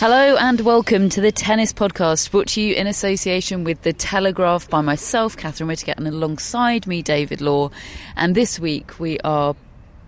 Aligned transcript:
Hello 0.00 0.34
and 0.38 0.62
welcome 0.62 1.10
to 1.10 1.20
the 1.20 1.30
Tennis 1.30 1.74
Podcast, 1.74 2.30
brought 2.30 2.46
to 2.48 2.62
you 2.62 2.74
in 2.74 2.86
association 2.86 3.64
with 3.64 3.82
The 3.82 3.92
Telegraph 3.92 4.66
by 4.70 4.80
myself, 4.80 5.36
Catherine 5.36 5.68
Whitaker, 5.68 5.92
and 5.94 6.08
alongside 6.08 6.86
me, 6.86 7.02
David 7.02 7.42
Law. 7.42 7.70
And 8.16 8.34
this 8.34 8.58
week 8.58 8.98
we 8.98 9.18
are 9.20 9.54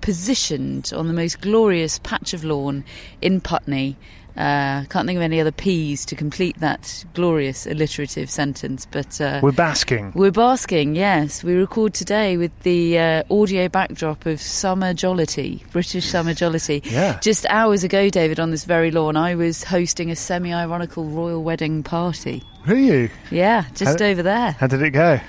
positioned 0.01 0.95
on 0.97 1.09
the 1.09 1.13
most 1.13 1.43
glorious 1.43 1.99
patch 1.99 2.33
of 2.33 2.43
lawn 2.43 2.87
in 3.21 3.43
Putney. 3.43 3.99
Uh, 4.37 4.85
can't 4.89 5.07
think 5.07 5.17
of 5.17 5.23
any 5.23 5.41
other 5.41 5.53
P's 5.53 6.07
to 6.07 6.17
complete 6.17 6.59
that 6.61 7.05
glorious 7.15 7.67
alliterative 7.67 8.31
sentence, 8.31 8.87
but 8.91 9.21
uh, 9.21 9.41
we're 9.43 9.53
basking. 9.53 10.13
We're 10.15 10.31
basking, 10.31 10.97
yes. 10.97 11.45
We 11.45 11.55
record 11.55 11.93
today 11.93 12.37
with 12.37 12.59
the 12.63 12.99
uh, 12.99 13.23
audio 13.31 13.69
backdrop 13.69 14.25
of 14.25 14.41
summer 14.41 14.95
jollity, 14.95 15.65
British 15.73 16.07
summer 16.07 16.33
jollity. 16.33 16.83
Yeah. 16.85 17.21
Just 17.21 17.45
hours 17.51 17.85
ago, 17.85 18.09
David, 18.09 18.41
on 18.41 18.51
this 18.51 18.65
very 18.65 18.91
lawn, 18.91 19.17
I 19.17 19.35
was 19.35 19.65
hosting 19.65 20.11
a 20.11 20.17
semi-ironical 20.17 21.05
royal 21.05 21.43
wedding 21.43 21.83
party. 21.83 22.43
Who 22.65 22.75
are 22.75 22.79
you? 22.79 23.11
Yeah, 23.31 23.65
just 23.75 24.01
How- 24.01 24.07
over 24.07 24.23
there. 24.23 24.53
How 24.53 24.67
did 24.67 24.83
it 24.83 24.91
go? 24.91 25.21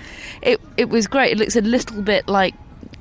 It 0.41 0.61
it 0.77 0.89
was 0.89 1.07
great. 1.07 1.31
It 1.31 1.37
looks 1.37 1.55
a 1.55 1.61
little 1.61 2.01
bit 2.01 2.27
like 2.27 2.53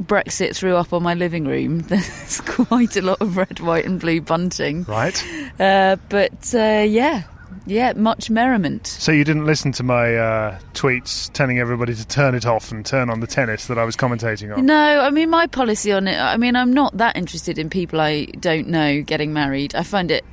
Brexit 0.03 0.57
threw 0.57 0.77
up 0.77 0.93
on 0.93 1.03
my 1.03 1.15
living 1.15 1.45
room. 1.45 1.81
There's 1.89 2.41
quite 2.43 2.97
a 2.97 3.03
lot 3.03 3.21
of 3.21 3.37
red, 3.37 3.61
white, 3.61 3.85
and 3.85 4.01
blue 4.01 4.21
bunting. 4.21 4.85
Right. 4.85 5.25
Uh, 5.59 5.97
but 6.09 6.55
uh, 6.55 6.85
yeah, 6.87 7.25
yeah, 7.67 7.93
much 7.95 8.31
merriment. 8.31 8.87
So 8.87 9.13
you 9.13 9.25
didn't 9.25 9.47
listen 9.47 9.73
to 9.73 9.83
my 9.83 10.17
uh, 10.17 10.59
tweets 10.75 11.33
telling 11.33 11.59
everybody 11.59 11.95
to 11.95 12.07
turn 12.07 12.35
it 12.35 12.47
off 12.47 12.73
and 12.73 12.85
turn 12.85 13.11
on 13.11 13.21
the 13.21 13.27
tennis 13.27 13.67
that 13.67 13.79
I 13.79 13.85
was 13.85 13.97
commentating 13.97 14.57
on? 14.57 14.67
No, 14.67 15.01
I 15.01 15.11
mean 15.11 15.31
my 15.31 15.47
policy 15.47 15.93
on 15.93 16.09
it. 16.09 16.19
I 16.19 16.37
mean 16.37 16.57
I'm 16.57 16.73
not 16.73 16.97
that 16.99 17.17
interested 17.17 17.59
in 17.59 17.71
people 17.71 18.01
I 18.01 18.25
don't 18.25 18.69
know 18.69 19.03
getting 19.03 19.33
married. 19.33 19.75
I 19.75 19.83
find 19.83 20.11
it 20.11 20.25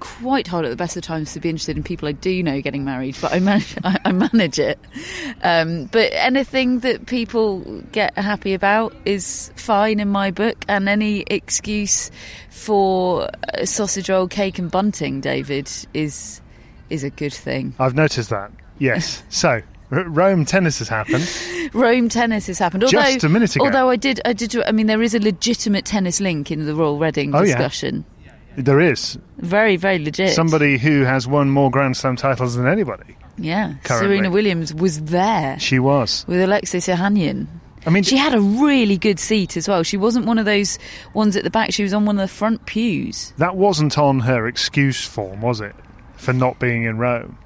quite 0.00 0.46
hard 0.46 0.64
at 0.64 0.70
the 0.70 0.76
best 0.76 0.96
of 0.96 1.02
times 1.02 1.32
to 1.32 1.40
be 1.40 1.48
interested 1.48 1.76
in 1.76 1.82
people 1.82 2.08
I 2.08 2.12
do 2.12 2.42
know 2.42 2.60
getting 2.60 2.84
married, 2.84 3.16
but 3.20 3.32
I 3.32 3.40
manage, 3.40 3.76
I, 3.84 3.98
I 4.04 4.12
manage 4.12 4.58
it. 4.58 4.78
Um, 5.42 5.86
but 5.86 6.10
anything 6.12 6.80
that 6.80 7.06
people 7.06 7.60
get 7.92 8.16
happy 8.16 8.54
about 8.54 8.94
is 9.04 9.52
fine 9.56 10.00
in 10.00 10.08
my 10.08 10.30
book, 10.30 10.64
and 10.68 10.88
any 10.88 11.24
excuse 11.28 12.10
for 12.50 13.28
uh, 13.54 13.64
sausage 13.64 14.08
roll, 14.08 14.28
cake, 14.28 14.58
and 14.58 14.70
bunting, 14.70 15.20
David, 15.20 15.70
is 15.94 16.40
is 16.90 17.04
a 17.04 17.10
good 17.10 17.34
thing. 17.34 17.74
I've 17.78 17.94
noticed 17.94 18.30
that. 18.30 18.50
Yes. 18.78 19.22
so 19.28 19.60
Rome 19.90 20.44
tennis 20.44 20.78
has 20.80 20.88
happened. 20.88 21.28
Rome 21.74 22.08
tennis 22.08 22.46
has 22.46 22.58
happened. 22.58 22.84
Although, 22.84 22.98
Just 22.98 23.24
a 23.24 23.28
minute 23.28 23.56
ago. 23.56 23.64
Although 23.64 23.88
I 23.88 23.96
did, 23.96 24.20
I 24.24 24.32
did. 24.32 24.54
I 24.62 24.72
mean, 24.72 24.86
there 24.86 25.02
is 25.02 25.14
a 25.14 25.18
legitimate 25.18 25.84
tennis 25.84 26.20
link 26.20 26.50
in 26.50 26.66
the 26.66 26.74
Royal 26.74 26.98
Wedding 26.98 27.34
Oh, 27.34 27.42
yeah. 27.42 27.56
There 28.64 28.80
is 28.80 29.16
Very, 29.38 29.76
very 29.76 29.98
legit. 29.98 30.34
somebody 30.34 30.78
who 30.78 31.02
has 31.04 31.26
won 31.28 31.50
more 31.50 31.70
Grand 31.70 31.96
Slam 31.96 32.16
titles 32.16 32.56
than 32.56 32.66
anybody. 32.66 33.16
yeah. 33.36 33.74
currently. 33.84 34.08
Serena 34.16 34.30
Williams 34.30 34.74
was 34.74 35.00
there 35.02 35.58
She 35.60 35.78
was. 35.78 36.24
with 36.26 36.40
Alexis 36.40 36.88
Ohanian. 36.88 37.46
I 37.86 37.90
mean, 37.90 38.02
She 38.02 38.16
had 38.16 38.34
a 38.34 38.40
really 38.40 38.98
good 38.98 39.20
seat 39.20 39.56
as 39.56 39.68
well. 39.68 39.82
She 39.84 39.96
wasn't 39.96 40.26
one 40.26 40.38
of 40.38 40.44
those 40.44 40.78
ones 41.14 41.36
at 41.36 41.44
the 41.44 41.50
back. 41.50 41.72
She 41.72 41.84
was 41.84 41.94
on 41.94 42.04
one 42.04 42.18
of 42.18 42.28
the 42.28 42.34
front 42.34 42.66
pews. 42.66 43.32
that 43.38 43.56
wasn't 43.56 43.96
on 43.96 44.20
her 44.20 44.46
excuse 44.48 45.04
form, 45.06 45.40
was 45.40 45.60
it? 45.60 45.74
For 46.16 46.32
not 46.32 46.58
being 46.58 46.82
in 46.82 46.98
Rome. 46.98 47.38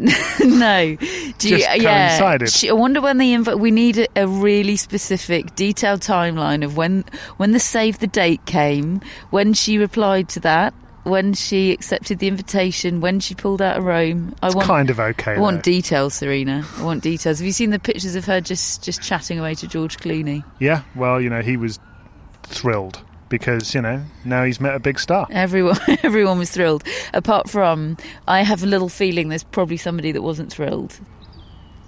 no, 0.44 0.96
Do 1.38 1.48
you- 1.48 1.58
Just 1.58 1.76
yeah. 1.82 2.38
She, 2.46 2.70
I 2.70 2.72
wonder 2.72 3.00
when 3.00 3.18
the 3.18 3.32
inv- 3.34 3.58
we 3.58 3.70
need 3.70 3.98
a, 3.98 4.08
a 4.16 4.26
really 4.28 4.76
specific, 4.76 5.54
detailed 5.56 6.00
timeline 6.00 6.64
of 6.64 6.76
when 6.76 7.04
when 7.36 7.52
the 7.52 7.60
save 7.60 7.98
the 7.98 8.06
date 8.06 8.44
came, 8.46 9.00
when 9.30 9.52
she 9.54 9.78
replied 9.78 10.28
to 10.30 10.40
that, 10.40 10.74
when 11.04 11.34
she 11.34 11.72
accepted 11.72 12.18
the 12.18 12.26
invitation, 12.28 13.00
when 13.00 13.20
she 13.20 13.34
pulled 13.34 13.62
out 13.62 13.76
of 13.78 13.84
Rome. 13.84 14.34
I 14.42 14.46
It's 14.48 14.56
want 14.56 14.66
kind 14.66 14.90
of 14.90 14.98
okay. 15.00 15.34
I 15.34 15.38
want 15.38 15.58
though. 15.58 15.62
details, 15.72 16.14
Serena. 16.14 16.66
I 16.78 16.82
want 16.84 17.02
details. 17.02 17.38
Have 17.38 17.46
you 17.46 17.52
seen 17.52 17.70
the 17.70 17.78
pictures 17.78 18.16
of 18.16 18.24
her 18.26 18.40
just 18.40 18.82
just 18.84 19.02
chatting 19.02 19.38
away 19.38 19.54
to 19.56 19.66
George 19.68 19.98
Clooney? 19.98 20.42
yeah, 20.58 20.82
well, 20.94 21.20
you 21.20 21.30
know, 21.30 21.42
he 21.42 21.56
was 21.56 21.78
thrilled 22.42 23.00
because, 23.28 23.74
you 23.74 23.82
know, 23.82 24.02
now 24.24 24.44
he's 24.44 24.60
met 24.60 24.74
a 24.74 24.78
big 24.80 24.98
star. 24.98 25.26
Everyone, 25.30 25.76
everyone 26.02 26.38
was 26.38 26.50
thrilled. 26.50 26.84
Apart 27.14 27.48
from, 27.50 27.96
I 28.28 28.42
have 28.42 28.62
a 28.62 28.66
little 28.66 28.88
feeling 28.88 29.28
there's 29.28 29.44
probably 29.44 29.76
somebody 29.76 30.12
that 30.12 30.22
wasn't 30.22 30.52
thrilled. 30.52 30.98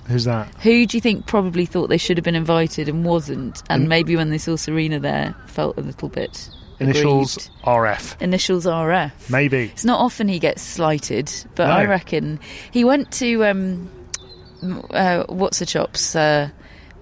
Who's 0.06 0.24
that? 0.24 0.48
Who 0.62 0.86
do 0.86 0.96
you 0.96 1.00
think 1.02 1.26
probably 1.26 1.66
thought 1.66 1.88
they 1.88 1.98
should 1.98 2.16
have 2.16 2.24
been 2.24 2.34
invited 2.34 2.88
and 2.88 3.04
wasn't? 3.04 3.62
And 3.68 3.82
In- 3.84 3.88
maybe 3.88 4.16
when 4.16 4.30
they 4.30 4.38
saw 4.38 4.56
Serena 4.56 4.98
there, 4.98 5.34
felt 5.48 5.76
a 5.76 5.82
little 5.82 6.08
bit 6.08 6.48
Initials 6.80 7.36
aggrieved? 7.36 7.64
RF. 7.64 8.22
Initials 8.22 8.64
RF. 8.64 9.30
Maybe. 9.30 9.64
It's 9.64 9.84
not 9.84 10.00
often 10.00 10.28
he 10.28 10.38
gets 10.38 10.62
slighted, 10.62 11.30
but 11.56 11.66
No. 11.66 11.72
I 11.72 11.84
reckon 11.84 12.40
he 12.70 12.84
went 12.84 13.12
to 13.14 13.44
um, 13.44 13.90
uh, 14.90 15.24
what's 15.28 15.58
the 15.58 15.66
chops? 15.66 16.16
Uh, 16.16 16.48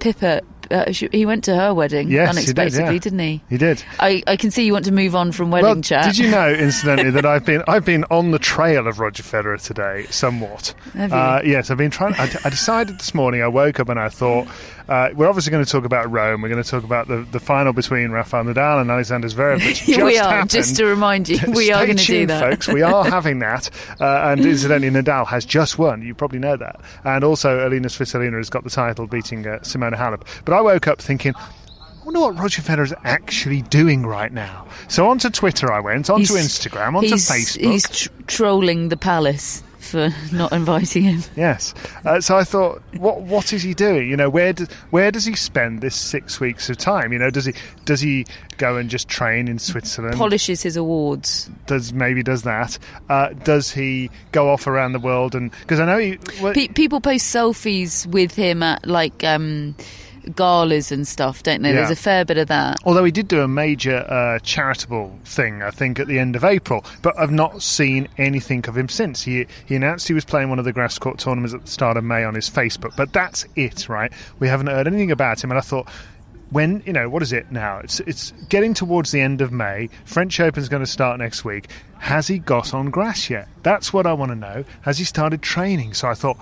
Pippa. 0.00 0.40
Uh, 0.70 0.92
she, 0.92 1.08
he 1.12 1.26
went 1.26 1.44
to 1.44 1.56
her 1.56 1.72
wedding 1.72 2.08
Yes, 2.08 2.36
he 2.36 2.46
did, 2.46 2.58
unexpectedly, 2.58 2.94
yeah. 2.94 3.00
didn't 3.00 3.18
he? 3.18 3.42
He 3.48 3.58
did. 3.58 3.82
I, 3.98 4.22
I 4.26 4.36
can 4.36 4.50
see 4.50 4.64
you 4.64 4.72
want 4.72 4.84
to 4.86 4.92
move 4.92 5.14
on 5.14 5.32
from 5.32 5.50
wedding 5.50 5.66
well, 5.66 5.80
chat. 5.80 6.04
Did 6.06 6.18
you 6.18 6.30
know, 6.30 6.50
incidentally, 6.52 7.10
that 7.10 7.26
I've 7.26 7.44
been 7.44 7.62
I've 7.68 7.84
been 7.84 8.04
on 8.10 8.30
the 8.30 8.38
trail 8.38 8.86
of 8.86 8.98
Roger 8.98 9.22
Federer 9.22 9.62
today, 9.62 10.06
somewhat. 10.10 10.74
Have 10.94 11.10
you? 11.10 11.16
Uh, 11.16 11.42
yes, 11.44 11.70
I've 11.70 11.78
been 11.78 11.90
trying. 11.90 12.14
I, 12.14 12.30
I 12.44 12.50
decided 12.50 12.98
this 12.98 13.14
morning. 13.14 13.42
I 13.42 13.48
woke 13.48 13.80
up 13.80 13.88
and 13.88 13.98
I 13.98 14.08
thought 14.08 14.48
uh, 14.88 15.10
we're 15.14 15.28
obviously 15.28 15.50
going 15.50 15.64
to 15.64 15.70
talk 15.70 15.84
about 15.84 16.10
Rome. 16.10 16.42
We're 16.42 16.48
going 16.48 16.62
to 16.62 16.68
talk 16.68 16.84
about 16.84 17.08
the, 17.08 17.26
the 17.32 17.40
final 17.40 17.72
between 17.72 18.10
Rafael 18.10 18.44
Nadal 18.44 18.80
and 18.80 18.90
Alexander 18.90 19.28
Zverev. 19.28 19.56
We 19.86 19.94
just 19.94 20.24
are. 20.24 20.30
happened. 20.30 20.50
Just 20.50 20.76
to 20.76 20.84
remind 20.84 21.28
you, 21.28 21.38
we 21.48 21.66
Stay 21.66 21.72
are 21.72 21.86
going 21.86 21.96
to 21.96 22.04
do 22.04 22.26
that, 22.26 22.40
folks. 22.40 22.68
We 22.68 22.82
are 22.82 23.04
having 23.04 23.38
that, 23.40 23.70
uh, 24.00 24.30
and 24.30 24.44
incidentally, 24.44 24.90
Nadal 24.90 25.26
has 25.26 25.44
just 25.44 25.78
won. 25.78 26.02
You 26.02 26.14
probably 26.14 26.38
know 26.38 26.56
that, 26.56 26.80
and 27.04 27.24
also 27.24 27.66
Elina 27.66 27.88
Svitolina 27.88 28.36
has 28.36 28.50
got 28.50 28.64
the 28.64 28.70
title, 28.70 29.06
beating 29.06 29.46
uh, 29.46 29.58
Simona 29.60 29.94
Halep. 29.94 30.22
But 30.44 30.54
I 30.56 30.60
woke 30.62 30.86
up 30.86 31.00
thinking. 31.00 31.34
I 31.36 32.04
wonder 32.04 32.20
what 32.20 32.38
Roger 32.38 32.62
Federer 32.62 32.84
is 32.84 32.94
actually 33.04 33.62
doing 33.62 34.06
right 34.06 34.32
now. 34.32 34.66
So 34.88 35.08
onto 35.08 35.28
Twitter 35.28 35.72
I 35.72 35.80
went, 35.80 36.08
onto 36.08 36.34
He's- 36.34 36.46
Instagram, 36.58 36.94
onto 36.96 37.08
he's, 37.10 37.28
Facebook. 37.28 37.60
He's 37.72 37.88
tr- 37.90 38.08
trolling 38.28 38.90
the 38.90 38.96
palace 38.96 39.64
for 39.80 40.10
not 40.32 40.52
inviting 40.52 41.02
him. 41.02 41.22
Yes. 41.36 41.74
Uh, 42.04 42.20
so 42.20 42.36
I 42.36 42.44
thought, 42.44 42.80
what 42.96 43.22
what 43.22 43.52
is 43.52 43.62
he 43.62 43.74
doing? 43.74 44.08
You 44.08 44.16
know, 44.16 44.30
where 44.30 44.52
do, 44.52 44.66
where 44.90 45.10
does 45.10 45.24
he 45.24 45.34
spend 45.34 45.80
this 45.80 45.94
six 45.96 46.38
weeks 46.40 46.70
of 46.70 46.76
time? 46.76 47.12
You 47.12 47.18
know, 47.18 47.30
does 47.30 47.44
he 47.44 47.54
does 47.84 48.00
he 48.00 48.24
go 48.56 48.76
and 48.76 48.88
just 48.90 49.08
train 49.08 49.46
in 49.48 49.58
Switzerland? 49.58 50.16
Polishes 50.16 50.62
his 50.62 50.76
awards. 50.76 51.50
does 51.66 51.92
maybe 51.92 52.22
does 52.22 52.42
that? 52.42 52.78
Uh, 53.08 53.28
does 53.44 53.70
he 53.72 54.10
go 54.32 54.48
off 54.48 54.66
around 54.68 54.92
the 54.92 55.00
world 55.00 55.34
and 55.34 55.50
because 55.60 55.80
I 55.80 55.86
know 55.86 55.98
he 55.98 56.18
well, 56.40 56.52
Pe- 56.54 56.68
people 56.68 57.00
post 57.00 57.32
selfies 57.34 58.06
with 58.06 58.34
him 58.34 58.62
at 58.62 58.86
like 58.86 59.22
um, 59.24 59.74
galas 60.34 60.90
and 60.90 61.06
stuff, 61.06 61.42
don't 61.42 61.62
they? 61.62 61.70
Yeah. 61.70 61.76
There's 61.76 61.90
a 61.90 61.96
fair 61.96 62.24
bit 62.24 62.38
of 62.38 62.48
that. 62.48 62.78
Although 62.84 63.04
he 63.04 63.12
did 63.12 63.28
do 63.28 63.42
a 63.42 63.48
major 63.48 63.98
uh, 64.08 64.38
charitable 64.40 65.16
thing, 65.24 65.62
I 65.62 65.70
think, 65.70 65.98
at 65.98 66.06
the 66.06 66.18
end 66.18 66.36
of 66.36 66.44
April, 66.44 66.84
but 67.02 67.18
I've 67.18 67.30
not 67.30 67.62
seen 67.62 68.08
anything 68.18 68.66
of 68.68 68.76
him 68.76 68.88
since. 68.88 69.22
He 69.22 69.46
he 69.66 69.76
announced 69.76 70.08
he 70.08 70.14
was 70.14 70.24
playing 70.24 70.48
one 70.48 70.58
of 70.58 70.64
the 70.64 70.72
grass 70.72 70.98
court 70.98 71.18
tournaments 71.18 71.54
at 71.54 71.64
the 71.64 71.70
start 71.70 71.96
of 71.96 72.04
May 72.04 72.24
on 72.24 72.34
his 72.34 72.50
Facebook, 72.50 72.96
but 72.96 73.12
that's 73.12 73.46
it, 73.56 73.88
right? 73.88 74.12
We 74.38 74.48
haven't 74.48 74.68
heard 74.68 74.86
anything 74.86 75.10
about 75.10 75.42
him, 75.42 75.50
and 75.50 75.58
I 75.58 75.62
thought. 75.62 75.88
When 76.50 76.80
you 76.86 76.92
know 76.92 77.08
what 77.08 77.22
is 77.22 77.32
it 77.32 77.50
now? 77.50 77.78
It's 77.78 77.98
it's 77.98 78.30
getting 78.48 78.72
towards 78.72 79.10
the 79.10 79.20
end 79.20 79.40
of 79.40 79.50
May. 79.50 79.88
French 80.04 80.38
Open's 80.38 80.68
going 80.68 80.84
to 80.84 80.86
start 80.86 81.18
next 81.18 81.44
week. 81.44 81.68
Has 81.98 82.28
he 82.28 82.38
got 82.38 82.72
on 82.72 82.90
grass 82.90 83.28
yet? 83.28 83.48
That's 83.64 83.92
what 83.92 84.06
I 84.06 84.12
want 84.12 84.30
to 84.30 84.36
know. 84.36 84.64
Has 84.82 84.96
he 84.96 85.02
started 85.04 85.42
training? 85.42 85.94
So 85.94 86.06
I 86.06 86.14
thought 86.14 86.38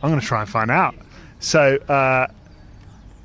I'm 0.00 0.10
going 0.10 0.20
to 0.20 0.26
try 0.26 0.42
and 0.42 0.48
find 0.48 0.70
out. 0.70 0.94
So 1.40 1.76
uh, 1.88 2.28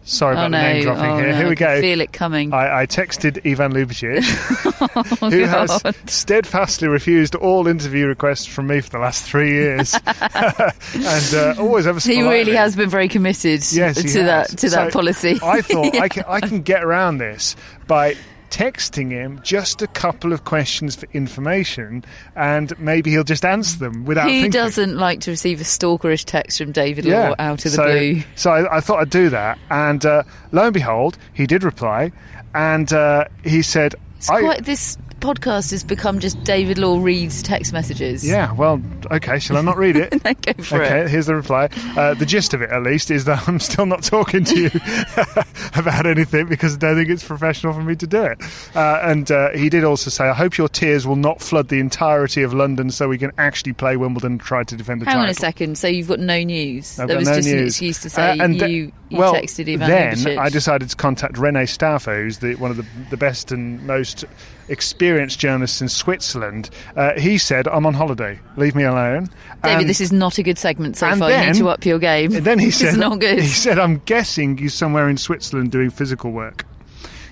sorry 0.04 0.36
oh 0.36 0.40
about 0.40 0.52
no! 0.52 0.58
the 0.58 0.64
name 0.64 0.84
dropping 0.84 1.04
oh, 1.06 1.18
here. 1.18 1.28
no, 1.32 1.36
Here 1.38 1.50
we 1.50 1.56
can 1.56 1.68
go. 1.76 1.82
Feel 1.82 2.02
it 2.02 2.14
coming. 2.14 2.54
I, 2.54 2.82
I 2.82 2.86
texted 2.86 3.50
Ivan 3.50 3.74
Ljubicic, 3.74 5.22
oh, 5.22 5.30
who 5.30 5.44
has 5.44 5.82
steadfastly 6.06 6.88
refused 6.88 7.36
all 7.36 7.68
interview 7.68 8.08
requests 8.08 8.46
from 8.46 8.68
me 8.68 8.82
for 8.82 8.90
the 8.90 9.00
last 9.00 9.24
three 9.24 9.52
years, 9.52 9.94
and 10.34 11.34
uh, 11.34 11.56
always 11.58 11.88
ever. 11.88 12.00
He 12.00 12.22
really 12.22 12.56
has 12.56 12.76
been 12.76 12.90
very 12.90 13.08
committed 13.08 13.64
Yes, 13.72 14.02
to 14.02 14.24
that 14.24 14.50
has. 14.50 14.56
to 14.62 14.70
that 14.70 14.94
policy. 14.94 15.40
I 15.42 15.62
thought 15.62 15.96
I 15.96 16.10
can 16.10 16.24
I 16.28 16.40
can 16.40 16.62
get 16.62 16.84
around 16.84 17.18
this 17.18 17.56
by 17.88 18.16
texting 18.54 19.10
him 19.10 19.40
just 19.44 19.82
a 19.82 19.88
couple 19.88 20.32
of 20.32 20.46
questions 20.46 20.96
for 20.96 21.08
information, 21.12 22.06
and 22.36 22.78
maybe 22.80 23.10
he'll 23.10 23.24
just 23.24 23.44
answer 23.44 23.80
them 23.80 24.06
without. 24.06 24.26
Who 24.26 24.30
thinking. 24.30 24.52
doesn't 24.52 24.96
like 24.98 25.22
to 25.22 25.32
receive 25.32 25.60
a 25.60 25.64
stalkerish 25.64 26.24
text 26.24 26.60
from 26.60 26.72
David 26.72 27.04
Yeah. 27.04 27.30
Law 27.30 27.36
out 27.40 27.66
of 27.66 27.72
the 27.72 27.78
so, 27.78 27.84
blue? 27.86 28.22
So 28.36 28.52
I, 28.52 28.78
I 28.78 28.80
thought 28.80 29.00
I'd 29.00 29.10
do 29.10 29.30
that, 29.30 29.58
and 29.72 30.06
uh, 30.06 30.22
lo 30.52 30.66
and 30.66 30.74
behold, 30.74 31.18
he 31.34 31.48
did 31.48 31.64
reply, 31.64 32.12
and 32.54 32.94
uh, 32.94 33.26
he 33.44 33.64
said, 33.64 33.96
It's 34.18 34.30
I, 34.30 34.42
quite 34.42 34.66
this 34.66 35.00
podcast 35.24 35.72
has 35.72 35.84
become 35.84 36.20
just 36.20 36.44
David 36.44 36.78
Law 36.78 37.02
reads 37.02 37.42
text 37.42 37.72
messages. 37.72 38.28
Yeah, 38.28 38.52
well, 38.52 38.82
okay, 39.10 39.40
shall 39.40 39.56
I 39.56 39.62
not 39.62 39.78
read 39.78 39.96
it? 39.96 40.10
Then 40.24 40.36
go 40.42 40.64
for 40.64 40.84
okay, 40.84 41.02
it. 41.02 41.10
here's 41.10 41.28
the 41.28 41.36
reply. 41.36 41.70
Uh, 41.98 42.14
the 42.14 42.26
gist 42.26 42.54
of 42.54 42.62
it, 42.62 42.70
at 42.70 42.84
least, 42.84 43.10
is 43.10 43.24
that 43.26 43.48
I'm 43.48 43.60
still 43.60 43.86
not 43.86 44.04
talking 44.04 44.44
to 44.44 44.60
you 44.60 44.70
about 45.76 46.06
anything 46.06 46.48
because 46.48 46.76
I 46.76 46.78
don't 46.78 46.98
think 46.98 47.10
it's 47.10 47.24
professional 47.24 47.74
for 47.74 47.82
me 47.82 47.96
to 47.96 48.06
do 48.06 48.22
it. 48.24 48.42
Uh, 48.76 49.00
and 49.04 49.32
uh, 49.32 49.52
he 49.52 49.70
did 49.70 49.84
also 49.86 50.10
say, 50.10 50.26
I 50.26 50.34
hope 50.34 50.58
your 50.58 50.68
tears 50.68 51.08
will 51.08 51.16
not 51.16 51.42
flood 51.42 51.70
the 51.70 51.80
entirety 51.80 52.44
of 52.44 52.54
London 52.54 52.92
so 52.92 53.08
we 53.08 53.18
can 53.18 53.32
actually 53.38 53.74
play 53.74 53.96
Wimbledon 53.96 54.34
and 54.34 54.42
try 54.42 54.64
to 54.64 54.76
defend 54.76 55.02
the 55.02 55.06
Hang 55.06 55.16
title. 55.16 55.24
on 55.24 55.30
a 55.30 55.34
second. 55.34 55.78
So 55.78 55.88
you've 55.88 56.08
got 56.10 56.20
no 56.20 56.44
news? 56.44 57.00
I've 57.00 57.08
that 57.08 57.18
was 57.18 57.28
no 57.28 57.36
just 57.36 57.50
an 57.50 57.66
excuse 57.66 58.02
to 58.02 58.10
say 58.10 58.38
Uh, 58.38 58.44
and 58.44 58.56
you, 58.60 58.92
you 59.10 59.18
well, 59.18 59.34
texted 59.34 59.72
Ivan 59.72 59.90
Then 59.90 60.38
I 60.38 60.50
decided 60.50 60.90
to 60.90 60.96
contact 60.96 61.38
Rene 61.38 61.66
Stauffer, 61.66 62.24
who's 62.24 62.40
the, 62.40 62.56
one 62.56 62.72
of 62.72 62.78
the, 62.78 62.86
the 63.10 63.18
best 63.18 63.52
and 63.52 63.86
most 63.88 64.26
experienced 64.68 65.40
journalists 65.40 65.82
in 65.82 65.90
Switzerland. 65.90 66.70
Uh, 66.96 67.20
he 67.20 67.38
said, 67.38 67.68
I'm 67.68 67.86
on 67.86 67.94
holiday. 67.94 68.40
Leave 68.58 68.76
me 68.76 68.84
alone. 68.84 69.30
David, 69.64 69.82
And- 69.82 69.90
this 69.90 70.02
is 70.02 70.12
not 70.12 70.38
a 70.38 70.44
good 70.44 70.58
segment 70.58 70.98
so 70.98 71.14
far. 71.16 71.32
you 71.32 71.38
need 71.48 71.56
to 71.56 71.70
up 71.70 71.86
your 71.86 72.00
game. 72.00 72.32
Then 72.32 72.60
he 72.60 72.72
said, 72.72 72.98
not 72.98 73.20
good. 73.20 73.40
He 73.40 73.48
said, 73.48 73.80
"I'm 73.80 74.00
guessing 74.06 74.58
you're 74.58 74.70
somewhere 74.70 75.10
in 75.10 75.18
Switzerland 75.18 75.72
doing 75.72 75.90
physical 75.90 76.32
work." 76.32 76.66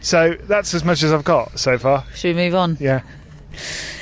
So 0.02 0.36
that's 0.44 0.74
as 0.74 0.84
much 0.84 1.04
as 1.04 1.14
I've 1.14 1.24
got 1.24 1.60
so 1.60 1.78
far. 1.78 2.04
Should 2.16 2.36
we 2.36 2.44
move 2.46 2.56
on? 2.56 2.78
Yeah, 2.80 3.02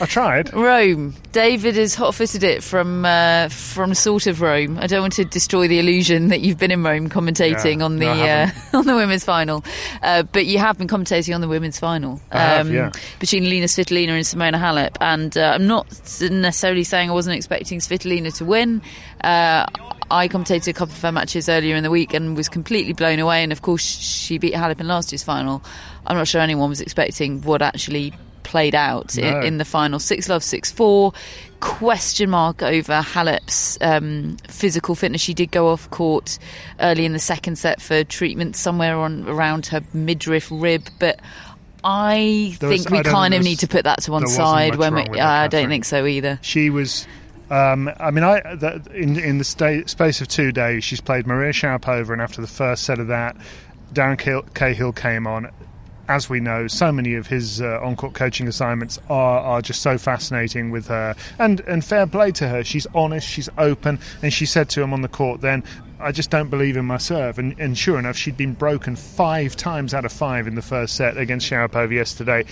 I 0.01 0.05
tried. 0.05 0.53
Rome. 0.53 1.15
David 1.31 1.75
has 1.75 1.93
hot-footed 1.93 2.43
it 2.43 2.63
from 2.63 3.05
uh, 3.05 3.49
from 3.49 3.93
sort 3.93 4.27
of 4.27 4.41
Rome. 4.41 4.77
I 4.79 4.87
don't 4.87 5.01
want 5.01 5.13
to 5.13 5.25
destroy 5.25 5.67
the 5.67 5.79
illusion 5.79 6.29
that 6.29 6.41
you've 6.41 6.57
been 6.57 6.71
in 6.71 6.83
Rome 6.83 7.09
commentating 7.09 7.79
Yeah, 7.79 7.85
on 7.85 7.97
the 7.97 8.05
no, 8.05 8.11
uh, 8.11 8.49
on 8.77 8.85
the 8.85 8.95
women's 8.95 9.23
final, 9.23 9.63
uh, 10.01 10.23
but 10.23 10.45
you 10.45 10.57
have 10.59 10.77
been 10.77 10.87
commentating 10.87 11.35
on 11.35 11.41
the 11.41 11.47
women's 11.47 11.79
final 11.79 12.13
um, 12.31 12.39
have, 12.39 12.71
yeah. 12.71 12.91
between 13.19 13.49
Lena 13.49 13.65
Svitolina 13.67 14.09
and 14.09 14.25
Simona 14.25 14.59
Halep. 14.59 14.95
And 15.01 15.37
uh, 15.37 15.51
I'm 15.55 15.67
not 15.67 15.87
necessarily 16.21 16.83
saying 16.83 17.09
I 17.09 17.13
wasn't 17.13 17.35
expecting 17.35 17.79
Svitolina 17.79 18.35
to 18.37 18.45
win. 18.45 18.81
Uh, 19.21 19.65
I 20.11 20.27
commentated 20.27 20.67
a 20.69 20.73
couple 20.73 20.95
of 20.95 21.01
her 21.01 21.11
matches 21.11 21.49
earlier 21.49 21.75
in 21.75 21.83
the 21.83 21.91
week 21.91 22.13
and 22.13 22.35
was 22.35 22.49
completely 22.49 22.93
blown 22.93 23.19
away. 23.19 23.43
And 23.43 23.51
of 23.51 23.61
course, 23.61 23.83
she 23.83 24.37
beat 24.37 24.53
Halep 24.53 24.79
in 24.79 24.87
last 24.87 25.11
year's 25.11 25.23
final. 25.23 25.63
I'm 26.07 26.17
not 26.17 26.27
sure 26.27 26.41
anyone 26.41 26.69
was 26.69 26.81
expecting 26.81 27.41
what 27.41 27.61
actually 27.61 28.13
played 28.49 28.75
out 28.75 29.15
No. 29.17 29.41
in 29.41 29.57
the 29.59 29.65
final. 29.65 29.99
Six 29.99 30.27
love, 30.27 30.43
six 30.43 30.71
four. 30.71 31.13
Question 31.61 32.29
mark 32.29 32.63
over 32.63 33.01
Halep's 33.01 33.77
um, 33.81 34.37
physical 34.47 34.95
fitness. 34.95 35.21
She 35.21 35.33
did 35.33 35.51
go 35.51 35.69
off 35.69 35.89
court 35.89 36.39
early 36.79 37.05
in 37.05 37.13
the 37.13 37.19
second 37.19 37.57
set 37.57 37.81
for 37.81 38.03
treatment 38.03 38.55
somewhere 38.55 38.97
on 38.97 39.27
around 39.27 39.67
her 39.67 39.81
midriff 39.93 40.47
rib, 40.51 40.83
but. 40.99 41.19
I 41.81 42.57
There 42.59 42.67
was- 42.69 42.83
think 42.83 42.91
we 42.91 42.97
I 42.99 43.03
kind 43.03 43.33
of 43.33 43.41
need 43.41 43.59
to 43.59 43.67
put 43.69 43.85
that 43.85 44.01
to 44.01 44.11
one 44.11 44.27
side 44.27 44.75
when 44.75 44.95
we. 44.95 45.01
I 45.17 45.47
don't 45.47 45.69
think 45.69 45.85
so 45.85 46.05
either. 46.05 46.37
She 46.41 46.69
was. 46.69 47.07
Um, 47.49 47.89
I 47.97 48.11
mean, 48.11 48.25
I 48.25 48.41
the, 48.55 48.81
in 48.93 49.17
in 49.17 49.37
the 49.37 49.45
sta- 49.45 49.85
space 49.87 50.19
of 50.19 50.27
two 50.27 50.51
days, 50.51 50.83
she's 50.83 50.99
played 50.99 51.25
Maria 51.25 51.53
Sharapova, 51.53 52.09
and 52.11 52.21
after 52.21 52.41
the 52.41 52.47
first 52.47 52.83
set 52.83 52.99
of 52.99 53.07
that, 53.07 53.37
Darren 53.93 54.17
Cahill 54.53 54.91
came 54.91 55.25
on. 55.25 55.49
As 56.09 56.27
we 56.27 56.39
know, 56.39 56.65
so 56.65 56.91
many 56.91 57.13
of 57.13 57.27
his 57.27 57.61
uh, 57.61 57.79
on-court 57.83 58.15
coaching 58.15 58.47
assignments 58.47 58.97
are, 59.11 59.41
are 59.41 59.61
just 59.61 59.83
so 59.83 59.99
fascinating 59.99 60.71
with 60.71 60.87
her, 60.87 61.15
and 61.37 61.59
and 61.61 61.85
fair 61.85 62.07
play 62.07 62.31
to 62.31 62.47
her. 62.47 62.63
She's 62.63 62.87
honest, 62.95 63.27
she's 63.27 63.47
open, 63.59 63.99
and 64.23 64.33
she 64.33 64.47
said 64.47 64.69
to 64.69 64.81
him 64.81 64.91
on 64.91 65.03
the 65.03 65.07
court, 65.07 65.41
"Then 65.41 65.63
I 65.99 66.11
just 66.11 66.31
don't 66.31 66.49
believe 66.49 66.77
in 66.77 66.85
my 66.85 66.97
serve." 66.97 67.37
And, 67.37 67.55
and 67.59 67.77
sure 67.77 67.99
enough, 67.99 68.17
she'd 68.17 68.37
been 68.37 68.53
broken 68.53 68.95
five 68.95 69.55
times 69.55 69.93
out 69.93 70.03
of 70.03 70.11
five 70.11 70.47
in 70.47 70.55
the 70.55 70.63
first 70.63 70.95
set 70.95 71.15
against 71.15 71.47
Sharapova 71.47 71.91
yesterday 71.91 72.43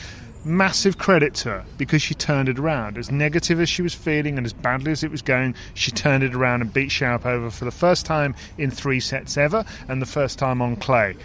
massive 0.45 0.97
credit 0.97 1.33
to 1.33 1.49
her 1.49 1.65
because 1.77 2.01
she 2.01 2.13
turned 2.13 2.47
it 2.47 2.57
around. 2.57 2.97
As 2.97 3.11
negative 3.11 3.59
as 3.59 3.69
she 3.69 3.81
was 3.81 3.93
feeling 3.93 4.37
and 4.37 4.45
as 4.45 4.53
badly 4.53 4.91
as 4.91 5.03
it 5.03 5.11
was 5.11 5.21
going, 5.21 5.55
she 5.73 5.91
turned 5.91 6.23
it 6.23 6.33
around 6.33 6.61
and 6.61 6.73
beat 6.73 6.89
Sharapova 6.89 7.51
for 7.51 7.65
the 7.65 7.71
first 7.71 8.05
time 8.05 8.33
in 8.57 8.71
three 8.71 8.99
sets 8.99 9.37
ever 9.37 9.65
and 9.87 10.01
the 10.01 10.05
first 10.05 10.39
time 10.39 10.61
on 10.61 10.75
clay. 10.77 11.15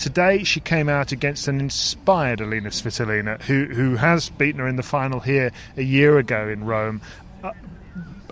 Today 0.00 0.44
she 0.44 0.60
came 0.60 0.88
out 0.88 1.12
against 1.12 1.46
an 1.46 1.60
inspired 1.60 2.40
Elina 2.40 2.70
Svitolina, 2.70 3.42
who 3.42 3.66
who 3.66 3.96
has 3.96 4.30
beaten 4.30 4.58
her 4.58 4.66
in 4.66 4.76
the 4.76 4.82
final 4.82 5.20
here 5.20 5.52
a 5.76 5.82
year 5.82 6.16
ago 6.16 6.48
in 6.48 6.64
Rome, 6.64 7.02
uh, 7.44 7.52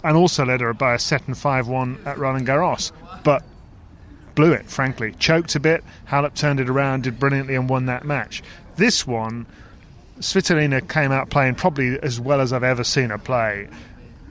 and 0.02 0.16
also 0.16 0.46
led 0.46 0.62
her 0.62 0.72
by 0.72 0.94
a 0.94 0.98
set 0.98 1.26
and 1.26 1.36
five 1.36 1.68
one 1.68 1.98
at 2.06 2.16
Roland 2.16 2.46
Garros. 2.46 2.90
But 3.22 3.44
blew 4.34 4.52
it, 4.52 4.64
frankly. 4.64 5.12
Choked 5.18 5.56
a 5.56 5.60
bit. 5.60 5.84
Halep 6.08 6.32
turned 6.32 6.58
it 6.58 6.70
around, 6.70 7.02
did 7.02 7.20
brilliantly, 7.20 7.54
and 7.54 7.68
won 7.68 7.84
that 7.84 8.02
match. 8.02 8.42
This 8.76 9.06
one, 9.06 9.44
Svitolina 10.20 10.88
came 10.88 11.12
out 11.12 11.28
playing 11.28 11.56
probably 11.56 12.00
as 12.00 12.18
well 12.18 12.40
as 12.40 12.50
I've 12.50 12.64
ever 12.64 12.82
seen 12.82 13.10
her 13.10 13.18
play. 13.18 13.68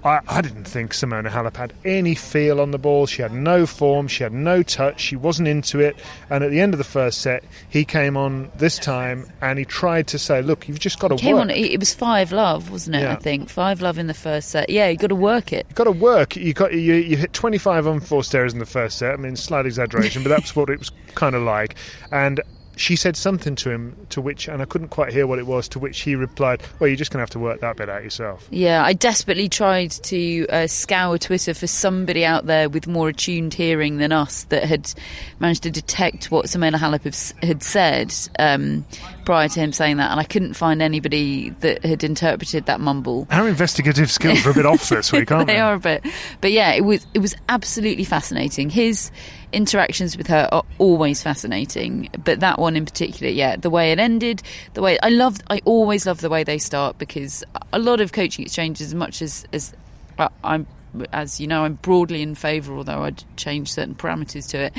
I, 0.08 0.22
I 0.28 0.42
didn't 0.42 0.64
think 0.66 0.94
Simona 0.94 1.30
Halep 1.30 1.56
had 1.58 1.74
any 1.86 2.16
feel 2.16 2.60
on 2.62 2.72
the 2.72 2.78
ball. 2.78 3.06
She 3.06 3.22
had 3.22 3.34
no 3.34 3.66
form. 3.66 4.08
She 4.08 4.24
had 4.24 4.32
no 4.34 4.64
touch. 4.64 5.02
She 5.02 5.16
wasn't 5.16 5.48
into 5.48 5.80
it. 5.80 5.96
And 6.30 6.44
at 6.44 6.50
the 6.52 6.60
end 6.62 6.74
of 6.74 6.78
the 6.78 6.84
first 6.84 7.22
set, 7.22 7.44
he 7.70 7.84
came 7.86 8.16
on 8.18 8.50
this 8.58 8.78
time 8.80 9.30
and 9.42 9.60
he 9.60 9.66
tried 9.66 10.08
to 10.08 10.20
say, 10.20 10.42
"Look, 10.42 10.68
you've 10.68 10.80
just 10.80 11.00
got 11.00 11.10
to 11.10 11.16
Came 11.18 11.36
work. 11.36 11.42
on. 11.44 11.50
It 11.50 11.80
was 11.80 11.94
five 11.94 12.32
love, 12.32 12.72
wasn't 12.72 12.96
it? 12.96 13.02
Yeah. 13.02 13.14
I 13.14 13.16
think 13.18 13.50
five 13.50 13.82
love 13.82 13.98
in 13.98 14.08
the 14.08 14.14
first 14.14 14.50
set. 14.50 14.70
Yeah, 14.70 14.88
you 14.88 14.98
got 14.98 15.08
to 15.08 15.16
work 15.16 15.52
it. 15.54 15.66
You've 15.70 15.76
got 15.76 15.84
to 15.86 15.92
work. 15.92 16.36
You 16.36 16.54
got 16.54 16.74
you, 16.74 16.94
you 16.96 17.18
hit 17.18 17.34
25 17.34 17.86
unforced 17.86 18.34
errors 18.34 18.54
in 18.54 18.60
the 18.60 18.66
first 18.66 18.98
set. 18.98 19.14
I 19.14 19.18
mean, 19.18 19.36
slight 19.36 19.66
exaggeration, 19.66 20.24
but 20.24 20.30
that's 20.30 20.56
what 20.56 20.70
it 20.70 20.80
was 20.80 20.92
kind 21.16 21.36
of 21.36 21.44
like. 21.44 21.76
And 22.12 22.40
she 22.78 22.96
said 22.96 23.18
something 23.18 23.56
to 23.58 23.70
him 23.70 23.96
to 24.10 24.22
which, 24.22 24.48
and 24.48 24.62
I 24.62 24.66
couldn't 24.66 24.90
quite 24.90 25.12
hear 25.12 25.28
what 25.28 25.40
it 25.40 25.48
was. 25.48 25.68
To 25.70 25.80
which 25.80 26.00
he 26.02 26.16
replied, 26.16 26.62
"Well, 26.80 26.88
you're 26.88 26.98
just 26.98 27.12
going 27.12 27.18
to 27.18 27.24
have 27.24 27.30
to 27.32 27.40
work 27.40 27.60
that 27.62 27.78
bit 27.78 27.90
out 27.90 28.04
yourself." 28.04 28.48
Yeah, 28.52 28.84
I 28.84 28.94
desperately 28.94 29.50
tried 29.50 29.92
to 29.92 30.48
uh, 30.48 30.68
scour 30.68 31.18
Twitter 31.18 31.54
for 31.54 31.68
somebody 31.68 32.24
out 32.24 32.46
there 32.46 32.70
with 32.70 32.88
more 32.88 33.10
attuned 33.10 33.54
hearing 33.54 33.98
than 33.98 34.12
us 34.12 34.44
that 34.46 34.64
had 34.64 34.94
managed 35.40 35.64
to 35.64 35.72
detect 35.72 36.32
what 36.32 36.46
Simona 36.46 36.76
Halep 36.76 37.04
had 37.44 37.64
said 37.64 38.14
um, 38.40 38.86
prior 39.28 39.50
to 39.50 39.60
him 39.60 39.74
saying 39.74 39.98
that, 39.98 40.10
and 40.10 40.22
I 40.22 40.24
couldn't 40.24 40.54
find 40.54 40.82
anybody 40.82 41.50
that 41.60 41.84
had 41.84 42.02
interpreted 42.02 42.66
that 42.68 42.80
mumble. 42.80 43.28
Our 43.30 43.50
investigative 43.50 44.10
skills 44.10 44.46
are 44.46 44.52
a 44.52 44.54
bit 44.54 44.66
off 44.66 44.88
this 44.88 45.12
week, 45.12 45.30
aren't 45.34 45.48
they 45.48 45.56
they? 45.56 45.60
are 45.60 45.74
a 45.74 45.80
bit, 45.80 46.06
but 46.40 46.54
yeah, 46.54 46.72
it 46.72 46.86
was 46.86 47.06
it 47.14 47.20
was 47.20 47.36
absolutely 47.50 48.06
fascinating. 48.06 48.70
His 48.70 49.12
interactions 49.52 50.16
with 50.18 50.28
her 50.28 50.48
are 50.54 50.64
always 50.78 51.22
fascinating, 51.22 52.08
but 52.24 52.40
that 52.40 52.58
one 52.58 52.78
in 52.78 52.86
particular, 52.86 53.30
yeah, 53.30 53.58
the 53.58 53.70
way 53.70 53.92
it 53.92 54.00
ended, 54.00 54.42
the 54.76 54.82
way 54.82 54.98
I 55.04 55.10
love, 55.10 55.38
I 55.50 55.62
always 55.66 56.06
love 56.06 56.22
the 56.22 56.30
way 56.30 56.46
they 56.46 56.58
start 56.58 56.98
because 56.98 57.44
a 57.74 57.80
lot 57.80 58.00
of 58.00 58.14
coaching 58.14 58.46
exchanges, 58.46 58.88
as 58.88 58.96
much 58.96 59.22
as 59.22 59.46
as 59.52 59.74
I- 60.18 60.30
I'm 60.42 60.66
as 61.14 61.40
you 61.40 61.48
know, 61.48 61.64
I'm 61.64 61.76
broadly 61.76 62.22
in 62.22 62.36
favour, 62.36 62.76
although 62.76 63.04
I'd 63.04 63.24
change 63.38 63.72
certain 63.72 63.96
parameters 63.96 64.50
to 64.50 64.58
it. 64.58 64.74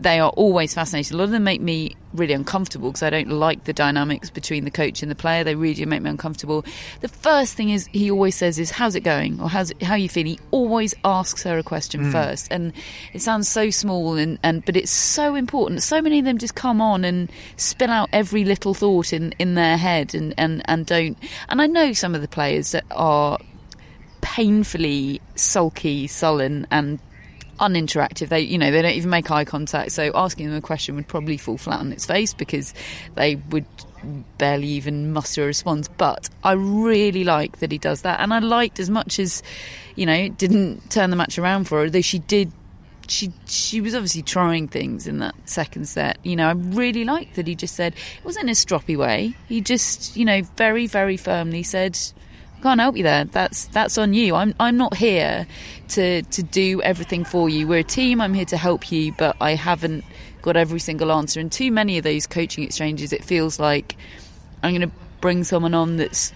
They 0.00 0.18
are 0.20 0.30
always 0.30 0.74
fascinating. 0.74 1.14
A 1.14 1.18
lot 1.18 1.24
of 1.24 1.30
them 1.30 1.44
make 1.44 1.60
me 1.60 1.96
really 2.14 2.32
uncomfortable 2.32 2.90
because 2.90 3.02
I 3.02 3.10
don't 3.10 3.28
like 3.28 3.64
the 3.64 3.72
dynamics 3.72 4.30
between 4.30 4.64
the 4.64 4.70
coach 4.70 5.02
and 5.02 5.10
the 5.10 5.16
player. 5.16 5.44
They 5.44 5.54
really 5.54 5.74
do 5.74 5.86
make 5.86 6.02
me 6.02 6.10
uncomfortable. 6.10 6.64
The 7.00 7.08
first 7.08 7.54
thing 7.54 7.70
is 7.70 7.86
he 7.92 8.10
always 8.10 8.36
says 8.36 8.58
is 8.58 8.70
how's 8.70 8.94
it 8.94 9.00
going 9.00 9.40
or 9.40 9.48
how's 9.48 9.72
it, 9.72 9.82
how 9.82 9.94
you 9.94 10.08
feeling. 10.08 10.34
He 10.34 10.40
always 10.50 10.94
asks 11.04 11.42
her 11.42 11.58
a 11.58 11.62
question 11.62 12.04
hmm. 12.04 12.12
first, 12.12 12.48
and 12.50 12.72
it 13.12 13.22
sounds 13.22 13.48
so 13.48 13.70
small 13.70 14.14
and, 14.14 14.38
and 14.42 14.64
but 14.64 14.76
it's 14.76 14.92
so 14.92 15.34
important. 15.34 15.82
So 15.82 16.00
many 16.00 16.18
of 16.18 16.24
them 16.24 16.38
just 16.38 16.54
come 16.54 16.80
on 16.80 17.04
and 17.04 17.30
spill 17.56 17.90
out 17.90 18.08
every 18.12 18.44
little 18.44 18.74
thought 18.74 19.12
in, 19.12 19.32
in 19.38 19.54
their 19.54 19.76
head 19.76 20.14
and, 20.14 20.34
and, 20.38 20.62
and 20.66 20.86
don't. 20.86 21.18
And 21.48 21.60
I 21.60 21.66
know 21.66 21.92
some 21.92 22.14
of 22.14 22.20
the 22.20 22.28
players 22.28 22.72
that 22.72 22.84
are 22.90 23.38
painfully 24.24 25.20
sulky, 25.34 26.06
sullen, 26.06 26.66
and 26.70 26.98
uninteractive. 27.60 28.30
They, 28.30 28.40
you 28.40 28.56
know, 28.56 28.70
they 28.70 28.80
don't 28.80 28.94
even 28.94 29.10
make 29.10 29.30
eye 29.30 29.44
contact. 29.44 29.92
So 29.92 30.10
asking 30.14 30.48
them 30.48 30.56
a 30.56 30.62
question 30.62 30.96
would 30.96 31.06
probably 31.06 31.36
fall 31.36 31.58
flat 31.58 31.80
on 31.80 31.92
its 31.92 32.06
face 32.06 32.32
because 32.32 32.72
they 33.16 33.36
would 33.36 33.66
barely 34.38 34.66
even 34.66 35.12
muster 35.12 35.44
a 35.44 35.46
response. 35.46 35.88
But 35.88 36.30
I 36.42 36.52
really 36.52 37.22
like 37.22 37.58
that 37.58 37.70
he 37.70 37.78
does 37.78 38.02
that, 38.02 38.20
and 38.20 38.32
I 38.32 38.38
liked 38.38 38.80
as 38.80 38.88
much 38.88 39.18
as, 39.18 39.42
you 39.94 40.06
know, 40.06 40.28
didn't 40.30 40.90
turn 40.90 41.10
the 41.10 41.16
match 41.16 41.38
around 41.38 41.64
for 41.64 41.80
her. 41.80 41.90
Though 41.90 42.00
she 42.00 42.18
did. 42.18 42.50
She 43.06 43.34
she 43.44 43.82
was 43.82 43.94
obviously 43.94 44.22
trying 44.22 44.66
things 44.66 45.06
in 45.06 45.18
that 45.18 45.34
second 45.44 45.86
set. 45.86 46.16
You 46.22 46.36
know, 46.36 46.48
I 46.48 46.52
really 46.52 47.04
liked 47.04 47.36
that 47.36 47.46
he 47.46 47.54
just 47.54 47.74
said 47.74 47.92
it 47.92 48.24
wasn't 48.24 48.44
in 48.44 48.48
a 48.48 48.52
stroppy 48.52 48.96
way. 48.96 49.34
He 49.46 49.60
just, 49.60 50.16
you 50.16 50.24
know, 50.24 50.40
very 50.56 50.86
very 50.86 51.18
firmly 51.18 51.64
said, 51.64 51.98
can't 52.64 52.80
help 52.80 52.96
you 52.96 53.02
there. 53.02 53.26
That's 53.26 53.66
that's 53.66 53.98
on 53.98 54.14
you. 54.14 54.34
I'm 54.34 54.54
I'm 54.58 54.78
not 54.78 54.96
here 54.96 55.46
to 55.88 56.22
to 56.22 56.42
do 56.42 56.80
everything 56.80 57.22
for 57.22 57.50
you. 57.50 57.68
We're 57.68 57.80
a 57.80 57.84
team. 57.84 58.22
I'm 58.22 58.32
here 58.32 58.46
to 58.46 58.56
help 58.56 58.90
you, 58.90 59.12
but 59.12 59.36
I 59.38 59.54
haven't 59.54 60.02
got 60.40 60.56
every 60.56 60.80
single 60.80 61.12
answer. 61.12 61.40
And 61.40 61.52
too 61.52 61.70
many 61.70 61.98
of 61.98 62.04
those 62.04 62.26
coaching 62.26 62.64
exchanges, 62.64 63.12
it 63.12 63.22
feels 63.22 63.60
like 63.60 63.96
I'm 64.62 64.74
going 64.74 64.88
to 64.88 64.96
bring 65.20 65.44
someone 65.44 65.74
on 65.74 65.98
that's 65.98 66.32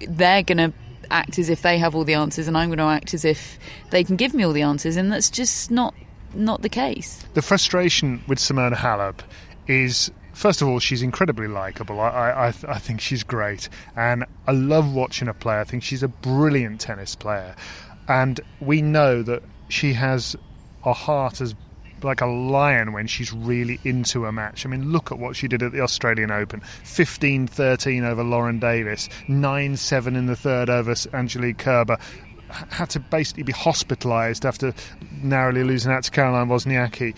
they're 0.00 0.42
going 0.42 0.58
to 0.58 0.72
act 1.10 1.38
as 1.38 1.50
if 1.50 1.60
they 1.60 1.76
have 1.76 1.94
all 1.94 2.04
the 2.04 2.14
answers, 2.14 2.48
and 2.48 2.56
I'm 2.56 2.70
going 2.70 2.78
to 2.78 2.84
act 2.84 3.12
as 3.12 3.26
if 3.26 3.58
they 3.90 4.04
can 4.04 4.16
give 4.16 4.32
me 4.32 4.44
all 4.44 4.54
the 4.54 4.62
answers, 4.62 4.96
and 4.96 5.12
that's 5.12 5.28
just 5.28 5.70
not 5.70 5.94
not 6.32 6.62
the 6.62 6.70
case. 6.70 7.22
The 7.34 7.42
frustration 7.42 8.22
with 8.26 8.38
Simona 8.38 8.76
Halep 8.76 9.20
is 9.66 10.10
first 10.38 10.62
of 10.62 10.68
all, 10.68 10.78
she's 10.78 11.02
incredibly 11.02 11.48
likable. 11.48 12.00
I, 12.00 12.08
I, 12.08 12.46
I, 12.68 12.78
think 12.78 13.00
she's 13.00 13.24
great, 13.24 13.68
and 13.96 14.24
I 14.46 14.52
love 14.52 14.94
watching 14.94 15.26
her 15.26 15.34
play. 15.34 15.58
I 15.58 15.64
think 15.64 15.82
she's 15.82 16.04
a 16.04 16.08
brilliant 16.08 16.80
tennis 16.80 17.16
player, 17.16 17.56
and 18.06 18.40
we 18.60 18.80
know 18.80 19.22
that 19.22 19.42
she 19.68 19.92
has 19.94 20.36
a 20.84 20.92
heart 20.92 21.40
as 21.40 21.54
like 22.04 22.20
a 22.20 22.26
lion 22.26 22.92
when 22.92 23.08
she's 23.08 23.32
really 23.32 23.80
into 23.82 24.26
a 24.26 24.32
match. 24.32 24.64
I 24.64 24.68
mean, 24.68 24.92
look 24.92 25.10
at 25.10 25.18
what 25.18 25.34
she 25.34 25.48
did 25.48 25.60
at 25.64 25.72
the 25.72 25.80
Australian 25.80 26.30
Open 26.30 26.60
15 26.84 27.48
13 27.48 28.04
over 28.04 28.22
Lauren 28.22 28.60
Davis, 28.60 29.08
9 29.26 29.76
7 29.76 30.14
in 30.14 30.26
the 30.26 30.36
third 30.36 30.70
over 30.70 30.94
Angelique 31.12 31.58
Kerber. 31.58 31.98
Had 32.48 32.90
to 32.90 33.00
basically 33.00 33.42
be 33.42 33.52
hospitalised 33.52 34.44
after 34.44 34.72
narrowly 35.20 35.64
losing 35.64 35.92
out 35.92 36.04
to 36.04 36.10
Caroline 36.12 36.46
Wozniacki. 36.46 37.14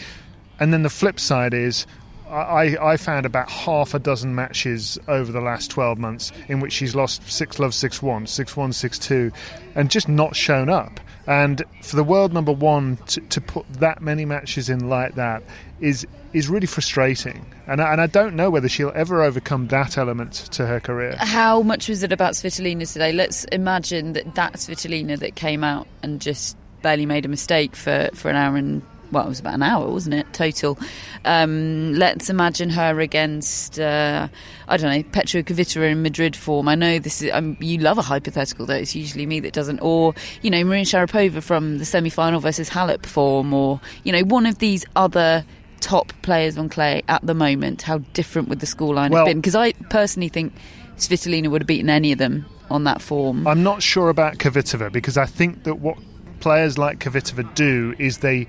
And 0.59 0.73
then 0.73 0.83
the 0.83 0.91
flip 0.91 1.21
side 1.21 1.55
is 1.55 1.87
I, 2.31 2.93
I 2.93 2.97
found 2.97 3.27
about 3.27 3.51
half 3.51 3.95
a 3.95 3.99
dozen 3.99 4.35
matches 4.35 4.99
over 5.09 5.33
the 5.33 5.41
last 5.41 5.71
12 5.71 5.99
months 5.99 6.33
in 6.49 6.61
which 6.61 6.73
she's 6.73 6.95
lost 6.95 7.29
6 7.31 7.59
love 7.59 7.75
6 7.75 8.03
1, 8.03 8.27
6 8.27 8.57
1, 8.57 8.73
6 8.73 8.99
2, 8.99 9.33
and 9.75 9.91
just 9.91 10.09
not 10.09 10.37
shown 10.37 10.69
up. 10.69 11.01
And 11.27 11.63
for 11.83 11.97
the 11.97 12.05
world 12.05 12.33
number 12.33 12.53
one 12.53 12.97
to, 13.09 13.21
to 13.21 13.41
put 13.41 13.71
that 13.75 14.01
many 14.01 14.25
matches 14.25 14.69
in 14.69 14.89
like 14.89 15.15
that 15.17 15.43
is 15.81 16.07
is 16.33 16.49
really 16.49 16.67
frustrating. 16.67 17.45
And 17.67 17.81
I, 17.81 17.93
and 17.93 18.01
I 18.01 18.07
don't 18.07 18.37
know 18.37 18.51
whether 18.51 18.69
she'll 18.69 18.93
ever 18.95 19.23
overcome 19.23 19.69
that 19.69 19.99
element 19.99 20.33
to 20.53 20.67
her 20.67 20.79
career. 20.79 21.17
How 21.19 21.63
much 21.63 21.89
was 21.89 22.03
it 22.03 22.13
about 22.13 22.35
Svitolina 22.35 22.91
today? 22.91 23.13
Let's 23.13 23.45
imagine 23.47 24.13
that 24.13 24.35
that 24.37 24.55
Svitolina 24.55 25.19
that 25.19 25.35
came 25.35 25.65
out 25.65 25.89
and 26.03 26.21
just 26.21 26.57
barely 26.83 27.07
made 27.07 27.25
a 27.25 27.29
mistake 27.29 27.77
for, 27.77 28.09
for 28.15 28.31
an 28.31 28.37
hour 28.37 28.57
and 28.57 28.83
well, 29.13 29.27
it 29.27 29.29
was 29.29 29.41
about 29.41 29.55
an 29.55 29.63
hour, 29.63 29.89
wasn't 29.89 30.15
it, 30.15 30.33
total? 30.33 30.79
Um, 31.25 31.95
let's 31.95 32.31
imagine 32.31 32.71
her 32.71 33.01
against, 33.01 33.79
uh, 33.79 34.29
I 34.69 34.77
don't 34.77 34.91
know, 34.91 35.03
Petra 35.11 35.43
Kvitova 35.43 35.91
in 35.91 36.03
Madrid 36.03 36.37
form. 36.37 36.69
I 36.69 36.75
know 36.75 36.99
this 36.99 37.23
is, 37.23 37.31
um, 37.33 37.57
you 37.61 37.79
love 37.79 37.99
a 37.99 38.03
hypothetical, 38.03 38.67
though. 38.67 38.75
It's 38.75 38.95
usually 38.95 39.27
me 39.27 39.41
that 39.41 39.53
doesn't. 39.53 39.81
Or, 39.81 40.15
you 40.43 40.51
know, 40.51 40.63
Maria 40.65 40.85
Sharapova 40.85 41.43
from 41.43 41.79
the 41.79 41.85
semi 41.85 42.11
final 42.11 42.41
versus 42.41 42.71
Halep 42.71 43.07
form, 43.07 43.53
or, 43.53 43.81
you 44.05 44.13
know, 44.13 44.23
one 44.23 44.47
of 44.47 44.59
these 44.59 44.85
other 44.97 45.45
top 45.81 46.13
players 46.23 46.59
on 46.59 46.69
clay 46.69 47.03
at 47.09 47.25
the 47.27 47.35
moment. 47.35 47.83
How 47.83 47.99
different 48.13 48.49
would 48.49 48.61
the 48.61 48.67
scoreline 48.67 49.11
Well- 49.11 49.27
have 49.27 49.33
been? 49.33 49.41
Because 49.41 49.55
I 49.57 49.73
personally 49.89 50.29
think 50.29 50.53
Svitolina 50.97 51.49
would 51.49 51.63
have 51.63 51.67
beaten 51.67 51.91
any 51.91 52.13
of 52.13 52.19
them 52.19 52.47
on 52.71 52.85
that 52.85 53.03
form. 53.03 53.47
I'm 53.47 53.63
not 53.63 53.83
sure 53.83 54.09
about 54.11 54.39
Kvitova 54.39 54.93
because 54.93 55.17
I 55.17 55.27
think 55.27 55.65
that 55.65 55.77
what 55.81 55.99
players 56.41 56.79
like 56.79 56.99
Kvitova 56.99 57.55
do 57.55 57.95
is 57.99 58.19
they 58.19 58.47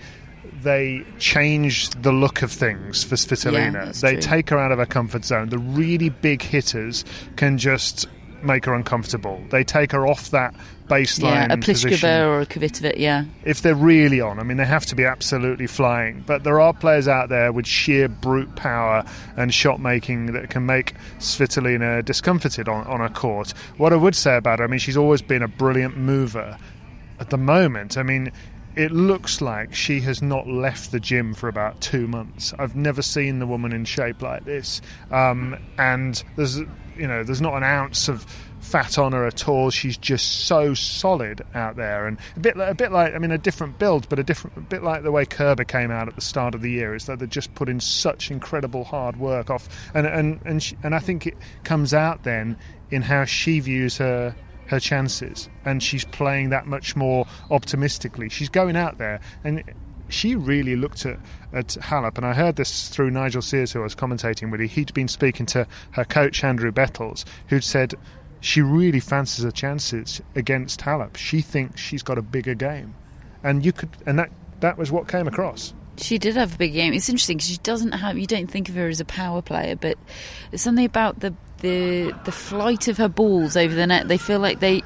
they 0.63 1.03
change 1.19 1.89
the 1.89 2.11
look 2.11 2.41
of 2.41 2.51
things 2.51 3.03
for 3.03 3.15
Yeah, 3.15 3.17
Svitolina. 3.17 3.85
that's 3.85 4.01
they 4.01 4.13
true. 4.13 4.21
take 4.21 4.49
her 4.49 4.57
out 4.59 4.71
of 4.71 4.79
her 4.79 4.85
comfort 4.85 5.25
zone. 5.25 5.49
The 5.49 5.57
really 5.59 6.09
big 6.09 6.41
hitters 6.41 7.05
can 7.35 7.57
just 7.57 8.07
make 8.43 8.65
her 8.65 8.73
uncomfortable. 8.73 9.41
They 9.49 9.63
take 9.63 9.91
her 9.91 10.07
off 10.07 10.31
that 10.31 10.55
baseline 10.87 11.47
yeah, 11.47 11.53
a 11.53 11.57
Pliskova 11.57 12.25
or 12.25 12.41
a 12.41 12.45
Kvitova, 12.45 12.93
yeah. 12.97 13.23
if 13.45 13.61
they're 13.61 13.75
really 13.75 14.19
on. 14.19 14.39
I 14.39 14.43
mean, 14.43 14.57
they 14.57 14.65
have 14.65 14.85
to 14.87 14.95
be 14.95 15.05
absolutely 15.05 15.67
flying. 15.67 16.23
But 16.25 16.43
there 16.43 16.59
are 16.59 16.73
players 16.73 17.07
out 17.07 17.29
there 17.29 17.51
with 17.51 17.65
sheer 17.65 18.09
brute 18.09 18.55
power 18.55 19.05
and 19.37 19.53
shot 19.53 19.79
making 19.79 20.33
that 20.33 20.49
can 20.49 20.65
make 20.65 20.93
Svitolina 21.19 22.03
discomforted 22.03 22.67
on, 22.67 22.85
on 22.87 22.99
a 23.01 23.09
court. 23.09 23.53
What 23.77 23.93
I 23.93 23.95
would 23.95 24.15
say 24.15 24.35
about 24.35 24.59
her, 24.59 24.65
I 24.65 24.67
mean, 24.67 24.79
she's 24.79 24.97
always 24.97 25.21
been 25.21 25.43
a 25.43 25.47
brilliant 25.47 25.97
mover. 25.97 26.57
At 27.19 27.29
the 27.29 27.37
moment, 27.37 27.97
I 27.97 28.03
mean, 28.03 28.31
it 28.75 28.91
looks 28.91 29.41
like 29.41 29.73
she 29.73 29.99
has 30.01 30.21
not 30.21 30.47
left 30.47 30.91
the 30.91 30.99
gym 30.99 31.33
for 31.33 31.47
about 31.47 31.81
two 31.81 32.07
months. 32.07 32.53
I've 32.57 32.75
never 32.75 33.01
seen 33.01 33.39
the 33.39 33.47
woman 33.47 33.73
in 33.73 33.85
shape 33.85 34.21
like 34.21 34.45
this, 34.45 34.81
um, 35.11 35.57
and 35.77 36.23
there's 36.35 36.57
you 36.57 37.07
know 37.07 37.23
there's 37.23 37.41
not 37.41 37.55
an 37.55 37.63
ounce 37.63 38.07
of 38.07 38.25
fat 38.59 38.97
on 38.97 39.11
her 39.11 39.25
at 39.25 39.47
all. 39.47 39.69
She's 39.71 39.97
just 39.97 40.45
so 40.45 40.73
solid 40.73 41.41
out 41.53 41.75
there, 41.75 42.07
and 42.07 42.17
a 42.35 42.39
bit 42.39 42.57
a 42.57 42.73
bit 42.73 42.91
like 42.91 43.13
I 43.13 43.17
mean 43.17 43.31
a 43.31 43.37
different 43.37 43.77
build, 43.77 44.07
but 44.07 44.19
a 44.19 44.23
different 44.23 44.57
a 44.57 44.61
bit 44.61 44.83
like 44.83 45.03
the 45.03 45.11
way 45.11 45.25
Kerber 45.25 45.65
came 45.65 45.91
out 45.91 46.07
at 46.07 46.15
the 46.15 46.21
start 46.21 46.55
of 46.55 46.61
the 46.61 46.71
year 46.71 46.95
is 46.95 47.05
that 47.05 47.19
they 47.19 47.27
just 47.27 47.53
put 47.55 47.67
in 47.67 47.79
such 47.79 48.31
incredible 48.31 48.83
hard 48.83 49.17
work 49.17 49.49
off, 49.49 49.67
and 49.93 50.07
and 50.07 50.39
and 50.45 50.63
she, 50.63 50.77
and 50.83 50.95
I 50.95 50.99
think 50.99 51.27
it 51.27 51.37
comes 51.63 51.93
out 51.93 52.23
then 52.23 52.57
in 52.89 53.01
how 53.01 53.25
she 53.25 53.59
views 53.59 53.97
her 53.97 54.35
her 54.71 54.79
chances, 54.79 55.49
and 55.65 55.83
she's 55.83 56.05
playing 56.05 56.49
that 56.49 56.65
much 56.65 56.95
more 56.95 57.27
optimistically. 57.51 58.29
She's 58.29 58.49
going 58.49 58.77
out 58.77 58.97
there, 58.97 59.19
and 59.43 59.63
she 60.07 60.33
really 60.33 60.77
looked 60.77 61.05
at, 61.05 61.19
at 61.51 61.67
Halep, 61.67 62.15
and 62.17 62.25
I 62.25 62.33
heard 62.33 62.55
this 62.55 62.87
through 62.87 63.11
Nigel 63.11 63.41
Sears, 63.41 63.73
who 63.73 63.81
I 63.81 63.83
was 63.83 63.95
commentating 63.95 64.49
with. 64.49 64.61
He'd 64.61 64.93
been 64.93 65.09
speaking 65.09 65.45
to 65.47 65.67
her 65.91 66.05
coach, 66.05 66.43
Andrew 66.43 66.71
Bettles, 66.71 67.25
who'd 67.47 67.65
said 67.65 67.95
she 68.39 68.61
really 68.61 69.01
fancies 69.01 69.43
her 69.43 69.51
chances 69.51 70.21
against 70.35 70.79
Halep. 70.79 71.17
She 71.17 71.41
thinks 71.41 71.81
she's 71.81 72.01
got 72.01 72.17
a 72.17 72.21
bigger 72.21 72.55
game, 72.55 72.95
and 73.43 73.65
you 73.65 73.73
could, 73.73 73.89
and 74.05 74.17
that 74.19 74.31
that 74.61 74.77
was 74.77 74.89
what 74.89 75.09
came 75.09 75.27
across. 75.27 75.73
She 75.97 76.17
did 76.17 76.37
have 76.37 76.55
a 76.55 76.57
big 76.57 76.71
game. 76.71 76.93
It's 76.93 77.09
interesting 77.09 77.37
because 77.37 77.49
she 77.49 77.57
doesn't 77.57 77.91
have. 77.91 78.17
You 78.17 78.25
don't 78.25 78.49
think 78.49 78.69
of 78.69 78.75
her 78.75 78.87
as 78.87 79.01
a 79.01 79.05
power 79.05 79.41
player, 79.41 79.75
but 79.75 79.97
there's 80.49 80.61
something 80.61 80.85
about 80.85 81.19
the 81.19 81.33
the 81.61 82.13
the 82.25 82.31
flight 82.31 82.87
of 82.87 82.97
her 82.97 83.09
balls 83.09 83.55
over 83.57 83.73
the 83.73 83.87
net. 83.87 84.07
They 84.07 84.17
feel 84.17 84.39
like 84.39 84.59
they. 84.59 84.81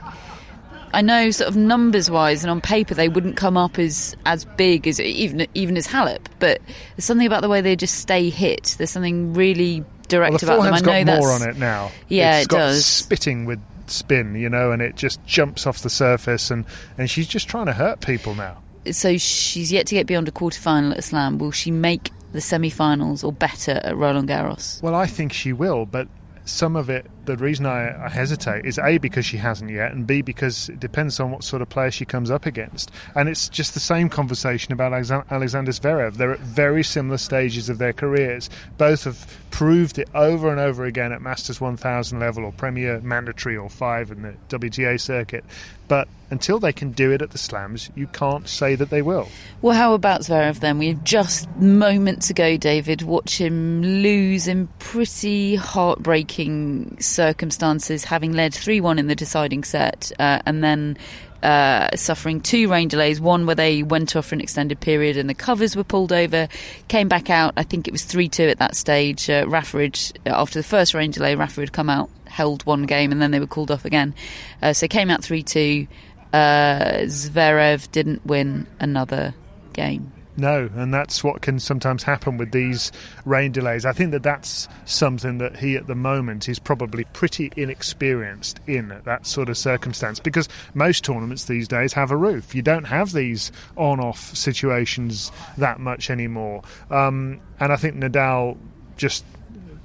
I 0.93 1.01
know, 1.01 1.29
sort 1.31 1.49
of 1.49 1.57
numbers 1.57 2.09
wise, 2.09 2.41
and 2.43 2.49
on 2.51 2.61
paper, 2.61 2.93
they 2.93 3.09
wouldn't 3.09 3.35
come 3.35 3.57
up 3.57 3.77
as 3.77 4.15
as 4.25 4.45
big 4.45 4.87
as 4.87 4.99
even 5.01 5.45
even 5.53 5.75
as 5.75 5.87
Halep. 5.87 6.27
But 6.39 6.61
there's 6.95 7.03
something 7.05 7.27
about 7.27 7.41
the 7.41 7.49
way 7.49 7.59
they 7.61 7.75
just 7.75 7.95
stay 7.95 8.29
hit. 8.29 8.75
There's 8.77 8.91
something 8.91 9.33
really 9.33 9.83
direct 10.07 10.31
Well, 10.31 10.39
the 10.39 10.45
about 10.45 10.63
them. 10.63 10.73
I 10.73 10.79
know 10.79 10.85
got 10.85 11.05
that's 11.05 11.19
more 11.25 11.31
on 11.33 11.41
it 11.49 11.57
now. 11.57 11.91
Yeah, 12.07 12.37
It's 12.37 12.45
it 12.45 12.49
got 12.49 12.57
does. 12.59 12.85
spitting 12.85 13.45
with 13.45 13.59
spin, 13.87 14.35
you 14.35 14.49
know, 14.49 14.71
and 14.71 14.81
it 14.81 14.95
just 14.95 15.23
jumps 15.25 15.67
off 15.67 15.79
the 15.81 15.89
surface, 15.89 16.49
and 16.49 16.63
and 16.97 17.09
she's 17.09 17.27
just 17.27 17.49
trying 17.49 17.65
to 17.65 17.73
hurt 17.73 17.99
people 17.99 18.33
now. 18.33 18.59
so 18.89 19.17
she's 19.17 19.73
yet 19.73 19.87
to 19.87 19.95
get 19.95 20.07
beyond 20.07 20.29
a 20.29 20.31
quarter 20.31 20.61
final 20.61 20.93
at 20.93 21.03
Slam. 21.03 21.39
Will 21.39 21.51
she 21.51 21.71
make 21.71 22.11
the 22.31 22.39
semi-finals 22.39 23.21
or 23.21 23.33
better 23.33 23.81
at 23.83 23.97
Roland 23.97 24.29
Garros? 24.29 24.81
Well, 24.81 24.95
I 24.95 25.07
think 25.07 25.33
she 25.33 25.51
will, 25.51 25.85
but 25.85 26.07
some 26.45 26.75
of 26.75 26.89
it, 26.89 27.07
the 27.25 27.35
reason 27.37 27.65
I, 27.65 28.05
I 28.05 28.09
hesitate 28.09 28.65
is 28.65 28.77
A, 28.77 28.97
because 28.99 29.25
she 29.25 29.37
hasn't 29.37 29.71
yet, 29.71 29.91
and 29.91 30.05
B, 30.05 30.21
because 30.21 30.69
it 30.69 30.79
depends 30.79 31.19
on 31.19 31.31
what 31.31 31.43
sort 31.43 31.61
of 31.61 31.69
player 31.69 31.91
she 31.91 32.05
comes 32.05 32.29
up 32.29 32.45
against. 32.45 32.91
And 33.15 33.27
it's 33.27 33.49
just 33.49 33.73
the 33.73 33.79
same 33.79 34.09
conversation 34.09 34.71
about 34.71 34.91
Alexan- 34.91 35.29
Alexander 35.29 35.71
Zverev. 35.71 36.15
They're 36.15 36.33
at 36.33 36.39
very 36.39 36.83
similar 36.83 37.17
stages 37.17 37.67
of 37.67 37.79
their 37.79 37.93
careers. 37.93 38.49
Both 38.77 39.05
have 39.05 39.27
proved 39.49 39.97
it 39.97 40.09
over 40.13 40.51
and 40.51 40.59
over 40.59 40.85
again 40.85 41.11
at 41.11 41.21
Masters 41.21 41.59
1000 41.59 42.19
level 42.19 42.45
or 42.45 42.51
Premier 42.51 42.99
Mandatory 43.01 43.57
or 43.57 43.69
5 43.69 44.11
in 44.11 44.21
the 44.21 44.35
WTA 44.49 44.99
circuit. 44.99 45.43
But 45.87 46.07
until 46.31 46.59
they 46.59 46.73
can 46.73 46.91
do 46.91 47.11
it 47.11 47.21
at 47.21 47.31
the 47.31 47.37
slams, 47.37 47.89
you 47.95 48.07
can't 48.07 48.47
say 48.47 48.75
that 48.75 48.89
they 48.89 49.01
will. 49.01 49.29
Well, 49.61 49.75
how 49.75 49.93
about 49.93 50.21
Zverev 50.21 50.59
then? 50.59 50.79
We 50.79 50.93
just 51.03 51.49
moments 51.57 52.29
ago, 52.29 52.57
David, 52.57 53.03
watch 53.03 53.37
him 53.37 53.81
lose 53.81 54.47
in 54.47 54.67
pretty 54.79 55.55
heartbreaking 55.55 56.97
circumstances, 56.99 58.05
having 58.05 58.33
led 58.33 58.53
3 58.53 58.81
1 58.81 58.99
in 58.99 59.07
the 59.07 59.15
deciding 59.15 59.63
set, 59.63 60.11
uh, 60.19 60.39
and 60.45 60.63
then 60.63 60.97
uh, 61.45 61.95
suffering 61.95 62.41
two 62.41 62.69
rain 62.69 62.87
delays. 62.87 63.21
One 63.21 63.45
where 63.45 63.55
they 63.55 63.83
went 63.83 64.15
off 64.15 64.27
for 64.27 64.35
an 64.35 64.41
extended 64.41 64.79
period 64.79 65.15
and 65.15 65.29
the 65.29 65.35
covers 65.35 65.75
were 65.75 65.83
pulled 65.83 66.11
over, 66.11 66.47
came 66.87 67.07
back 67.07 67.29
out. 67.29 67.53
I 67.55 67.63
think 67.63 67.87
it 67.87 67.91
was 67.91 68.03
3 68.03 68.27
2 68.27 68.43
at 68.43 68.57
that 68.57 68.75
stage. 68.75 69.29
Uh, 69.29 69.45
Rafa 69.47 69.91
after 70.25 70.59
the 70.59 70.63
first 70.63 70.93
rain 70.95 71.11
delay, 71.11 71.35
had 71.35 71.71
come 71.71 71.89
out, 71.89 72.09
held 72.25 72.65
one 72.65 72.83
game, 72.83 73.11
and 73.11 73.21
then 73.21 73.29
they 73.29 73.39
were 73.39 73.47
called 73.47 73.69
off 73.69 73.85
again. 73.85 74.15
Uh, 74.61 74.73
so 74.73 74.87
came 74.87 75.11
out 75.11 75.23
3 75.23 75.43
2. 75.43 75.87
Uh, 76.33 77.03
Zverev 77.03 77.91
didn't 77.91 78.25
win 78.25 78.65
another 78.79 79.35
game. 79.73 80.11
No, 80.37 80.69
and 80.75 80.93
that's 80.93 81.23
what 81.23 81.41
can 81.41 81.59
sometimes 81.59 82.03
happen 82.03 82.37
with 82.37 82.51
these 82.51 82.91
rain 83.23 83.51
delays. 83.53 83.85
I 83.85 83.93
think 83.93 84.11
that 84.11 84.23
that's 84.23 84.67
something 84.83 85.37
that 85.37 85.57
he 85.57 85.77
at 85.77 85.87
the 85.87 85.95
moment 85.95 86.49
is 86.49 86.59
probably 86.59 87.05
pretty 87.05 87.51
inexperienced 87.55 88.59
in 88.67 88.93
that 89.05 89.25
sort 89.25 89.47
of 89.47 89.57
circumstance 89.57 90.19
because 90.19 90.49
most 90.73 91.05
tournaments 91.05 91.45
these 91.45 91.67
days 91.67 91.93
have 91.93 92.11
a 92.11 92.17
roof. 92.17 92.53
You 92.53 92.61
don't 92.61 92.83
have 92.83 93.13
these 93.13 93.51
on 93.77 93.99
off 93.99 94.35
situations 94.35 95.31
that 95.57 95.79
much 95.79 96.09
anymore. 96.09 96.63
Um, 96.89 97.39
and 97.59 97.71
I 97.71 97.77
think 97.77 97.95
Nadal 97.95 98.57
just 98.97 99.23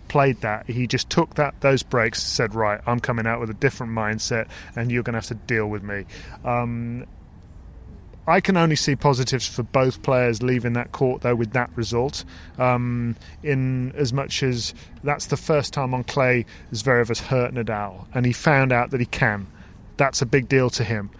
played 0.08 0.40
that. 0.40 0.66
He 0.68 0.88
just 0.88 1.08
took 1.08 1.36
that 1.36 1.54
those 1.60 1.84
breaks, 1.84 2.20
said, 2.20 2.56
"Right, 2.56 2.80
I'm 2.86 2.98
coming 2.98 3.26
out 3.26 3.38
with 3.38 3.50
a 3.50 3.54
different 3.54 3.92
mindset, 3.92 4.48
and 4.74 4.90
you're 4.90 5.04
going 5.04 5.14
to 5.14 5.18
have 5.18 5.26
to 5.26 5.34
deal 5.34 5.68
with 5.68 5.84
me." 5.84 6.06
Um, 6.44 7.06
I 8.26 8.40
can 8.40 8.56
only 8.56 8.76
see 8.76 8.96
positives 8.96 9.46
for 9.46 9.62
both 9.62 10.02
players 10.02 10.42
leaving 10.42 10.74
that 10.74 10.92
court 10.92 11.22
though 11.22 11.34
with 11.34 11.52
that 11.52 11.70
result. 11.74 12.24
Um, 12.58 13.16
in 13.42 13.92
as 13.92 14.12
much 14.12 14.42
as 14.42 14.74
that's 15.02 15.26
the 15.26 15.36
first 15.36 15.72
time 15.72 15.94
on 15.94 16.04
clay 16.04 16.46
Zverev 16.72 17.08
has 17.08 17.20
hurt 17.20 17.54
Nadal, 17.54 18.06
and 18.14 18.26
he 18.26 18.32
found 18.32 18.72
out 18.72 18.90
that 18.90 19.00
he 19.00 19.06
can. 19.06 19.46
That's 19.96 20.22
a 20.22 20.26
big 20.26 20.48
deal 20.48 20.70
to 20.70 20.84
him. 20.84 21.10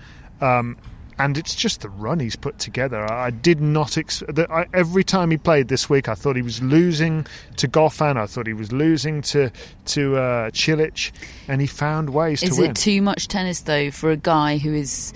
Um, 0.40 0.76
and 1.20 1.36
it's 1.36 1.54
just 1.54 1.82
the 1.82 1.90
run 1.90 2.18
he's 2.18 2.34
put 2.34 2.58
together. 2.58 3.10
I 3.12 3.28
did 3.30 3.60
not 3.60 3.98
ex- 3.98 4.22
I, 4.48 4.64
every 4.72 5.04
time 5.04 5.30
he 5.30 5.36
played 5.36 5.68
this 5.68 5.90
week. 5.90 6.08
I 6.08 6.14
thought 6.14 6.34
he 6.34 6.40
was 6.40 6.62
losing 6.62 7.26
to 7.56 7.68
Goffin. 7.68 8.16
I 8.16 8.24
thought 8.24 8.46
he 8.46 8.54
was 8.54 8.72
losing 8.72 9.20
to 9.22 9.50
to 9.86 10.16
uh, 10.16 10.50
Cilic, 10.50 11.12
and 11.46 11.60
he 11.60 11.66
found 11.66 12.10
ways 12.10 12.42
is 12.42 12.56
to 12.56 12.62
win. 12.62 12.70
Is 12.70 12.78
it 12.78 12.82
too 12.82 13.02
much 13.02 13.28
tennis 13.28 13.60
though 13.60 13.90
for 13.90 14.10
a 14.10 14.16
guy 14.16 14.56
who 14.56 14.72
is 14.72 15.12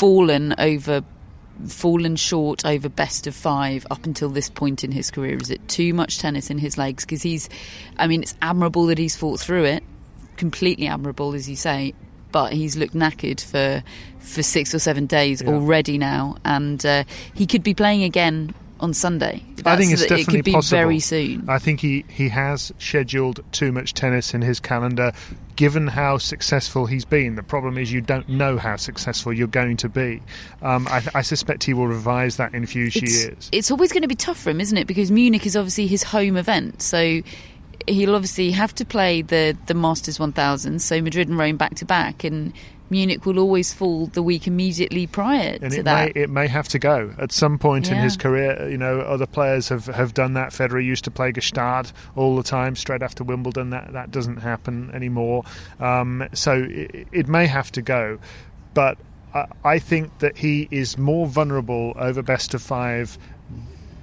fallen 0.00 0.54
over 0.56 1.04
fallen 1.68 2.16
short 2.16 2.64
over 2.64 2.88
best 2.88 3.26
of 3.26 3.34
five 3.34 3.86
up 3.90 4.06
until 4.06 4.30
this 4.30 4.48
point 4.48 4.82
in 4.82 4.92
his 4.92 5.10
career? 5.10 5.36
Is 5.36 5.50
it 5.50 5.68
too 5.68 5.92
much 5.92 6.18
tennis 6.18 6.48
in 6.48 6.56
his 6.56 6.78
legs? 6.78 7.04
Because 7.04 7.20
he's, 7.20 7.50
I 7.98 8.06
mean, 8.06 8.22
it's 8.22 8.34
admirable 8.40 8.86
that 8.86 8.96
he's 8.96 9.14
fought 9.14 9.40
through 9.40 9.64
it, 9.64 9.82
completely 10.38 10.86
admirable, 10.86 11.34
as 11.34 11.50
you 11.50 11.56
say. 11.56 11.92
But 12.32 12.54
he's 12.54 12.78
looked 12.78 12.94
knackered 12.94 13.42
for 13.42 13.82
for 14.20 14.42
six 14.42 14.74
or 14.74 14.78
seven 14.78 15.04
days 15.04 15.42
yeah. 15.42 15.50
already 15.50 15.98
now, 15.98 16.36
and 16.46 16.84
uh, 16.86 17.04
he 17.34 17.46
could 17.46 17.62
be 17.62 17.74
playing 17.74 18.02
again 18.02 18.54
on 18.80 18.94
Sunday. 18.94 19.42
That's 19.56 19.66
I 19.66 19.76
think 19.76 19.92
it's 19.92 20.02
definitely 20.02 20.22
it 20.22 20.26
could 20.26 20.44
be 20.44 20.52
possible. 20.52 20.78
very 20.78 21.00
soon. 21.00 21.48
I 21.48 21.58
think 21.58 21.80
he, 21.80 22.04
he 22.08 22.28
has 22.30 22.72
scheduled 22.78 23.40
too 23.52 23.72
much 23.72 23.94
tennis 23.94 24.34
in 24.34 24.42
his 24.42 24.58
calendar, 24.58 25.12
given 25.56 25.86
how 25.86 26.18
successful 26.18 26.86
he's 26.86 27.04
been. 27.04 27.36
The 27.36 27.42
problem 27.42 27.78
is 27.78 27.92
you 27.92 28.00
don't 28.00 28.28
know 28.28 28.58
how 28.58 28.76
successful 28.76 29.32
you're 29.32 29.46
going 29.46 29.76
to 29.78 29.88
be. 29.88 30.22
Um, 30.62 30.88
I, 30.88 31.02
I, 31.14 31.22
suspect 31.22 31.64
he 31.64 31.74
will 31.74 31.86
revise 31.86 32.36
that 32.36 32.54
in 32.54 32.66
future 32.66 33.00
it's, 33.02 33.24
years. 33.24 33.48
It's 33.52 33.70
always 33.70 33.92
going 33.92 34.02
to 34.02 34.08
be 34.08 34.14
tough 34.14 34.38
for 34.38 34.50
him, 34.50 34.60
isn't 34.60 34.76
it? 34.76 34.86
Because 34.86 35.10
Munich 35.10 35.46
is 35.46 35.56
obviously 35.56 35.86
his 35.86 36.02
home 36.02 36.36
event, 36.36 36.82
so 36.82 37.20
he'll 37.86 38.14
obviously 38.14 38.50
have 38.52 38.74
to 38.76 38.84
play 38.84 39.22
the 39.22 39.56
the 39.66 39.74
Masters 39.74 40.18
1000, 40.18 40.80
so 40.80 41.00
Madrid 41.02 41.28
and 41.28 41.38
Rome 41.38 41.56
back 41.56 41.74
to 41.76 41.84
back, 41.84 42.24
and 42.24 42.52
Munich 42.90 43.24
will 43.24 43.38
always 43.38 43.72
fall 43.72 44.06
the 44.06 44.22
week 44.22 44.46
immediately 44.46 45.06
prior 45.06 45.58
and 45.62 45.72
to 45.72 45.80
it 45.80 45.84
that. 45.84 46.14
May, 46.14 46.22
it 46.22 46.30
may 46.30 46.46
have 46.48 46.68
to 46.68 46.78
go 46.78 47.14
at 47.18 47.32
some 47.32 47.58
point 47.58 47.88
yeah. 47.88 47.94
in 47.94 48.02
his 48.02 48.16
career. 48.16 48.68
You 48.68 48.76
know, 48.76 49.00
other 49.00 49.26
players 49.26 49.68
have, 49.68 49.86
have 49.86 50.12
done 50.12 50.34
that. 50.34 50.50
Federer 50.50 50.84
used 50.84 51.04
to 51.04 51.10
play 51.10 51.32
Gstaad 51.32 51.92
all 52.16 52.36
the 52.36 52.42
time, 52.42 52.76
straight 52.76 53.02
after 53.02 53.24
Wimbledon. 53.24 53.70
That 53.70 53.92
that 53.92 54.10
doesn't 54.10 54.38
happen 54.38 54.90
anymore. 54.92 55.44
Um, 55.78 56.28
so 56.32 56.66
it, 56.68 57.06
it 57.12 57.28
may 57.28 57.46
have 57.46 57.70
to 57.72 57.82
go, 57.82 58.18
but 58.74 58.98
I 59.64 59.78
think 59.78 60.18
that 60.18 60.36
he 60.36 60.66
is 60.72 60.98
more 60.98 61.26
vulnerable 61.26 61.92
over 61.96 62.20
best 62.22 62.52
of 62.54 62.62
five 62.62 63.16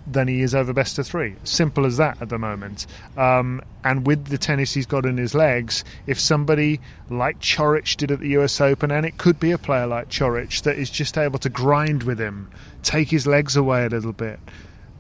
than 0.10 0.28
he 0.28 0.42
is 0.42 0.56
over 0.56 0.74
best 0.74 0.98
of 0.98 1.06
three. 1.06 1.36
Simple 1.44 1.86
as 1.86 1.98
that 1.98 2.22
at 2.22 2.30
the 2.30 2.38
moment. 2.38 2.88
Um, 3.18 3.62
and 3.84 4.08
with 4.08 4.28
the 4.28 4.38
tennis 4.38 4.74
he's 4.74 4.86
got 4.86 5.06
in 5.06 5.18
his 5.18 5.36
legs, 5.36 5.84
if 6.08 6.20
somebody 6.20 6.80
like 7.10 7.40
Coric 7.40 7.98
did 7.98 8.12
at 8.12 8.20
the 8.20 8.30
US 8.38 8.62
Open, 8.62 8.90
and 8.90 9.06
it 9.06 9.18
could 9.18 9.40
be 9.40 9.52
a 9.52 9.58
player 9.58 9.86
like 9.86 10.10
Coric 10.10 10.62
that 10.64 10.78
is 10.78 10.90
just 10.90 11.18
able 11.18 11.40
to 11.40 11.50
grind 11.50 12.04
with 12.04 12.20
him, 12.20 12.50
take 12.84 13.10
his 13.10 13.28
legs 13.28 13.56
away 13.56 13.86
a 13.86 13.90
little 13.90 14.14
bit. 14.14 14.40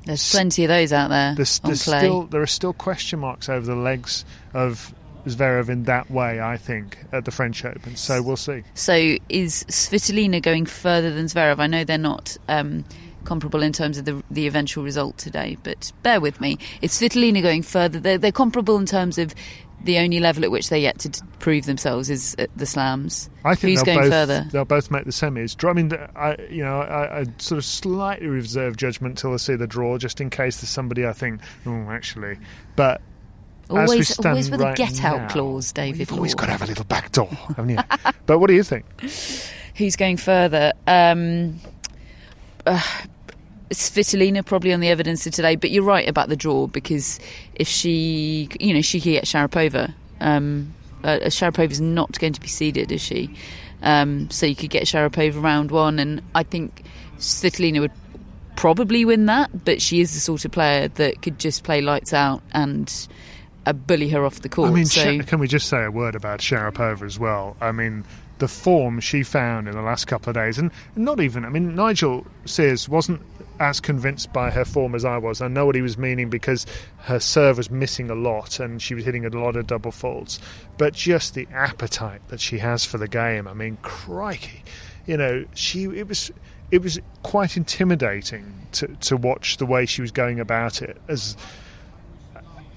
There's 0.05 0.29
plenty 0.29 0.63
of 0.63 0.69
those 0.69 0.93
out 0.93 1.09
there. 1.09 1.35
There's, 1.35 1.59
there's 1.59 1.81
still 1.81 2.23
there 2.23 2.41
are 2.41 2.47
still 2.47 2.73
question 2.73 3.19
marks 3.19 3.49
over 3.49 3.65
the 3.65 3.75
legs 3.75 4.23
of 4.53 4.93
Zverev 5.25 5.67
in 5.69 5.83
that 5.83 6.09
way, 6.09 6.39
I 6.39 6.55
think, 6.55 6.97
at 7.11 7.25
the 7.25 7.31
French 7.31 7.65
Open. 7.65 7.95
So 7.97 8.21
we'll 8.21 8.37
see. 8.37 8.63
So 8.73 9.17
is 9.27 9.65
Svitolina 9.65 10.41
going 10.41 10.65
further 10.65 11.13
than 11.13 11.25
Zverev? 11.25 11.59
I 11.59 11.67
know 11.67 11.83
they're 11.83 11.97
not. 11.97 12.37
Um, 12.47 12.85
comparable 13.27 13.61
in 13.61 13.73
terms 13.73 13.97
of 13.97 14.05
the 14.05 14.23
the 14.31 14.47
eventual 14.47 14.83
result 14.83 15.17
today. 15.17 15.57
But 15.61 15.91
bear 16.01 16.19
with 16.19 16.39
me. 16.41 16.57
It's 16.81 16.99
Svitolina 16.99 17.43
going 17.43 17.61
further. 17.61 17.99
They're, 17.99 18.17
they're 18.17 18.31
comparable 18.31 18.77
in 18.77 18.85
terms 18.85 19.17
of 19.17 19.35
the 19.83 19.99
only 19.99 20.19
level 20.19 20.43
at 20.43 20.49
which 20.49 20.69
they're 20.69 20.79
yet 20.79 20.97
to 20.99 21.23
prove 21.39 21.65
themselves 21.65 22.09
is 22.09 22.35
at 22.39 22.49
the 22.57 22.65
slams. 22.65 23.29
I 23.45 23.53
think 23.53 23.71
Who's 23.71 23.83
going 23.83 23.99
both, 23.99 24.09
further? 24.09 24.47
They'll 24.51 24.65
both 24.65 24.89
make 24.89 25.03
the 25.03 25.11
semis. 25.11 25.63
I 25.69 25.73
mean, 25.73 25.91
I 26.15 26.35
you 26.49 26.63
know 26.63 26.79
I, 26.81 27.19
I 27.19 27.25
sort 27.37 27.57
of 27.57 27.65
slightly 27.65 28.27
reserve 28.27 28.77
judgment 28.77 29.17
till 29.17 29.33
I 29.33 29.37
see 29.37 29.55
the 29.55 29.67
draw, 29.67 29.97
just 29.97 30.21
in 30.21 30.29
case 30.29 30.61
there's 30.61 30.69
somebody 30.69 31.05
I 31.05 31.13
think, 31.13 31.41
oh, 31.65 31.89
actually, 31.91 32.37
but. 32.75 33.01
Always, 33.69 34.17
always 34.25 34.49
with 34.49 34.61
right 34.61 34.79
a 34.79 34.81
get 34.81 35.03
out 35.03 35.23
now, 35.23 35.27
clause, 35.27 35.73
David. 35.73 35.99
You've 35.99 36.13
always 36.13 36.33
got 36.33 36.45
to 36.45 36.53
have 36.53 36.61
a 36.61 36.67
little 36.67 36.85
back 36.85 37.11
door, 37.11 37.27
haven't 37.27 37.71
you? 37.71 37.77
but 38.25 38.39
what 38.39 38.47
do 38.47 38.53
you 38.53 38.63
think? 38.63 38.85
Who's 39.75 39.97
going 39.97 40.15
further? 40.15 40.71
Um, 40.87 41.59
uh, 42.65 42.81
Svitolina 43.69 44.45
probably 44.45 44.73
on 44.73 44.79
the 44.79 44.89
evidence 44.89 45.25
of 45.27 45.33
today, 45.33 45.55
but 45.55 45.71
you're 45.71 45.83
right 45.83 46.07
about 46.07 46.29
the 46.29 46.35
draw 46.35 46.67
because 46.67 47.19
if 47.55 47.67
she, 47.67 48.49
you 48.59 48.73
know, 48.73 48.81
she 48.81 49.01
could 49.01 49.11
get 49.11 49.25
Sharapova. 49.25 49.93
Um, 50.21 50.73
uh, 51.03 51.19
Sharapova 51.25 51.71
is 51.71 51.81
not 51.81 52.17
going 52.19 52.33
to 52.33 52.41
be 52.41 52.47
seeded, 52.47 52.91
is 52.91 53.01
she? 53.01 53.29
Um, 53.83 54.29
so 54.29 54.45
you 54.45 54.55
could 54.55 54.69
get 54.69 54.83
Sharapova 54.83 55.41
round 55.41 55.71
one, 55.71 55.99
and 55.99 56.21
I 56.33 56.43
think 56.43 56.83
Svitolina 57.17 57.79
would 57.79 57.91
probably 58.55 59.05
win 59.05 59.27
that, 59.27 59.65
but 59.65 59.81
she 59.81 60.01
is 60.01 60.13
the 60.13 60.19
sort 60.19 60.45
of 60.45 60.51
player 60.51 60.87
that 60.87 61.21
could 61.21 61.39
just 61.39 61.63
play 61.63 61.81
lights 61.81 62.13
out 62.13 62.41
and 62.53 63.07
uh, 63.65 63.73
bully 63.73 64.09
her 64.09 64.25
off 64.25 64.41
the 64.41 64.49
court. 64.49 64.71
I 64.71 64.73
mean, 64.73 64.85
so. 64.85 65.19
can 65.19 65.39
we 65.39 65.47
just 65.47 65.69
say 65.69 65.83
a 65.83 65.91
word 65.91 66.15
about 66.15 66.39
Sharapova 66.39 67.03
as 67.03 67.19
well? 67.19 67.55
I 67.61 67.71
mean, 67.71 68.03
the 68.39 68.47
form 68.47 68.99
she 68.99 69.23
found 69.23 69.67
in 69.67 69.75
the 69.75 69.81
last 69.81 70.05
couple 70.05 70.29
of 70.29 70.35
days, 70.35 70.57
and 70.57 70.71
not 70.95 71.19
even, 71.19 71.45
I 71.45 71.49
mean, 71.49 71.75
Nigel 71.75 72.25
Sears 72.45 72.87
wasn't 72.87 73.21
as 73.59 73.79
convinced 73.79 74.31
by 74.33 74.51
her 74.51 74.65
form 74.65 74.95
as 74.95 75.05
I 75.05 75.17
was. 75.17 75.41
I 75.41 75.47
know 75.47 75.65
what 75.65 75.75
he 75.75 75.81
was 75.81 75.97
meaning 75.97 76.29
because 76.29 76.65
her 76.99 77.19
serve 77.19 77.57
was 77.57 77.71
missing 77.71 78.09
a 78.09 78.15
lot 78.15 78.59
and 78.59 78.81
she 78.81 78.93
was 78.93 79.05
hitting 79.05 79.25
a 79.25 79.29
lot 79.29 79.55
of 79.55 79.67
double 79.67 79.91
faults. 79.91 80.39
But 80.77 80.93
just 80.93 81.33
the 81.33 81.47
appetite 81.51 82.21
that 82.29 82.39
she 82.39 82.59
has 82.59 82.85
for 82.85 82.97
the 82.97 83.07
game, 83.07 83.47
I 83.47 83.53
mean, 83.53 83.77
crikey, 83.81 84.63
you 85.05 85.17
know, 85.17 85.45
she 85.53 85.85
it 85.85 86.07
was 86.07 86.31
it 86.69 86.81
was 86.81 86.99
quite 87.23 87.57
intimidating 87.57 88.67
to 88.73 88.87
to 88.87 89.17
watch 89.17 89.57
the 89.57 89.65
way 89.65 89.85
she 89.85 90.01
was 90.01 90.11
going 90.11 90.39
about 90.39 90.81
it. 90.81 90.97
As 91.07 91.35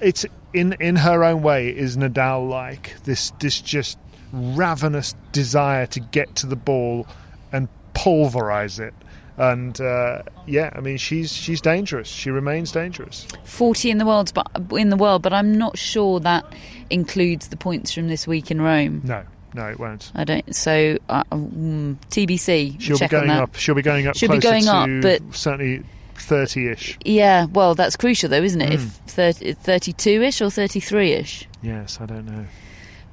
it's 0.00 0.24
in 0.54 0.74
in 0.74 0.96
her 0.96 1.24
own 1.24 1.42
way 1.42 1.68
is 1.68 1.96
Nadal 1.96 2.48
like 2.48 3.02
this 3.04 3.32
this 3.40 3.60
just 3.60 3.98
ravenous 4.32 5.14
desire 5.32 5.86
to 5.86 6.00
get 6.00 6.34
to 6.36 6.46
the 6.46 6.56
ball 6.56 7.06
and 7.52 7.68
pulverize 7.94 8.78
it 8.78 8.94
and 9.36 9.80
uh, 9.80 10.22
yeah, 10.46 10.70
I 10.74 10.80
mean 10.80 10.98
she's 10.98 11.32
she's 11.32 11.62
dangerous. 11.62 12.08
She 12.08 12.30
remains 12.30 12.72
dangerous. 12.72 13.26
Forty 13.44 13.90
in 13.90 13.96
the 13.96 14.04
world, 14.04 14.32
but 14.34 14.46
in 14.72 14.90
the 14.90 14.98
world, 14.98 15.22
but 15.22 15.32
I'm 15.32 15.56
not 15.56 15.78
sure 15.78 16.20
that 16.20 16.44
includes 16.90 17.48
the 17.48 17.56
points 17.56 17.90
from 17.94 18.08
this 18.08 18.26
week 18.26 18.50
in 18.50 18.60
Rome. 18.60 19.00
No, 19.02 19.22
no, 19.54 19.66
it 19.68 19.78
won't. 19.80 20.12
I 20.14 20.24
don't. 20.24 20.54
So 20.54 20.98
uh, 21.08 21.22
um, 21.32 21.98
TBC. 22.10 22.80
She'll 22.82 22.98
be 22.98 23.08
going 23.08 23.30
up. 23.30 23.56
She'll 23.56 23.74
be 23.74 23.80
going 23.80 24.06
up. 24.08 24.16
She'll 24.16 24.30
be 24.30 24.38
going 24.40 24.68
up, 24.68 24.90
but 25.00 25.22
certainly 25.34 25.84
30-ish. 26.16 26.98
Yeah, 27.06 27.46
well, 27.46 27.74
that's 27.74 27.96
crucial 27.96 28.28
though, 28.28 28.42
isn't 28.42 28.60
it? 28.60 28.74
If 28.74 28.80
Mm. 28.82 28.90
30, 29.06 29.54
32ish 29.54 30.40
or 30.42 30.46
33ish. 30.46 31.46
Yes, 31.62 31.98
I 31.98 32.04
don't 32.06 32.26
know. 32.26 32.44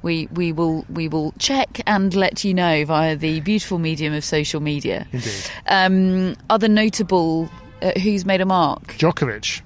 We 0.02 0.28
we 0.32 0.52
will 0.52 0.84
we 0.88 1.08
will 1.08 1.32
check 1.38 1.80
and 1.86 2.14
let 2.14 2.44
you 2.44 2.54
know 2.54 2.84
via 2.84 3.16
the 3.16 3.40
beautiful 3.40 3.78
medium 3.78 4.14
of 4.14 4.24
social 4.24 4.60
media. 4.60 5.06
Indeed. 5.12 5.50
Um, 5.66 6.36
other 6.50 6.68
notable 6.68 7.50
uh, 7.82 7.92
who's 8.00 8.24
made 8.24 8.40
a 8.40 8.46
mark. 8.46 8.94
Djokovic. 8.98 9.62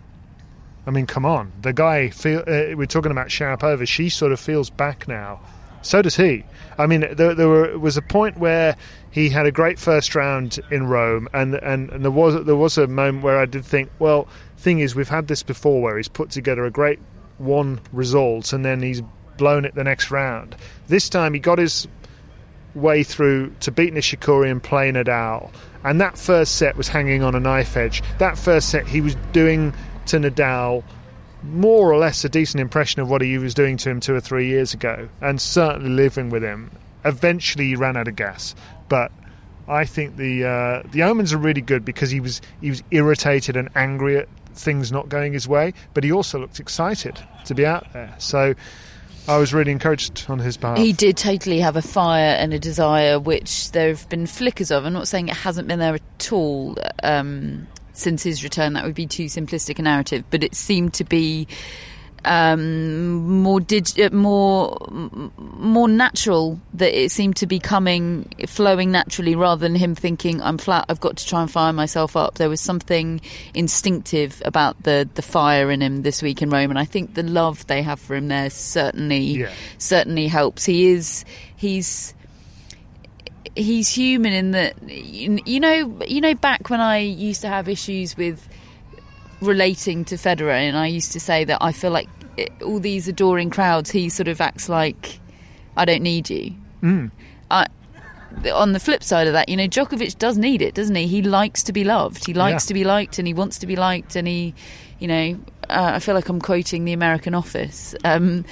I 0.87 0.91
mean, 0.91 1.07
come 1.07 1.25
on. 1.25 1.53
The 1.63 1.73
guy, 1.73 2.11
feel, 2.11 2.41
uh, 2.41 2.75
we're 2.77 2.87
talking 2.87 3.13
about 3.13 3.29
Sharapova, 3.29 3.87
she 3.87 4.09
sort 4.09 4.33
of 4.33 4.41
feels 4.41 4.69
back 4.69 5.07
now. 5.07 5.41
So 5.83 6.03
does 6.03 6.17
he. 6.17 6.45
I 6.79 6.87
mean, 6.87 7.01
there, 7.13 7.35
there 7.35 7.49
were, 7.49 7.79
was 7.79 7.97
a 7.97 8.03
point 8.03 8.39
where 8.39 8.77
he 9.11 9.29
had 9.29 9.47
a 9.47 9.53
great 9.53 9.79
first 9.79 10.15
round 10.15 10.59
in 10.71 10.87
Rome, 10.87 11.29
and, 11.33 11.55
and, 11.55 11.91
and 11.91 12.05
there 12.05 12.11
was 12.11 12.45
there 12.45 12.57
was 12.57 12.79
a 12.79 12.87
moment 12.87 13.23
where 13.23 13.39
I 13.39 13.47
did 13.47 13.65
think, 13.65 13.91
well, 13.99 14.29
thing 14.57 14.79
is, 14.79 14.95
we've 14.95 15.09
had 15.09 15.29
this 15.29 15.43
before 15.43 15.83
where 15.83 15.97
he's 15.97 16.09
put 16.09 16.31
together 16.31 16.65
a 16.65 16.71
great 16.71 16.99
one 17.39 17.81
result, 17.93 18.53
and 18.53 18.65
then 18.65 18.81
he's 18.81 19.03
blown 19.37 19.65
it 19.65 19.75
the 19.75 19.85
next 19.85 20.11
round. 20.11 20.57
This 20.89 21.09
time 21.09 21.35
he 21.35 21.41
got 21.41 21.59
his 21.59 21.89
way 22.75 23.03
through 23.03 23.53
to 23.61 23.71
beat 23.71 23.93
Nishikori 23.93 24.51
and 24.51 24.63
play 24.63 24.91
Nadal. 24.91 25.51
And 25.85 26.01
that 26.01 26.17
first 26.17 26.57
set 26.57 26.77
was 26.77 26.89
hanging 26.89 27.23
on 27.23 27.35
a 27.35 27.41
knife 27.41 27.77
edge. 27.77 28.03
That 28.19 28.39
first 28.39 28.69
set 28.69 28.87
he 28.87 29.01
was 29.01 29.17
doing 29.33 29.75
to 30.07 30.19
Nadal 30.19 30.85
more 31.43 31.93
or 31.93 31.99
less 31.99 32.25
a 32.25 32.29
decent 32.29 32.61
impression 32.61 33.03
of 33.03 33.11
what 33.11 33.21
he 33.21 33.37
was 33.39 33.55
doing 33.55 33.77
to 33.79 33.91
him 33.91 34.01
two 34.01 34.15
or 34.15 34.21
three 34.21 34.47
years 34.47 34.75
ago, 34.75 35.09
and 35.21 35.41
certainly 35.41 35.91
living 35.91 36.31
with 36.31 36.43
him. 36.43 36.71
Eventually, 37.05 37.67
he 37.67 37.77
ran 37.77 37.97
out 37.97 38.07
of 38.07 38.15
gas, 38.15 38.55
but 38.89 39.11
I 39.67 39.85
think 39.85 40.17
the 40.17 40.45
uh, 40.45 40.89
the 40.93 41.03
omens 41.03 41.33
are 41.33 41.39
really 41.39 41.61
good 41.61 41.85
because 41.85 42.11
he 42.11 42.21
was 42.21 42.41
he 42.61 42.71
was 42.71 42.83
irritated 42.93 43.57
and 43.57 43.69
angry 43.75 44.19
at 44.19 44.29
things 44.55 44.93
not 44.93 45.09
going 45.09 45.33
his 45.33 45.49
way, 45.49 45.75
but 45.95 46.05
he 46.05 46.13
also 46.13 46.39
looked 46.39 46.61
excited 46.61 47.19
to 47.47 47.55
be 47.55 47.67
out 47.67 47.93
there. 47.93 48.15
So 48.19 48.55
I 49.29 49.37
was 49.37 49.55
really 49.55 49.71
encouraged 49.71 50.27
on 50.29 50.41
his 50.41 50.57
behalf. 50.57 50.79
He 50.79 50.93
did 50.93 51.17
totally 51.17 51.61
have 51.61 51.77
a 51.77 51.83
fire 51.83 52.35
and 52.35 52.53
a 52.53 52.59
desire, 52.59 53.21
which 53.21 53.71
there 53.73 53.89
have 53.89 54.09
been 54.09 54.27
flickers 54.27 54.71
of. 54.71 54.85
I'm 54.85 54.93
not 54.93 55.07
saying 55.07 55.29
it 55.29 55.37
hasn't 55.37 55.69
been 55.69 55.79
there 55.79 55.95
at 55.95 56.33
all 56.33 56.77
um, 57.03 57.69
since 57.93 58.23
his 58.25 58.43
return. 58.43 58.73
That 58.73 58.85
would 58.85 58.95
be 58.95 59.07
too 59.07 59.27
simplistic 59.27 59.79
a 59.79 59.83
narrative, 59.83 60.25
but 60.31 60.43
it 60.43 60.55
seemed 60.55 60.95
to 60.95 61.05
be 61.05 61.47
um, 62.25 63.41
more 63.43 63.61
dig- 63.61 63.99
uh, 64.01 64.11
more 64.13 64.77
more 65.39 65.89
natural. 65.89 66.61
That 66.75 66.97
it 66.99 67.11
seemed 67.11 67.37
to 67.37 67.47
be 67.47 67.59
coming, 67.59 68.33
flowing 68.47 68.91
naturally, 68.91 69.35
rather 69.35 69.61
than 69.61 69.75
him 69.75 69.95
thinking, 69.95 70.41
"I'm 70.41 70.59
flat. 70.59 70.85
I've 70.89 71.01
got 71.01 71.17
to 71.19 71.27
try 71.27 71.43
and 71.43 71.51
fire 71.51 71.73
myself 71.73 72.17
up." 72.17 72.35
There 72.35 72.49
was 72.49 72.61
something 72.61 73.21
instinctive 73.55 74.41
about 74.45 74.83
the 74.83 75.09
the 75.15 75.23
fire 75.23 75.71
in 75.71 75.83
him 75.83 76.03
this 76.03 76.23
week 76.23 76.43
in 76.43 76.51
Rome, 76.51 76.71
and 76.71 76.79
I 76.79 76.85
think 76.85 77.15
the 77.15 77.23
love 77.23 77.67
they 77.67 77.83
have 77.83 78.01
for 78.01 78.15
him 78.15 78.29
there 78.29 78.51
certainly 78.51 79.19
Yeah. 79.41 79.51
certainly 79.79 80.29
helps. 80.29 80.65
He 80.65 80.87
is 80.91 81.25
he's 81.57 82.15
he's 83.55 83.89
human 83.89 84.33
in 84.33 84.51
that 84.53 84.75
you 84.89 85.39
you 85.45 85.61
know 85.61 85.99
you 86.07 86.21
know 86.21 86.35
back 86.35 86.71
when 86.71 86.81
I 86.81 86.99
used 86.99 87.43
to 87.43 87.49
have 87.49 87.69
issues 87.69 88.17
with 88.17 88.49
relating 89.43 90.05
to 90.07 90.15
Federer, 90.17 90.53
and 90.53 90.77
I 90.77 90.87
used 90.87 91.13
to 91.13 91.21
say 91.21 91.45
that 91.45 91.59
I 91.61 91.73
feel 91.73 91.91
like 91.91 92.09
it, 92.37 92.51
all 92.63 92.79
these 92.81 93.09
adoring 93.09 93.51
crowds, 93.51 93.91
he 93.91 94.09
sort 94.09 94.29
of 94.29 94.41
acts 94.41 94.69
like 94.69 95.19
I 95.77 95.85
don't 95.85 96.03
need 96.03 96.31
you. 96.31 96.55
Mm. 96.83 97.11
I, 97.51 97.67
on 98.53 98.73
the 98.73 98.81
flip 98.81 99.03
side 99.03 99.27
of 99.27 99.35
that, 99.35 99.49
you 99.49 99.57
know, 99.57 99.69
Djokovic 99.69 100.19
does 100.19 100.39
need 100.39 100.63
it, 100.63 100.75
doesn't 100.75 100.95
he? 100.95 101.07
He 101.07 101.23
likes 101.23 101.63
to 101.65 101.73
be 101.73 101.85
loved. 101.85 102.25
He 102.27 102.33
likes 102.35 102.65
Yeah. 102.65 102.69
to 102.69 102.75
be 102.75 102.85
liked, 102.85 103.19
and 103.19 103.27
he 103.29 103.35
wants 103.35 103.59
to 103.59 103.67
be 103.67 103.77
liked, 103.77 104.17
and 104.17 104.27
he, 104.27 104.55
you 104.99 105.09
know, 105.09 105.39
uh, 105.69 105.93
I 105.95 105.99
feel 105.99 106.15
like 106.15 106.29
I'm 106.29 106.41
quoting 106.41 106.85
the 106.85 106.93
American 106.93 107.35
Office. 107.35 107.95
Um, 108.05 108.45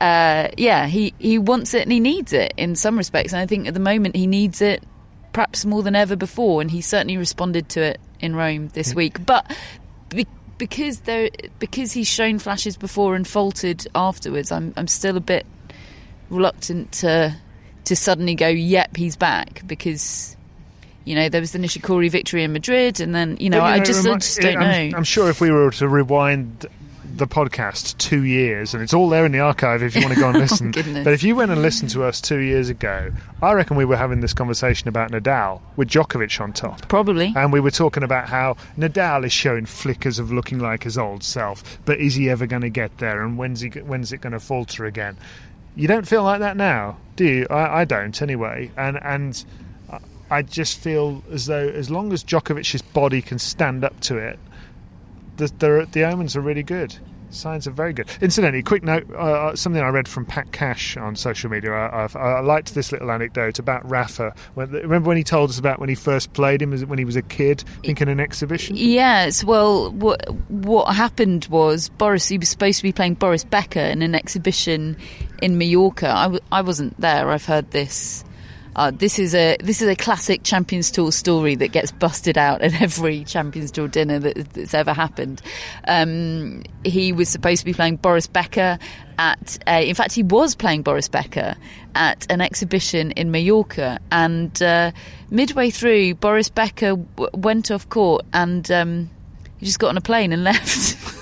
uh, 0.00 0.48
yeah, 0.56 0.86
he 0.86 1.14
he 1.18 1.38
wants 1.38 1.74
it 1.74 1.82
and 1.82 1.92
he 1.92 2.00
needs 2.00 2.32
it 2.32 2.52
in 2.56 2.74
some 2.74 2.98
respects, 2.98 3.32
and 3.32 3.40
I 3.40 3.46
think 3.46 3.68
at 3.68 3.74
the 3.74 3.80
moment 3.80 4.16
he 4.16 4.26
needs 4.26 4.60
it 4.60 4.82
perhaps 5.32 5.64
more 5.64 5.82
than 5.82 5.94
ever 5.96 6.16
before, 6.16 6.60
and 6.60 6.70
he 6.70 6.80
certainly 6.80 7.16
responded 7.16 7.68
to 7.70 7.80
it 7.80 8.00
in 8.20 8.34
Rome 8.36 8.68
this 8.74 8.94
week. 8.94 9.24
But 9.24 9.50
because 10.62 11.00
there, 11.00 11.28
because 11.58 11.90
he's 11.90 12.06
shown 12.06 12.38
flashes 12.38 12.76
before 12.76 13.16
and 13.16 13.26
faltered 13.26 13.84
afterwards, 13.96 14.52
I'm 14.52 14.72
I'm 14.76 14.86
still 14.86 15.16
a 15.16 15.20
bit 15.20 15.44
reluctant 16.30 16.92
to 16.92 17.36
to 17.86 17.96
suddenly 17.96 18.36
go, 18.36 18.46
yep, 18.46 18.96
he's 18.96 19.16
back 19.16 19.66
because. 19.66 20.36
You 21.04 21.16
know, 21.16 21.28
there 21.28 21.40
was 21.40 21.50
the 21.50 21.58
Nishikori 21.58 22.08
victory 22.12 22.44
in 22.44 22.52
Madrid, 22.52 23.00
and 23.00 23.12
then 23.12 23.36
you 23.40 23.50
know, 23.50 23.60
I 23.60 23.80
just, 23.80 24.06
I 24.06 24.14
just 24.18 24.40
don't 24.40 24.56
I'm, 24.58 24.90
know. 24.90 24.98
I'm 24.98 25.02
sure 25.02 25.28
if 25.28 25.40
we 25.40 25.50
were 25.50 25.72
to 25.72 25.88
rewind 25.88 26.64
the 27.16 27.26
podcast 27.26 27.98
two 27.98 28.22
years, 28.24 28.74
and 28.74 28.82
it's 28.82 28.94
all 28.94 29.08
there 29.08 29.24
in 29.26 29.32
the 29.32 29.40
archive 29.40 29.82
if 29.82 29.94
you 29.94 30.02
want 30.02 30.14
to 30.14 30.20
go 30.20 30.28
and 30.28 30.36
oh, 30.38 30.40
listen. 30.40 30.70
goodness. 30.70 31.04
but 31.04 31.12
if 31.12 31.22
you 31.22 31.36
went 31.36 31.50
and 31.50 31.60
listened 31.62 31.90
to 31.90 32.04
us 32.04 32.20
two 32.20 32.38
years 32.38 32.68
ago, 32.68 33.12
I 33.42 33.52
reckon 33.52 33.76
we 33.76 33.84
were 33.84 33.96
having 33.96 34.20
this 34.20 34.32
conversation 34.32 34.88
about 34.88 35.10
Nadal 35.10 35.60
with 35.76 35.88
Djokovic 35.88 36.40
on 36.40 36.52
top. 36.52 36.88
Probably. 36.88 37.32
And 37.36 37.52
we 37.52 37.60
were 37.60 37.70
talking 37.70 38.02
about 38.02 38.28
how 38.28 38.56
Nadal 38.78 39.24
is 39.24 39.32
showing 39.32 39.66
flickers 39.66 40.18
of 40.18 40.32
looking 40.32 40.58
like 40.58 40.84
his 40.84 40.96
old 40.98 41.22
self, 41.22 41.78
but 41.84 42.00
is 42.00 42.14
he 42.14 42.30
ever 42.30 42.46
going 42.46 42.62
to 42.62 42.70
get 42.70 42.96
there? 42.98 43.22
And 43.22 43.36
when's 43.36 43.60
he? 43.60 43.68
When's 43.68 44.12
it 44.12 44.20
going 44.20 44.32
to 44.32 44.40
falter 44.40 44.84
again? 44.86 45.16
You 45.76 45.88
don't 45.88 46.06
feel 46.06 46.22
like 46.22 46.40
that 46.40 46.56
now, 46.56 46.98
do 47.16 47.24
you? 47.24 47.46
I, 47.50 47.80
I 47.80 47.84
don't, 47.84 48.20
anyway. 48.22 48.70
And 48.76 48.98
and 49.02 49.44
I- 49.90 49.98
I 50.30 50.42
just 50.42 50.78
feel 50.78 51.22
as 51.30 51.46
though 51.46 51.68
as 51.68 51.90
long 51.90 52.12
as 52.12 52.24
Djokovic's 52.24 52.80
body 52.82 53.20
can 53.20 53.38
stand 53.38 53.84
up 53.84 53.98
to 54.00 54.16
it, 54.16 54.38
the 55.36 55.46
the, 55.58 55.88
the 55.92 56.04
omens 56.04 56.36
are 56.36 56.40
really 56.40 56.62
good. 56.62 56.96
Signs 57.30 57.66
are 57.66 57.70
very 57.70 57.94
good. 57.94 58.10
Incidentally, 58.20 58.62
quick 58.62 58.82
note: 58.82 59.10
uh, 59.12 59.56
something 59.56 59.80
I 59.80 59.88
read 59.88 60.06
from 60.06 60.26
Pat 60.26 60.52
Cash 60.52 60.98
on 60.98 61.16
social 61.16 61.50
media. 61.50 61.72
I, 61.72 62.06
I, 62.14 62.18
I 62.18 62.40
liked 62.40 62.74
this 62.74 62.92
little 62.92 63.10
anecdote 63.10 63.58
about 63.58 63.88
Rafa. 63.88 64.34
When, 64.52 64.70
remember 64.70 65.08
when 65.08 65.16
he 65.16 65.24
told 65.24 65.48
us 65.48 65.58
about 65.58 65.78
when 65.78 65.88
he 65.88 65.94
first 65.94 66.34
played 66.34 66.60
him 66.60 66.78
when 66.88 66.98
he 66.98 67.06
was 67.06 67.16
a 67.16 67.22
kid, 67.22 67.64
I 67.78 67.86
think 67.86 68.02
in 68.02 68.08
an 68.08 68.20
exhibition. 68.20 68.76
Yes, 68.76 69.42
well, 69.42 69.90
what 69.92 70.28
what 70.50 70.94
happened 70.94 71.46
was 71.46 71.88
Boris. 71.88 72.28
He 72.28 72.36
was 72.36 72.50
supposed 72.50 72.78
to 72.78 72.82
be 72.82 72.92
playing 72.92 73.14
Boris 73.14 73.44
Becker 73.44 73.80
in 73.80 74.02
an 74.02 74.14
exhibition 74.14 74.98
in 75.40 75.56
Mallorca. 75.56 76.38
I 76.52 76.60
wasn't 76.60 77.00
there. 77.00 77.30
I've 77.30 77.46
heard 77.46 77.70
this. 77.70 78.24
Uh, 78.74 78.90
this 78.90 79.18
is 79.18 79.34
a 79.34 79.56
this 79.60 79.82
is 79.82 79.88
a 79.88 79.96
classic 79.96 80.42
Champions 80.44 80.90
Tour 80.90 81.12
story 81.12 81.54
that 81.56 81.72
gets 81.72 81.92
busted 81.92 82.38
out 82.38 82.62
at 82.62 82.80
every 82.80 83.24
Champions 83.24 83.70
Tour 83.70 83.88
dinner 83.88 84.18
that, 84.18 84.52
that's 84.54 84.74
ever 84.74 84.92
happened. 84.92 85.42
Um, 85.86 86.62
he 86.84 87.12
was 87.12 87.28
supposed 87.28 87.60
to 87.60 87.64
be 87.66 87.74
playing 87.74 87.96
Boris 87.96 88.26
Becker 88.26 88.78
at. 89.18 89.58
A, 89.66 89.88
in 89.88 89.94
fact, 89.94 90.12
he 90.12 90.22
was 90.22 90.54
playing 90.54 90.82
Boris 90.82 91.08
Becker 91.08 91.56
at 91.94 92.26
an 92.30 92.40
exhibition 92.40 93.10
in 93.12 93.30
Mallorca, 93.30 93.98
and 94.10 94.60
uh, 94.62 94.92
midway 95.30 95.70
through, 95.70 96.14
Boris 96.14 96.48
Becker 96.48 96.96
w- 96.96 97.30
went 97.34 97.70
off 97.70 97.88
court 97.88 98.24
and 98.32 98.70
um, 98.70 99.10
he 99.58 99.66
just 99.66 99.78
got 99.78 99.88
on 99.88 99.96
a 99.96 100.02
plane 100.02 100.32
and 100.32 100.44
left. 100.44 101.21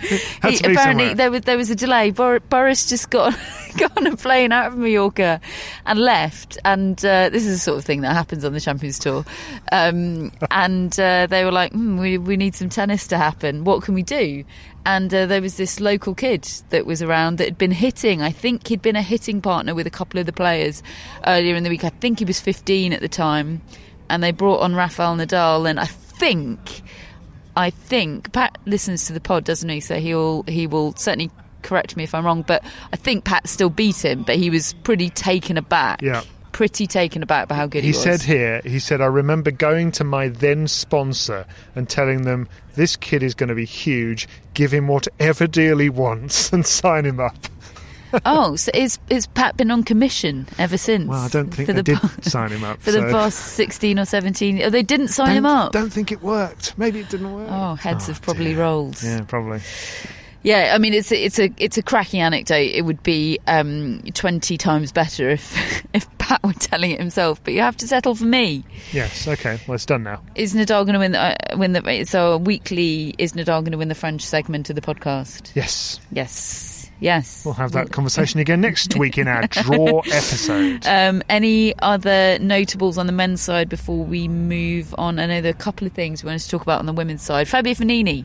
He- 0.42 0.58
apparently 0.64 1.14
there 1.14 1.30
was 1.30 1.42
there 1.42 1.56
was 1.56 1.70
a 1.70 1.74
delay. 1.74 2.10
Bor- 2.10 2.40
Boris 2.40 2.88
just 2.88 3.10
got 3.10 3.36
got 3.76 3.96
on 3.96 4.06
a 4.06 4.16
plane 4.16 4.52
out 4.52 4.68
of 4.68 4.78
Mallorca 4.78 5.40
and 5.86 5.98
left. 5.98 6.56
And 6.64 6.98
uh, 7.04 7.28
this 7.30 7.44
is 7.44 7.56
the 7.56 7.58
sort 7.58 7.78
of 7.78 7.84
thing 7.84 8.02
that 8.02 8.14
happens 8.14 8.44
on 8.44 8.52
the 8.52 8.60
Champions 8.60 8.98
Tour. 8.98 9.24
Um, 9.72 10.32
and 10.50 10.98
uh, 10.98 11.26
they 11.26 11.44
were 11.44 11.52
like, 11.52 11.72
hmm, 11.72 11.98
"We 11.98 12.18
we 12.18 12.36
need 12.36 12.54
some 12.54 12.68
tennis 12.68 13.06
to 13.08 13.18
happen. 13.18 13.64
What 13.64 13.82
can 13.82 13.94
we 13.94 14.02
do?" 14.02 14.44
And 14.86 15.12
uh, 15.12 15.26
there 15.26 15.42
was 15.42 15.56
this 15.56 15.80
local 15.80 16.14
kid 16.14 16.44
that 16.70 16.86
was 16.86 17.02
around 17.02 17.36
that 17.38 17.44
had 17.44 17.58
been 17.58 17.72
hitting. 17.72 18.22
I 18.22 18.30
think 18.30 18.68
he'd 18.68 18.80
been 18.80 18.96
a 18.96 19.02
hitting 19.02 19.42
partner 19.42 19.74
with 19.74 19.86
a 19.86 19.90
couple 19.90 20.18
of 20.18 20.26
the 20.26 20.32
players 20.32 20.82
earlier 21.26 21.54
in 21.56 21.62
the 21.64 21.70
week. 21.70 21.84
I 21.84 21.90
think 21.90 22.20
he 22.20 22.24
was 22.24 22.40
15 22.40 22.92
at 22.94 23.00
the 23.00 23.08
time, 23.08 23.60
and 24.08 24.22
they 24.22 24.30
brought 24.32 24.60
on 24.60 24.74
Rafael 24.74 25.16
Nadal. 25.16 25.68
And 25.68 25.78
I 25.78 25.84
think 25.86 26.82
I 27.58 27.70
think 27.70 28.32
Pat 28.32 28.56
listens 28.66 29.06
to 29.06 29.12
the 29.12 29.20
pod, 29.20 29.42
doesn't 29.42 29.68
he? 29.68 29.80
So 29.80 29.96
he'll 29.96 30.44
he 30.44 30.68
will 30.68 30.94
certainly 30.94 31.32
correct 31.62 31.96
me 31.96 32.04
if 32.04 32.14
I'm 32.14 32.24
wrong. 32.24 32.42
But 32.42 32.64
I 32.92 32.96
think 32.96 33.24
Pat 33.24 33.48
still 33.48 33.68
beat 33.68 34.04
him, 34.04 34.22
but 34.22 34.36
he 34.36 34.48
was 34.48 34.74
pretty 34.84 35.10
taken 35.10 35.58
aback. 35.58 36.00
Yeah. 36.00 36.22
Pretty 36.52 36.86
taken 36.86 37.22
aback 37.22 37.48
by 37.48 37.56
how 37.56 37.66
good 37.66 37.82
he, 37.82 37.90
was. 37.90 38.04
He 38.04 38.10
was. 38.10 38.20
said 38.20 38.26
here, 38.26 38.60
he 38.64 38.78
said, 38.78 39.00
I 39.00 39.06
remember 39.06 39.50
going 39.50 39.92
to 39.92 40.04
my 40.04 40.28
then 40.28 40.68
sponsor 40.68 41.46
and 41.74 41.88
telling 41.88 42.22
them, 42.22 42.48
this 42.74 42.96
kid 42.96 43.22
is 43.22 43.34
going 43.34 43.48
to 43.48 43.54
be 43.54 43.64
huge, 43.64 44.28
give 44.54 44.72
him 44.72 44.88
whatever 44.88 45.46
deal 45.46 45.78
he 45.78 45.90
wants 45.90 46.52
and 46.52 46.66
sign 46.66 47.04
him 47.04 47.20
up. 47.20 47.36
"Oh, 48.24 48.56
so 48.56 48.70
is 48.74 48.98
is 49.10 49.26
Pat 49.26 49.56
been 49.56 49.70
on 49.70 49.82
commission 49.84 50.46
ever 50.58 50.76
since?" 50.78 51.08
Well, 51.08 51.20
I 51.20 51.28
don't 51.28 51.50
think 51.50 51.66
for 51.68 51.72
they 51.72 51.78
the 51.78 51.82
did 51.82 51.98
pa- 51.98 52.10
sign 52.22 52.50
him 52.50 52.64
up. 52.64 52.78
for 52.82 52.90
the 52.92 53.02
past 53.02 53.38
16 53.54 53.98
or 53.98 54.04
17. 54.04 54.62
Oh, 54.62 54.70
they 54.70 54.82
didn't 54.82 55.08
sign 55.08 55.28
don't, 55.28 55.36
him 55.36 55.46
up. 55.46 55.72
Don't 55.72 55.92
think 55.92 56.12
it 56.12 56.22
worked. 56.22 56.76
Maybe 56.78 57.00
it 57.00 57.08
didn't 57.08 57.32
work. 57.34 57.48
Oh, 57.50 57.74
heads 57.74 58.04
Oh, 58.04 58.12
have 58.12 58.22
probably 58.22 58.54
dear. 58.54 58.60
rolled. 58.62 59.02
Yeah, 59.02 59.20
probably. 59.22 59.60
Yeah, 60.44 60.70
I 60.72 60.78
mean 60.78 60.94
it's 60.94 61.10
a, 61.10 61.20
it's 61.24 61.38
a 61.40 61.52
it's 61.56 61.78
a 61.78 61.82
cracking 61.82 62.20
anecdote. 62.20 62.70
It 62.72 62.82
would 62.82 63.02
be 63.02 63.40
um, 63.48 64.02
twenty 64.14 64.56
times 64.56 64.92
better 64.92 65.28
if 65.28 65.84
if 65.92 66.06
Pat 66.18 66.42
were 66.44 66.52
telling 66.52 66.92
it 66.92 67.00
himself. 67.00 67.42
But 67.42 67.54
you 67.54 67.60
have 67.60 67.76
to 67.78 67.88
settle 67.88 68.14
for 68.14 68.24
me. 68.24 68.64
Yes. 68.92 69.26
Okay. 69.26 69.58
Well, 69.66 69.74
it's 69.74 69.84
done 69.84 70.04
now. 70.04 70.22
Is 70.36 70.54
Nadal 70.54 70.84
going 70.86 70.92
to 70.92 71.00
win? 71.00 71.12
The, 71.12 71.20
uh, 71.20 71.56
win 71.56 71.72
the 71.72 72.04
so 72.04 72.36
weekly? 72.38 73.16
Is 73.18 73.32
Nadal 73.32 73.62
going 73.62 73.72
to 73.72 73.78
win 73.78 73.88
the 73.88 73.96
French 73.96 74.22
segment 74.22 74.70
of 74.70 74.76
the 74.76 74.80
podcast? 74.80 75.50
Yes. 75.56 75.98
Yes, 76.12 76.77
yes. 77.00 77.44
We'll 77.44 77.54
have 77.54 77.72
that 77.72 77.92
conversation 77.92 78.40
again 78.40 78.60
next 78.60 78.96
week 78.96 79.18
in 79.18 79.28
our 79.28 79.46
draw 79.48 80.00
episode. 80.00 80.86
Um, 80.86 81.22
any 81.28 81.78
other 81.78 82.38
notables 82.40 82.98
on 82.98 83.06
the 83.06 83.12
men's 83.12 83.40
side 83.40 83.68
before 83.68 84.04
we 84.04 84.28
move 84.28 84.94
on? 84.98 85.18
I 85.18 85.26
know 85.26 85.40
there 85.40 85.52
are 85.52 85.54
a 85.54 85.58
couple 85.58 85.86
of 85.86 85.92
things 85.92 86.22
we 86.22 86.28
wanted 86.28 86.40
to 86.40 86.48
talk 86.48 86.62
about 86.62 86.78
on 86.80 86.86
the 86.86 86.92
women's 86.92 87.22
side. 87.22 87.48
Fabio 87.48 87.74
Fognini. 87.74 88.24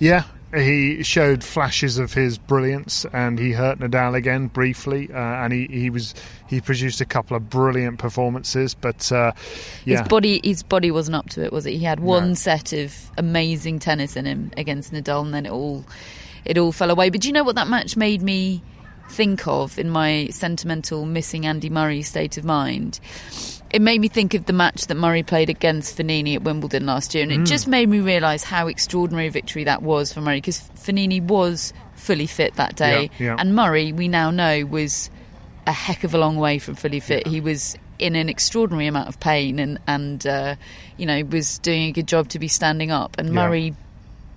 Yeah, 0.00 0.24
he 0.54 1.02
showed 1.02 1.44
flashes 1.44 1.98
of 1.98 2.14
his 2.14 2.38
brilliance, 2.38 3.04
and 3.12 3.38
he 3.38 3.52
hurt 3.52 3.78
Nadal 3.80 4.14
again 4.14 4.46
briefly, 4.46 5.10
uh, 5.12 5.18
and 5.18 5.52
he, 5.52 5.66
he 5.66 5.90
was 5.90 6.14
he 6.46 6.60
produced 6.60 7.00
a 7.00 7.04
couple 7.04 7.36
of 7.36 7.50
brilliant 7.50 7.98
performances. 7.98 8.72
But 8.72 9.10
uh, 9.12 9.32
yeah, 9.84 9.98
His 9.98 10.08
body, 10.08 10.40
his 10.42 10.62
body 10.62 10.90
wasn't 10.90 11.16
up 11.16 11.28
to 11.30 11.44
it, 11.44 11.52
was 11.52 11.66
it? 11.66 11.72
He 11.72 11.80
had 11.84 12.00
one 12.00 12.28
No. 12.28 12.34
set 12.34 12.72
of 12.72 12.94
amazing 13.18 13.80
tennis 13.80 14.16
in 14.16 14.24
him 14.24 14.50
against 14.56 14.92
Nadal, 14.92 15.24
and 15.26 15.34
then 15.34 15.44
it 15.46 15.52
all, 15.52 15.84
it 16.46 16.58
all 16.58 16.72
fell 16.72 16.90
away. 16.90 17.10
But 17.10 17.20
do 17.20 17.28
you 17.28 17.32
know 17.32 17.44
what 17.44 17.56
that 17.56 17.68
match 17.68 17.96
made 17.96 18.22
me 18.22 18.62
think 19.10 19.46
of 19.46 19.78
in 19.78 19.88
my 19.90 20.26
sentimental 20.30 21.04
missing 21.04 21.46
Andy 21.46 21.70
Murray 21.70 22.02
state 22.02 22.36
of 22.38 22.44
mind? 22.44 22.98
It 23.70 23.82
made 23.82 24.00
me 24.00 24.08
think 24.08 24.32
of 24.34 24.46
the 24.46 24.52
match 24.52 24.86
that 24.86 24.94
Murray 24.94 25.22
played 25.24 25.50
against 25.50 25.98
Fognini 25.98 26.34
at 26.36 26.42
Wimbledon 26.42 26.86
last 26.86 27.14
year, 27.14 27.24
and 27.24 27.32
Mm. 27.32 27.42
it 27.42 27.46
just 27.46 27.66
made 27.66 27.88
me 27.88 27.98
realise 27.98 28.44
how 28.44 28.68
extraordinary 28.68 29.26
a 29.26 29.30
victory 29.30 29.64
that 29.64 29.82
was 29.82 30.12
for 30.12 30.20
Murray 30.20 30.38
because 30.38 30.60
Fognini 30.76 31.20
was 31.20 31.72
fully 31.96 32.26
fit 32.26 32.54
that 32.54 32.76
day, 32.76 33.10
Yeah, 33.18 33.26
yeah. 33.26 33.36
and 33.38 33.54
Murray, 33.56 33.92
we 33.92 34.06
now 34.06 34.30
know, 34.30 34.64
was 34.64 35.10
a 35.66 35.72
heck 35.72 36.04
of 36.04 36.14
a 36.14 36.18
long 36.18 36.36
way 36.36 36.58
from 36.60 36.76
fully 36.76 37.00
fit. 37.00 37.26
He 37.26 37.40
was 37.40 37.76
in 37.98 38.14
an 38.14 38.28
extraordinary 38.28 38.86
amount 38.86 39.08
of 39.08 39.18
pain 39.18 39.58
and 39.58 39.78
and 39.88 40.24
uh, 40.26 40.54
you 40.98 41.06
know 41.06 41.22
was 41.24 41.58
doing 41.58 41.84
a 41.88 41.92
good 41.92 42.06
job 42.06 42.28
to 42.28 42.38
be 42.38 42.46
standing 42.46 42.90
up. 42.92 43.16
And 43.18 43.28
Yeah. 43.34 43.34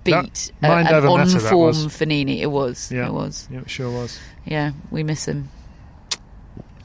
Murray 0.06 0.22
That 0.22 0.24
beat 0.24 0.52
a, 0.62 0.72
an 0.72 0.86
over 0.94 1.08
on 1.08 1.18
matter, 1.18 1.40
form 1.40 1.66
was. 1.66 1.86
Fognini. 1.86 2.40
It 2.40 2.46
was. 2.46 2.90
Yeah. 2.90 3.06
It 3.06 3.12
was. 3.12 3.48
yeah, 3.50 3.60
it 3.60 3.70
sure 3.70 3.90
was. 3.90 4.18
Yeah, 4.44 4.72
we 4.90 5.02
miss 5.02 5.26
him. 5.26 5.48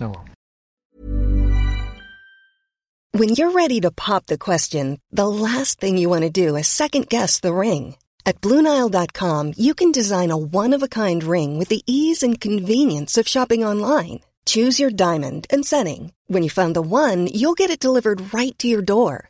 Oh 0.01 0.09
well. 0.09 0.25
When 3.13 3.29
you're 3.29 3.51
ready 3.51 3.79
to 3.79 3.91
pop 3.91 4.25
the 4.25 4.37
question, 4.37 4.99
the 5.09 5.27
last 5.27 5.79
thing 5.79 5.97
you 5.97 6.09
want 6.09 6.23
to 6.23 6.29
do 6.29 6.57
is 6.57 6.67
second 6.67 7.07
guess 7.07 7.39
the 7.39 7.53
ring. 7.53 7.95
At 8.25 8.41
Bluenile.com, 8.41 9.53
you 9.55 9.73
can 9.73 9.93
design 9.93 10.31
a 10.31 10.37
one 10.37 10.73
of 10.73 10.83
a 10.83 10.89
kind 10.89 11.23
ring 11.23 11.57
with 11.57 11.69
the 11.69 11.81
ease 11.87 12.23
and 12.23 12.41
convenience 12.41 13.17
of 13.17 13.27
shopping 13.27 13.63
online. 13.63 14.19
Choose 14.45 14.79
your 14.81 14.89
diamond 14.89 15.47
and 15.49 15.65
setting. 15.65 16.11
When 16.27 16.43
you 16.43 16.49
find 16.49 16.75
the 16.75 16.81
one, 16.81 17.27
you'll 17.27 17.53
get 17.53 17.69
it 17.69 17.79
delivered 17.79 18.33
right 18.33 18.57
to 18.59 18.67
your 18.67 18.81
door. 18.81 19.29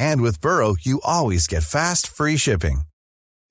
And 0.00 0.22
with 0.22 0.40
Burrow, 0.40 0.76
you 0.80 1.00
always 1.04 1.46
get 1.46 1.62
fast, 1.62 2.08
free 2.08 2.38
shipping. 2.38 2.82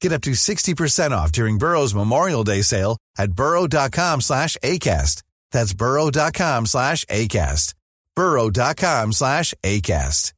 Get 0.01 0.11
up 0.11 0.21
to 0.23 0.31
60% 0.31 1.11
off 1.11 1.31
during 1.31 1.57
Burrow's 1.59 1.93
Memorial 1.93 2.43
Day 2.43 2.63
sale 2.63 2.97
at 3.17 3.33
burrow.com 3.33 4.21
slash 4.21 4.57
ACAST. 4.63 5.21
That's 5.51 5.73
burrow.com 5.73 6.65
slash 6.65 7.05
ACAST. 7.05 7.73
burrow.com 8.15 9.13
slash 9.13 9.53
ACAST. 9.63 10.33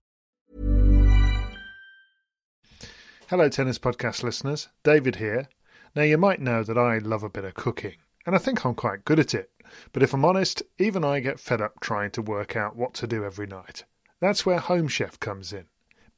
Hello, 3.31 3.47
Tennis 3.47 3.79
Podcast 3.79 4.23
listeners. 4.23 4.67
David 4.83 5.15
here. 5.15 5.47
Now, 5.95 6.01
you 6.01 6.17
might 6.17 6.41
know 6.41 6.63
that 6.63 6.77
I 6.77 6.97
love 6.97 7.23
a 7.23 7.29
bit 7.29 7.45
of 7.45 7.53
cooking, 7.53 7.95
and 8.25 8.35
I 8.35 8.39
think 8.39 8.65
I'm 8.65 8.75
quite 8.75 9.05
good 9.05 9.21
at 9.21 9.33
it. 9.33 9.51
But 9.93 10.03
if 10.03 10.13
I'm 10.13 10.25
honest, 10.25 10.63
even 10.77 11.05
I 11.05 11.21
get 11.21 11.39
fed 11.39 11.61
up 11.61 11.79
trying 11.79 12.11
to 12.11 12.21
work 12.21 12.57
out 12.57 12.75
what 12.75 12.93
to 12.95 13.07
do 13.07 13.23
every 13.23 13.47
night. 13.47 13.85
That's 14.19 14.45
where 14.45 14.59
Home 14.59 14.89
Chef 14.89 15.17
comes 15.17 15.53
in. 15.53 15.70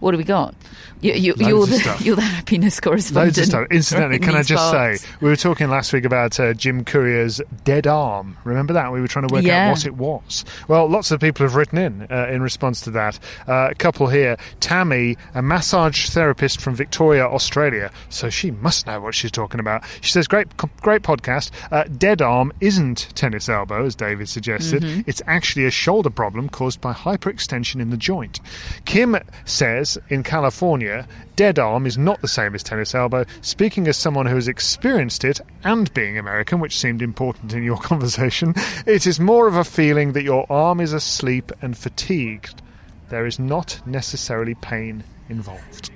What 0.00 0.12
do 0.12 0.18
we 0.18 0.24
got? 0.24 0.54
You, 1.00 1.12
you, 1.12 1.32
of 1.62 1.68
the 1.68 1.96
you're 2.02 2.16
the 2.16 2.22
happiness 2.22 2.80
correspondent. 2.80 3.26
Loads 3.26 3.38
of 3.38 3.44
stuff. 3.46 3.66
Incidentally, 3.70 4.18
can 4.20 4.34
I 4.34 4.42
just 4.42 4.72
parts. 4.72 5.00
say, 5.02 5.08
we 5.20 5.28
were 5.28 5.36
talking 5.36 5.68
last 5.68 5.92
week 5.92 6.04
about 6.04 6.38
uh, 6.40 6.54
Jim 6.54 6.84
Courier's 6.84 7.40
dead 7.64 7.86
arm. 7.86 8.36
Remember 8.44 8.72
that? 8.74 8.92
We 8.92 9.00
were 9.00 9.08
trying 9.08 9.28
to 9.28 9.32
work 9.34 9.44
Yeah. 9.44 9.68
out 9.68 9.72
what 9.72 9.86
it 9.86 9.94
was. 9.94 10.44
Well, 10.68 10.86
lots 10.88 11.10
of 11.10 11.20
people 11.20 11.44
have 11.46 11.54
written 11.54 11.78
in 11.78 12.06
uh, 12.10 12.28
in 12.30 12.42
response 12.42 12.80
to 12.82 12.90
that. 12.92 13.18
Uh, 13.46 13.68
a 13.70 13.74
couple 13.74 14.06
here. 14.08 14.36
Tammy, 14.60 15.16
a 15.34 15.42
massage 15.42 16.08
therapist 16.10 16.60
from 16.60 16.74
Victoria, 16.74 17.26
Australia. 17.26 17.90
So 18.08 18.30
she 18.30 18.50
must 18.50 18.86
know 18.86 19.00
what 19.00 19.14
she's 19.14 19.30
talking 19.30 19.60
about. 19.60 19.82
She 20.00 20.12
says, 20.12 20.26
great, 20.26 20.48
great 20.82 21.02
podcast. 21.02 21.50
Uh, 21.70 21.84
dead 21.84 22.22
arm 22.22 22.52
isn't 22.60 23.08
tennis 23.14 23.48
elbow, 23.48 23.84
as 23.84 23.94
David 23.94 24.28
suggested. 24.28 24.82
Mm-hmm. 24.82 25.00
It's 25.06 25.22
actually 25.26 25.66
a 25.66 25.70
shoulder 25.70 26.10
problem 26.10 26.48
caused 26.48 26.80
by 26.80 26.92
hyperextension 26.92 27.80
in 27.80 27.90
the 27.90 27.96
joint. 27.96 28.40
Kim 28.86 29.16
says, 29.44 29.85
in 30.08 30.22
California, 30.22 31.06
dead 31.36 31.58
arm 31.58 31.86
is 31.86 31.96
not 31.98 32.20
the 32.22 32.28
same 32.28 32.54
as 32.54 32.62
tennis 32.62 32.94
elbow. 32.94 33.24
Speaking 33.42 33.86
as 33.86 33.96
someone 33.96 34.26
who 34.26 34.34
has 34.34 34.48
experienced 34.48 35.22
it 35.24 35.40
and 35.64 35.92
being 35.94 36.18
American, 36.18 36.58
which 36.60 36.76
seemed 36.78 37.02
important 37.02 37.52
in 37.52 37.62
your 37.62 37.76
conversation, 37.90 38.54
it 38.86 39.06
is 39.06 39.20
more 39.20 39.46
of 39.46 39.54
a 39.56 39.64
feeling 39.64 40.12
that 40.14 40.24
your 40.24 40.50
arm 40.50 40.80
is 40.80 40.92
asleep 40.92 41.52
and 41.62 41.76
fatigued. 41.76 42.62
There 43.08 43.26
is 43.26 43.38
not 43.38 43.80
necessarily 43.86 44.54
pain 44.56 45.04
involved. 45.28 45.90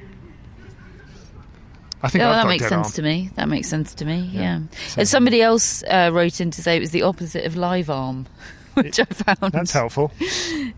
I 2.03 2.09
think 2.09 2.25
I've 2.25 2.35
that 2.35 2.47
makes 2.47 2.67
sense 2.69 2.87
arm. 2.87 2.93
to 2.93 3.03
me. 3.03 3.31
That 3.35 3.49
makes 3.49 3.69
sense 3.69 3.95
to 3.95 4.05
me. 4.05 4.31
Yeah. 4.33 4.41
Yeah. 4.41 4.59
So- 4.89 5.05
somebody 5.05 5.43
else 5.43 5.83
uh, 5.85 6.11
wrote 6.13 6.41
in 6.41 6.51
to 6.53 6.63
say 6.63 6.77
it 6.77 6.81
was 6.81 6.93
the 6.93 7.03
opposite 7.03 7.45
of 7.45 7.57
live 7.57 7.91
arm, 7.91 8.27
which 8.75 9.01
I 9.01 9.05
found 9.05 9.53
That's 9.53 9.73
helpful. 9.73 10.13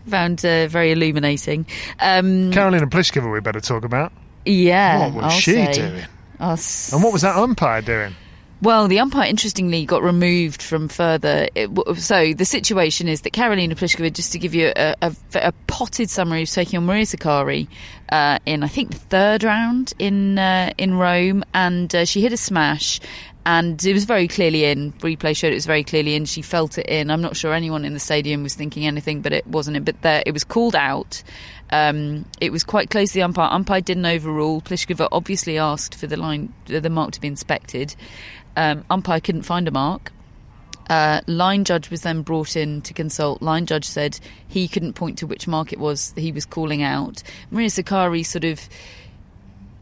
found 0.07 0.43
uh, 0.45 0.67
very 0.67 0.91
illuminating. 0.91 1.65
Um, 1.99 2.51
Karolina 2.51 2.89
Pliskova, 2.89 3.31
we 3.31 3.39
better 3.39 3.61
talk 3.61 3.83
about. 3.85 4.11
yeah, 4.45 4.99
What 5.07 5.13
was 5.15 5.23
I'll 5.25 5.29
she 5.39 5.51
say. 5.53 5.73
doing? 5.73 6.05
S- 6.39 6.91
And 6.93 7.03
what 7.03 7.13
was 7.13 7.21
that 7.21 7.35
umpire 7.35 7.81
doing? 7.81 8.15
Well, 8.61 8.87
the 8.87 8.99
umpire, 9.01 9.29
interestingly, 9.29 9.85
got 9.85 10.03
removed 10.03 10.61
from 10.61 10.87
further. 10.87 11.49
It, 11.53 11.69
so 11.99 12.33
the 12.33 12.45
situation 12.45 13.09
is 13.09 13.19
that 13.21 13.33
Karolina 13.33 13.73
Pliskova, 13.73 14.11
just 14.13 14.31
to 14.31 14.39
give 14.39 14.55
you 14.55 14.71
a, 14.73 14.95
a, 15.01 15.13
a 15.35 15.51
potted 15.67 16.09
summary, 16.09 16.39
was 16.41 16.53
taking 16.53 16.77
on 16.77 16.85
Maria 16.85 17.03
Sakkari 17.03 17.67
uh, 18.09 18.39
in, 18.45 18.63
I 18.63 18.67
think, 18.69 18.91
the 18.91 18.99
third 18.99 19.43
round 19.43 19.91
in 19.99 20.39
uh, 20.39 20.71
in 20.77 20.93
Rome, 20.93 21.43
and 21.53 21.93
uh, 21.93 22.05
she 22.05 22.21
hit 22.21 22.31
a 22.31 22.37
smash. 22.37 23.01
And 23.45 23.83
it 23.83 23.93
was 23.93 24.05
very 24.05 24.27
clearly 24.27 24.65
in. 24.65 24.93
Replay 24.93 25.35
showed 25.35 25.51
it 25.51 25.55
was 25.55 25.65
very 25.65 25.83
clearly 25.83 26.15
in. 26.15 26.25
She 26.25 26.41
felt 26.41 26.77
it 26.77 26.87
in. 26.87 27.11
I'm 27.11 27.21
not 27.21 27.35
sure 27.35 27.53
anyone 27.53 27.83
in 27.83 27.93
the 27.93 27.99
stadium 27.99 28.41
was 28.41 28.55
thinking 28.55 28.85
anything, 28.85 29.21
but 29.21 29.33
it 29.33 29.45
wasn't. 29.45 29.83
But 29.83 30.01
there, 30.01 30.23
it 30.25 30.31
was 30.31 30.43
called 30.43 30.75
out. 30.75 31.23
Um, 31.69 32.25
it 32.39 32.51
was 32.51 32.63
quite 32.63 32.89
close 32.89 33.09
to 33.09 33.15
the 33.15 33.23
umpire. 33.23 33.49
Umpire 33.51 33.81
didn't 33.81 34.05
overrule. 34.05 34.61
Pliskova 34.61 35.09
obviously 35.11 35.57
asked 35.57 35.95
for 35.95 36.07
the 36.07 36.15
line, 36.15 36.53
the 36.65 36.89
mark 36.89 37.11
to 37.11 37.21
be 37.21 37.27
inspected. 37.27 37.95
Um, 38.55 38.85
umpire 38.89 39.19
couldn't 39.19 39.43
find 39.43 39.67
a 39.67 39.71
mark. 39.71 40.13
Uh, 40.89 41.21
line 41.27 41.63
judge 41.63 41.89
was 41.89 42.01
then 42.01 42.21
brought 42.21 42.55
in 42.55 42.81
to 42.81 42.93
consult. 42.93 43.41
Line 43.41 43.65
judge 43.65 43.85
said 43.85 44.19
he 44.47 44.67
couldn't 44.67 44.93
point 44.93 45.17
to 45.17 45.27
which 45.27 45.47
mark 45.47 45.73
it 45.73 45.79
was 45.79 46.13
he 46.15 46.31
was 46.31 46.45
calling 46.45 46.83
out. 46.83 47.23
Maria 47.51 47.69
Sakkari 47.69 48.25
sort 48.25 48.43
of, 48.43 48.69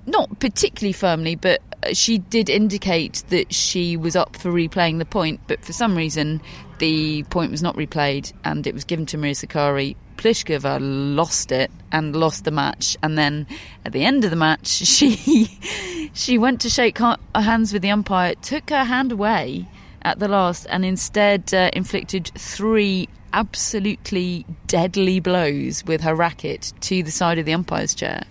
not 0.06 0.40
particularly 0.40 0.94
firmly, 0.94 1.36
but 1.36 1.62
she 1.94 2.20
did 2.20 2.50
indicate 2.50 3.24
that 3.30 3.54
she 3.54 3.98
was 3.98 4.16
up 4.16 4.36
for 4.36 4.52
replaying 4.52 5.00
the 5.00 5.06
point, 5.06 5.42
but 5.48 5.64
for 5.64 5.74
some 5.74 5.96
reason 5.96 6.42
the 6.80 7.24
point 7.24 7.52
was 7.52 7.62
not 7.62 7.76
replayed 7.76 8.34
and 8.44 8.66
it 8.66 8.74
was 8.74 8.84
given 8.84 9.06
to 9.08 9.18
Maria 9.18 9.34
Sakkari. 9.34 9.96
Pliskova 10.18 10.78
lost 10.80 11.52
it 11.52 11.72
and 11.92 12.16
lost 12.16 12.44
the 12.44 12.52
match, 12.52 12.96
and 13.02 13.18
then 13.18 13.48
at 13.86 13.92
the 13.92 14.06
end 14.06 14.24
of 14.24 14.30
the 14.30 14.36
match, 14.36 14.68
she 14.68 15.46
she 16.14 16.38
went 16.38 16.62
to 16.62 16.70
shake 16.70 17.00
hands 17.34 17.74
with 17.74 17.82
the 17.82 17.90
umpire, 17.90 18.36
took 18.36 18.70
her 18.70 18.84
hand 18.84 19.12
away 19.12 19.68
at 20.04 20.20
the 20.20 20.28
last, 20.28 20.68
and 20.70 20.86
instead 20.86 21.52
uh, 21.54 21.72
inflicted 21.74 22.32
three 22.38 23.10
absolutely 23.34 24.46
deadly 24.68 25.20
blows 25.20 25.84
with 25.86 26.02
her 26.02 26.14
racket 26.14 26.74
to 26.82 27.02
the 27.02 27.12
side 27.12 27.40
of 27.40 27.46
the 27.46 27.54
umpire's 27.54 27.96
chair 27.96 28.24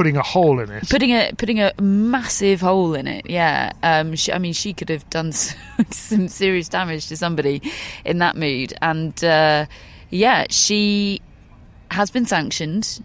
putting 0.00 0.16
a 0.16 0.22
hole 0.22 0.60
in 0.60 0.70
it. 0.70 0.88
Putting 0.88 1.10
a 1.10 1.30
putting 1.36 1.60
a 1.60 1.74
massive 1.78 2.62
hole 2.62 2.94
in 2.94 3.06
it. 3.06 3.28
Yeah. 3.28 3.70
Um, 3.82 4.16
she, 4.16 4.32
I 4.32 4.38
mean, 4.38 4.54
she 4.54 4.72
could 4.72 4.88
have 4.88 5.08
done 5.10 5.32
some 5.90 6.26
serious 6.26 6.70
damage 6.70 7.08
to 7.08 7.18
somebody 7.18 7.60
in 8.06 8.16
that 8.20 8.34
mood. 8.34 8.72
And 8.80 9.22
uh, 9.22 9.66
yeah, 10.08 10.46
she 10.48 11.20
has 11.90 12.10
been 12.10 12.24
sanctioned. 12.24 13.04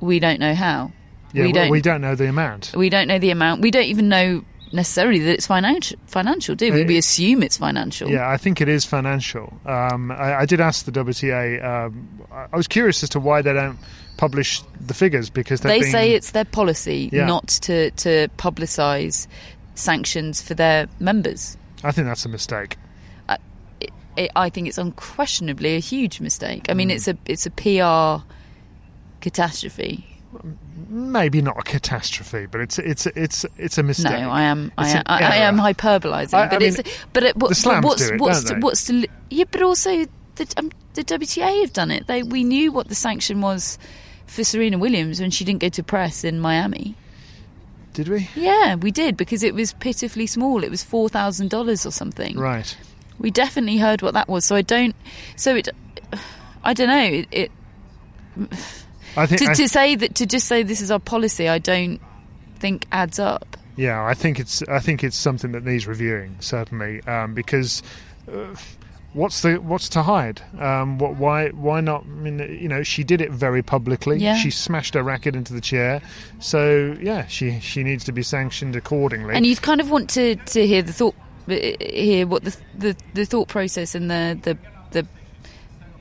We 0.00 0.18
don't 0.18 0.40
know 0.40 0.54
how. 0.54 0.90
Yeah, 1.34 1.44
we 1.44 1.52
don't. 1.52 1.68
We 1.68 1.82
don't 1.82 2.00
know 2.00 2.14
the 2.14 2.30
amount. 2.30 2.72
We 2.74 2.88
don't 2.88 3.08
know 3.08 3.18
the 3.18 3.28
amount. 3.28 3.60
We 3.60 3.70
don't 3.70 3.84
even 3.84 4.08
know 4.08 4.42
necessarily 4.72 5.18
that 5.18 5.34
it's 5.34 5.46
financial. 5.46 5.98
Financial, 6.06 6.54
do 6.54 6.72
we? 6.72 6.84
we 6.86 6.96
assume 6.96 7.42
it's 7.42 7.58
financial. 7.58 8.08
Yeah, 8.08 8.26
I 8.26 8.38
think 8.38 8.62
it 8.62 8.70
is 8.70 8.86
financial. 8.86 9.52
Um, 9.66 10.10
I, 10.10 10.40
I, 10.40 10.46
did 10.46 10.62
ask 10.62 10.86
the 10.86 10.92
WTA. 10.92 11.62
Um, 11.62 12.08
I 12.30 12.56
was 12.56 12.66
curious 12.66 13.02
as 13.02 13.10
to 13.10 13.20
why 13.20 13.42
they 13.42 13.52
don't 13.52 13.78
publish 14.16 14.62
the 14.80 14.94
figures 14.94 15.30
because 15.30 15.60
they 15.60 15.80
being, 15.80 15.92
say 15.92 16.12
it's 16.12 16.30
their 16.30 16.44
policy 16.44 17.10
yeah. 17.12 17.26
not 17.26 17.48
to 17.48 17.90
to 17.92 18.28
publicise 18.38 19.26
sanctions 19.74 20.40
for 20.40 20.54
their 20.54 20.88
members. 21.00 21.56
I 21.84 21.92
think 21.92 22.06
that's 22.06 22.24
a 22.24 22.28
mistake. 22.28 22.76
I, 23.28 23.38
it, 24.16 24.30
I 24.34 24.48
think 24.48 24.68
it's 24.68 24.78
unquestionably 24.78 25.76
a 25.76 25.80
huge 25.80 26.20
mistake. 26.20 26.66
I 26.68 26.74
mean, 26.74 26.88
mm. 26.88 26.94
it's 26.94 27.08
a 27.08 27.16
it's 27.26 27.46
a 27.46 27.50
PR 27.50 28.24
catastrophe 29.20 30.16
maybe 30.88 31.42
not 31.42 31.58
a 31.58 31.62
catastrophe, 31.62 32.46
but 32.46 32.60
it's 32.60 32.78
it's 32.78 33.06
it's 33.06 33.44
it's 33.56 33.78
a 33.78 33.82
mistake. 33.82 34.20
No, 34.20 34.30
I 34.30 34.42
am 34.42 34.72
I 34.76 34.88
am, 34.90 35.02
I, 35.06 35.18
I 35.20 35.36
am 35.36 35.56
hyperbolising, 35.56 36.30
but 36.30 36.52
I 36.52 36.58
mean, 36.58 36.68
it's 36.68 37.06
but 37.12 37.22
it, 37.22 37.36
what, 37.36 37.56
the 37.56 37.80
what's 37.82 38.02
it, 38.02 38.20
what's 38.20 38.44
to, 38.44 38.54
what's 38.56 38.84
to 38.86 39.06
yeah, 39.30 39.44
but 39.50 39.62
also 39.62 40.06
the 40.36 40.54
um, 40.56 40.70
the 40.94 41.04
WTA 41.04 41.62
have 41.62 41.72
done 41.72 41.90
it. 41.90 42.06
They 42.06 42.22
we 42.22 42.44
knew 42.44 42.72
what 42.72 42.88
the 42.88 42.94
sanction 42.94 43.40
was 43.40 43.78
for 44.26 44.44
Serena 44.44 44.78
Williams 44.78 45.20
when 45.20 45.30
she 45.30 45.44
didn't 45.44 45.60
go 45.60 45.68
to 45.68 45.82
press 45.82 46.24
in 46.24 46.40
Miami. 46.40 46.94
Did 47.94 48.08
we? 48.08 48.28
Yeah, 48.34 48.74
we 48.74 48.90
did 48.90 49.16
because 49.16 49.42
it 49.42 49.54
was 49.54 49.72
pitifully 49.74 50.26
small. 50.26 50.62
It 50.62 50.70
was 50.70 50.82
four 50.82 51.08
thousand 51.08 51.48
dollars 51.48 51.86
or 51.86 51.90
something. 51.90 52.38
Right. 52.38 52.76
We 53.18 53.30
definitely 53.30 53.78
heard 53.78 54.02
what 54.02 54.12
that 54.14 54.28
was. 54.28 54.44
So 54.44 54.54
I 54.56 54.62
don't. 54.62 54.94
So 55.36 55.56
it. 55.56 55.68
I 56.62 56.74
don't 56.74 56.88
know. 56.88 57.02
It. 57.02 57.28
it 57.32 57.50
I 59.16 59.24
think 59.24 59.40
to, 59.40 59.50
I, 59.50 59.54
to 59.54 59.68
say 59.68 59.94
that 59.94 60.14
to 60.16 60.26
just 60.26 60.46
say 60.46 60.62
this 60.62 60.82
is 60.82 60.90
our 60.90 60.98
policy, 60.98 61.48
I 61.48 61.58
don't 61.58 62.00
think 62.58 62.86
adds 62.92 63.18
up. 63.18 63.56
Yeah, 63.76 64.04
I 64.04 64.12
think 64.12 64.38
it's 64.38 64.62
I 64.64 64.80
think 64.80 65.02
it's 65.02 65.16
something 65.16 65.52
that 65.52 65.64
needs 65.64 65.86
reviewing 65.86 66.36
certainly 66.40 67.02
um, 67.04 67.34
because. 67.34 67.82
Uh, 68.30 68.54
what's 69.16 69.40
the 69.40 69.56
what's 69.56 69.88
to 69.90 70.02
hide? 70.02 70.42
Um, 70.60 70.98
what, 70.98 71.16
why 71.16 71.48
why 71.48 71.80
not? 71.80 72.04
I 72.04 72.08
mean, 72.08 72.38
you 72.38 72.68
know, 72.68 72.82
she 72.82 73.02
did 73.02 73.20
it 73.20 73.30
very 73.30 73.62
publicly. 73.62 74.18
Yeah. 74.18 74.36
She 74.36 74.50
smashed 74.50 74.94
her 74.94 75.02
racket 75.02 75.34
into 75.34 75.52
the 75.52 75.60
chair. 75.60 76.02
So 76.38 76.96
yeah, 77.00 77.26
she 77.26 77.58
she 77.60 77.82
needs 77.82 78.04
to 78.04 78.12
be 78.12 78.22
sanctioned 78.22 78.76
accordingly. 78.76 79.34
And 79.34 79.46
you'd 79.46 79.62
kind 79.62 79.80
of 79.80 79.90
want 79.90 80.10
to, 80.10 80.36
to 80.36 80.66
hear 80.66 80.82
the 80.82 80.92
thought, 80.92 81.14
hear 81.48 82.26
what 82.26 82.44
the, 82.44 82.56
the 82.78 82.96
the 83.14 83.24
thought 83.24 83.48
process 83.48 83.94
and 83.94 84.10
the 84.10 84.38
the 84.42 84.58
the 84.92 85.06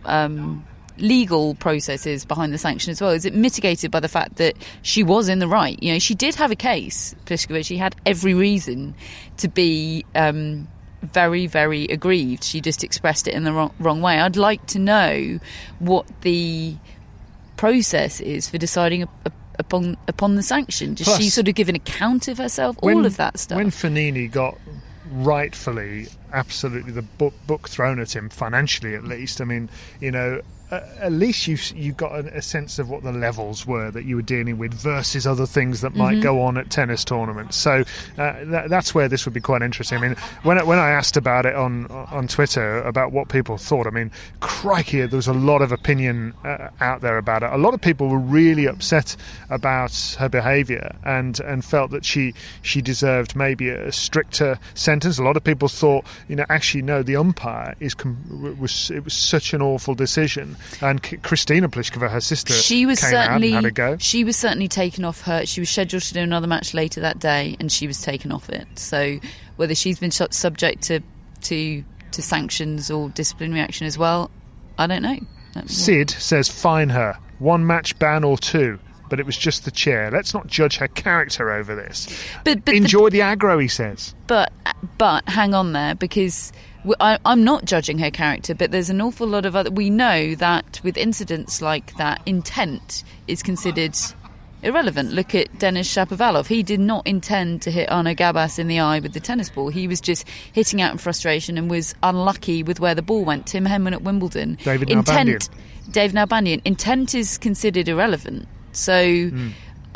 um, 0.04 0.66
legal 0.98 1.56
processes 1.56 2.26
behind 2.26 2.54
the 2.54 2.58
sanction 2.58 2.92
as 2.92 3.02
well? 3.02 3.12
Is 3.12 3.26
it 3.26 3.34
mitigated 3.34 3.92
by 3.92 4.02
the 4.02 4.08
fact 4.08 4.36
that 4.36 4.56
she 4.82 5.04
was 5.04 5.30
in 5.30 5.40
the 5.40 5.48
right? 5.48 5.82
You 5.82 5.94
know, 5.94 6.00
she 6.00 6.16
did 6.16 6.36
have 6.36 6.52
a 6.52 6.56
case, 6.56 7.16
Pliskova. 7.26 7.66
She 7.66 7.78
had 7.78 7.96
every 8.06 8.34
reason 8.34 8.94
to 9.38 9.48
be 9.48 10.06
um, 10.16 10.68
very, 11.06 11.48
very 11.48 11.86
aggrieved. 11.86 12.44
She 12.44 12.62
just 12.62 12.84
expressed 12.84 13.28
it 13.28 13.34
in 13.34 13.44
the 13.44 13.54
wrong, 13.54 13.74
wrong 13.80 14.02
way. 14.02 14.20
I'd 14.20 14.36
like 14.36 14.66
to 14.68 14.80
know 14.80 15.40
what 15.80 16.06
the 16.22 16.76
process 17.58 18.20
is 18.20 18.50
for 18.50 18.58
deciding 18.58 19.04
a, 19.04 19.10
a, 19.26 19.32
upon 19.60 19.98
upon 20.08 20.36
the 20.36 20.44
sanction. 20.44 20.94
Does 20.94 21.08
Plus, 21.08 21.18
she 21.18 21.30
sort 21.30 21.48
of 21.48 21.56
give 21.56 21.70
an 21.70 21.76
account 21.76 22.28
of 22.28 22.38
herself? 22.38 22.78
When, 22.82 22.98
all 22.98 23.06
of 23.06 23.18
that 23.18 23.40
stuff. 23.40 23.58
When 23.58 23.72
Fognini 23.72 24.32
got 24.32 24.58
rightfully, 25.12 26.08
absolutely 26.34 26.92
the 26.92 27.02
book, 27.02 27.34
book 27.48 27.70
thrown 27.70 28.00
at 28.00 28.16
him 28.16 28.30
financially, 28.30 28.96
at 28.96 29.04
least. 29.04 29.42
I 29.42 29.46
mean, 29.46 29.70
you 30.00 30.12
know, 30.12 30.42
at 30.72 31.12
least 31.12 31.48
you 31.48 31.58
you 31.76 31.92
got 31.92 32.12
a, 32.14 32.38
a, 32.38 32.42
sense 32.42 32.80
of 32.80 32.90
what 32.90 33.04
the 33.04 33.12
levels 33.12 33.68
were 33.68 33.92
that 33.92 34.06
you 34.06 34.16
were 34.16 34.22
dealing 34.24 34.58
with 34.58 34.74
versus 34.74 35.28
other 35.28 35.46
things 35.46 35.82
that 35.82 35.96
might 35.96 36.14
mm-hmm. 36.14 36.24
go 36.24 36.42
on 36.42 36.58
at 36.58 36.72
tennis 36.72 37.04
tournaments. 37.04 37.56
So 37.56 37.84
uh, 38.18 38.44
that, 38.46 38.70
that's 38.70 38.96
where 38.96 39.08
this 39.08 39.26
would 39.26 39.34
be 39.34 39.42
quite 39.42 39.62
interesting. 39.62 40.00
I 40.00 40.02
mean, 40.02 40.16
when 40.42 40.58
I, 40.58 40.64
when 40.64 40.80
I 40.80 40.90
asked 40.90 41.18
about 41.18 41.46
it 41.46 41.56
on 41.56 41.86
on 41.88 42.28
Twitter 42.28 42.82
about 42.82 43.12
what 43.12 43.30
people 43.30 43.58
thought, 43.58 43.86
I 43.86 43.92
mean, 43.92 44.12
crikey, 44.40 45.06
there 45.06 45.18
was 45.18 45.28
a 45.28 45.34
lot 45.34 45.62
of 45.62 45.72
opinion 45.72 46.34
uh, 46.44 46.70
out 46.80 47.02
there 47.02 47.18
about 47.18 47.44
it. 47.44 47.52
A 47.54 47.58
lot 47.58 47.74
of 47.76 47.82
people 47.82 48.08
were 48.08 48.18
really 48.18 48.66
upset 48.66 49.16
about 49.52 49.94
her 50.20 50.30
behaviour 50.30 50.96
and 51.04 51.40
and 51.42 51.64
felt 51.64 51.92
that 51.92 52.06
she 52.06 52.34
she 52.64 52.82
deserved 52.82 53.36
maybe 53.36 53.70
a 53.70 53.92
stricter 53.92 54.58
sentence. 54.74 55.20
A 55.20 55.24
lot 55.24 55.38
of 55.38 55.44
people 55.44 55.68
thought, 55.68 56.06
you 56.28 56.36
know, 56.36 56.46
actually 56.50 56.82
no, 56.82 57.04
the 57.04 57.16
umpire 57.16 57.76
is 57.80 57.96
was 58.60 58.90
it 58.90 59.04
was 59.04 59.14
such 59.14 59.54
an 59.54 59.62
awful 59.62 59.94
decision 59.94 60.55
and 60.82 61.02
Kristina 61.02 61.68
Pliskova, 61.68 62.10
her 62.10 62.22
sister, 62.22 62.54
she 62.54 62.86
was 62.86 63.00
certainly 63.00 63.52
had 63.52 63.66
a 63.66 63.72
go. 63.72 63.98
She 64.00 64.24
was 64.24 64.36
certainly 64.36 64.68
taken 64.68 65.06
off 65.06 65.22
her. 65.22 65.46
She 65.46 65.62
was 65.62 65.70
scheduled 65.70 66.04
to 66.04 66.14
do 66.14 66.22
another 66.22 66.48
match 66.48 66.74
later 66.74 67.02
that 67.02 67.20
day, 67.20 67.56
and 67.60 67.72
she 67.72 67.88
was 67.88 68.02
taken 68.02 68.32
off 68.32 68.50
it. 68.50 68.68
So 68.76 69.20
whether 69.56 69.76
she's 69.76 70.00
been 70.00 70.12
subject 70.12 70.84
to 70.84 71.02
to 71.44 71.84
to 72.12 72.22
sanctions 72.22 72.90
or 72.90 73.10
disciplinary 73.10 73.62
action 73.62 73.88
as 73.88 73.98
well, 73.98 74.32
I 74.78 74.88
don't 74.88 75.02
know. 75.02 75.20
Sid 75.68 76.10
says 76.10 76.50
fine 76.50 76.90
her 76.90 77.18
one 77.40 77.66
match 77.66 77.98
ban 78.00 78.24
or 78.24 78.38
two 78.38 78.80
but 79.10 79.20
it 79.20 79.26
was 79.26 79.38
just 79.38 79.66
the 79.66 79.72
chair. 79.72 80.10
Let's 80.12 80.34
not 80.34 80.48
judge 80.48 80.78
her 80.78 80.88
character 80.88 81.52
over 81.52 81.76
this. 81.76 82.08
But, 82.44 82.66
but 82.66 82.76
enjoy 82.76 83.10
the, 83.10 83.20
the 83.20 83.24
aggro, 83.24 83.62
he 83.62 83.68
says. 83.68 84.16
But 84.28 84.52
but 84.98 85.28
hang 85.28 85.54
on 85.54 85.74
there 85.74 85.96
because 85.96 86.52
I, 87.00 87.20
am 87.26 87.44
not 87.44 87.66
judging 87.66 88.00
her 88.00 88.12
character, 88.12 88.54
but 88.54 88.72
there's 88.72 88.90
an 88.90 89.02
awful 89.02 89.28
lot 89.28 89.46
of 89.46 89.56
other. 89.56 89.72
We 89.72 89.90
know 89.90 90.36
that 90.36 90.80
with 90.84 90.98
incidents 90.98 91.62
like 91.62 91.96
that, 91.98 92.22
intent 92.26 93.04
is 93.28 93.42
considered 93.42 93.96
irrelevant. 94.62 95.12
Look 95.12 95.36
at 95.36 95.58
Denis 95.60 95.94
Shapovalov. 95.94 96.48
He 96.48 96.64
did 96.64 96.80
not 96.80 97.06
intend 97.08 97.62
to 97.64 97.72
hit 97.72 97.90
Arnaud 97.92 98.16
Gabas 98.16 98.60
in 98.60 98.68
the 98.68 98.80
eye 98.80 99.00
with 99.00 99.14
the 99.14 99.20
tennis 99.20 99.50
ball. 99.50 99.70
He 99.70 99.88
was 99.88 100.02
just 100.02 100.28
hitting 100.54 100.82
out 100.82 100.92
in 100.92 100.98
frustration 100.98 101.58
and 101.58 101.70
was 101.70 101.96
unlucky 102.04 102.64
with 102.64 102.80
where 102.80 102.96
the 102.96 103.02
ball 103.02 103.24
went. 103.24 103.48
Tim 103.48 103.66
Henman 103.66 103.94
at 103.94 104.02
Wimbledon. 104.02 104.58
David 104.64 104.90
Intent, 104.90 105.50
Dave 105.92 106.14
Nalbandian. 106.14 106.62
Intent 106.66 107.16
is 107.16 107.38
considered 107.38 107.88
irrelevant. 107.88 108.48
So. 108.72 108.94
Mm 108.94 109.52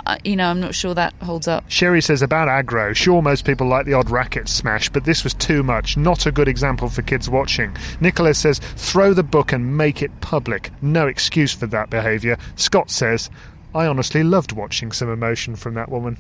Uh, 0.10 0.18
you 0.24 0.36
know, 0.36 0.50
I'm 0.50 0.60
not 0.60 0.74
sure 0.74 0.96
that 0.96 1.14
holds 1.22 1.48
up. 1.48 1.64
Sherry 1.68 2.02
says 2.02 2.24
about 2.24 2.48
aggro, 2.48 2.96
sure, 2.96 3.22
most 3.22 3.46
people 3.46 3.68
like 3.68 3.86
the 3.86 3.94
odd 3.94 4.10
racket 4.10 4.50
smash, 4.50 4.90
but 4.90 5.06
this 5.06 5.24
was 5.24 5.36
too 5.36 5.62
much. 5.62 5.98
Not 5.98 6.26
a 6.26 6.32
good 6.32 6.48
example 6.48 6.90
for 6.90 7.04
kids 7.04 7.30
watching. 7.30 7.78
Nicholas 8.02 8.40
says, 8.40 8.58
throw 8.58 9.14
the 9.14 9.22
book 9.22 9.52
and 9.52 9.78
make 9.78 10.02
it 10.02 10.10
public. 10.20 10.72
No 10.82 11.06
excuse 11.06 11.54
for 11.54 11.68
that 11.68 11.92
behaviour. 11.92 12.40
Scott 12.56 12.90
says, 12.90 13.30
I 13.76 13.86
honestly 13.86 14.24
loved 14.24 14.52
watching 14.52 14.92
some 14.92 15.12
emotion 15.12 15.56
from 15.56 15.76
that 15.76 15.92
woman. 15.92 16.18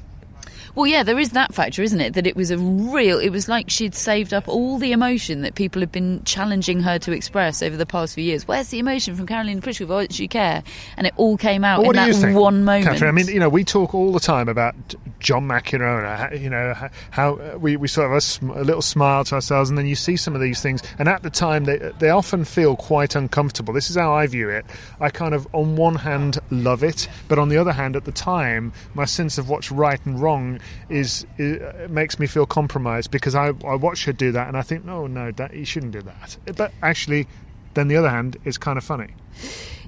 Well, 0.75 0.87
yeah, 0.87 1.03
there 1.03 1.19
is 1.19 1.31
that 1.31 1.53
factor, 1.53 1.81
isn't 1.81 1.99
it? 1.99 2.13
That 2.13 2.27
it 2.27 2.35
was 2.35 2.51
a 2.51 2.57
real. 2.57 3.19
It 3.19 3.29
was 3.29 3.47
like 3.47 3.69
she'd 3.69 3.95
saved 3.95 4.33
up 4.33 4.47
all 4.47 4.77
the 4.77 4.91
emotion 4.91 5.41
that 5.41 5.55
people 5.55 5.81
had 5.81 5.91
been 5.91 6.23
challenging 6.23 6.81
her 6.81 6.99
to 6.99 7.11
express 7.11 7.61
over 7.61 7.77
the 7.77 7.85
past 7.85 8.15
few 8.15 8.23
years. 8.23 8.47
Where's 8.47 8.69
the 8.69 8.79
emotion 8.79 9.15
from 9.15 9.27
Karolina 9.27 9.61
Pliskova? 9.61 9.89
Why 9.89 10.05
does 10.07 10.15
she 10.15 10.27
care? 10.27 10.63
And 10.97 11.07
it 11.07 11.13
all 11.17 11.37
came 11.37 11.63
out 11.63 11.81
well, 11.81 11.91
in 11.91 11.95
that 11.95 12.15
think, 12.15 12.37
one 12.37 12.63
moment. 12.63 12.85
Catherine, 12.85 13.09
I 13.09 13.11
mean, 13.11 13.27
you 13.27 13.39
know, 13.39 13.49
we 13.49 13.63
talk 13.63 13.93
all 13.93 14.11
the 14.11 14.19
time 14.19 14.47
about 14.47 14.75
John 15.19 15.47
McEnroe, 15.47 16.39
you 16.39 16.49
know, 16.49 16.73
how 17.11 17.35
uh, 17.35 17.57
we, 17.57 17.75
we 17.75 17.87
sort 17.87 18.07
of 18.07 18.17
a, 18.17 18.21
sm- 18.21 18.51
a, 18.51 18.63
little 18.63 18.81
smile 18.81 19.23
to 19.25 19.35
ourselves, 19.35 19.69
and 19.69 19.77
then 19.77 19.87
you 19.87 19.95
see 19.95 20.15
some 20.15 20.35
of 20.35 20.41
these 20.41 20.61
things, 20.61 20.81
and 20.97 21.09
at 21.09 21.23
the 21.23 21.29
time 21.29 21.65
they 21.65 21.77
they 21.99 22.09
often 22.09 22.45
feel 22.45 22.75
quite 22.75 23.15
uncomfortable. 23.15 23.73
This 23.73 23.89
is 23.89 23.95
how 23.95 24.13
I 24.13 24.27
view 24.27 24.49
it. 24.49 24.65
I 24.99 25.09
kind 25.09 25.33
of, 25.33 25.47
on 25.53 25.75
one 25.75 25.95
hand, 25.95 26.39
love 26.51 26.83
it, 26.83 27.07
but 27.27 27.39
on 27.39 27.49
the 27.49 27.57
other 27.57 27.71
hand, 27.71 27.95
at 27.95 28.05
the 28.05 28.11
time, 28.11 28.71
my 28.93 29.05
sense 29.05 29.37
of 29.37 29.49
what's 29.49 29.71
right 29.71 29.99
and 30.05 30.19
wrong 30.19 30.58
is, 30.89 31.25
is 31.37 31.89
makes 31.89 32.19
me 32.19 32.27
feel 32.27 32.45
compromised 32.45 33.11
because 33.11 33.35
I 33.35 33.53
I 33.65 33.75
watch 33.75 34.05
her 34.05 34.13
do 34.13 34.31
that, 34.31 34.47
and 34.47 34.57
I 34.57 34.61
think, 34.61 34.85
no, 34.85 35.07
no, 35.07 35.31
that 35.31 35.53
you 35.53 35.65
shouldn't 35.65 35.91
do 35.91 36.01
that. 36.01 36.37
But 36.55 36.71
actually, 36.81 37.27
then 37.73 37.87
the 37.87 37.97
other 37.97 38.09
hand, 38.09 38.37
it's 38.45 38.57
kind 38.57 38.77
of 38.77 38.83
funny. 38.83 39.13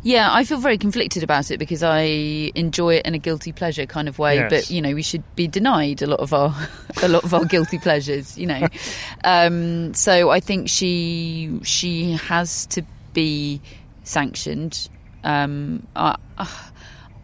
Yeah, 0.04 0.34
I 0.34 0.46
feel 0.46 0.58
very 0.58 0.80
conflicted 0.80 1.22
about 1.22 1.52
it 1.52 1.60
because 1.60 1.84
I 1.84 2.02
enjoy 2.56 2.96
it 2.96 3.06
in 3.06 3.14
a 3.14 3.20
guilty 3.20 3.52
pleasure 3.52 3.86
kind 3.86 4.08
of 4.08 4.18
way. 4.18 4.36
Yes. 4.36 4.50
But 4.50 4.70
you 4.72 4.82
know, 4.82 4.96
we 4.96 5.04
should 5.04 5.24
be 5.36 5.48
denied 5.48 6.02
a 6.02 6.08
lot 6.08 6.20
of 6.20 6.34
our 6.34 6.56
a 7.04 7.08
lot 7.08 7.24
of 7.24 7.34
our 7.34 7.46
guilty 7.46 7.78
pleasures. 7.78 8.38
You 8.38 8.48
know, 8.48 8.68
um, 9.24 9.94
so 9.94 10.32
I 10.32 10.40
think 10.40 10.70
she 10.70 11.60
she 11.64 12.14
has 12.14 12.66
to 12.68 12.84
be 13.14 13.62
sanctioned. 14.04 14.90
Um, 15.24 15.86
I, 15.96 16.18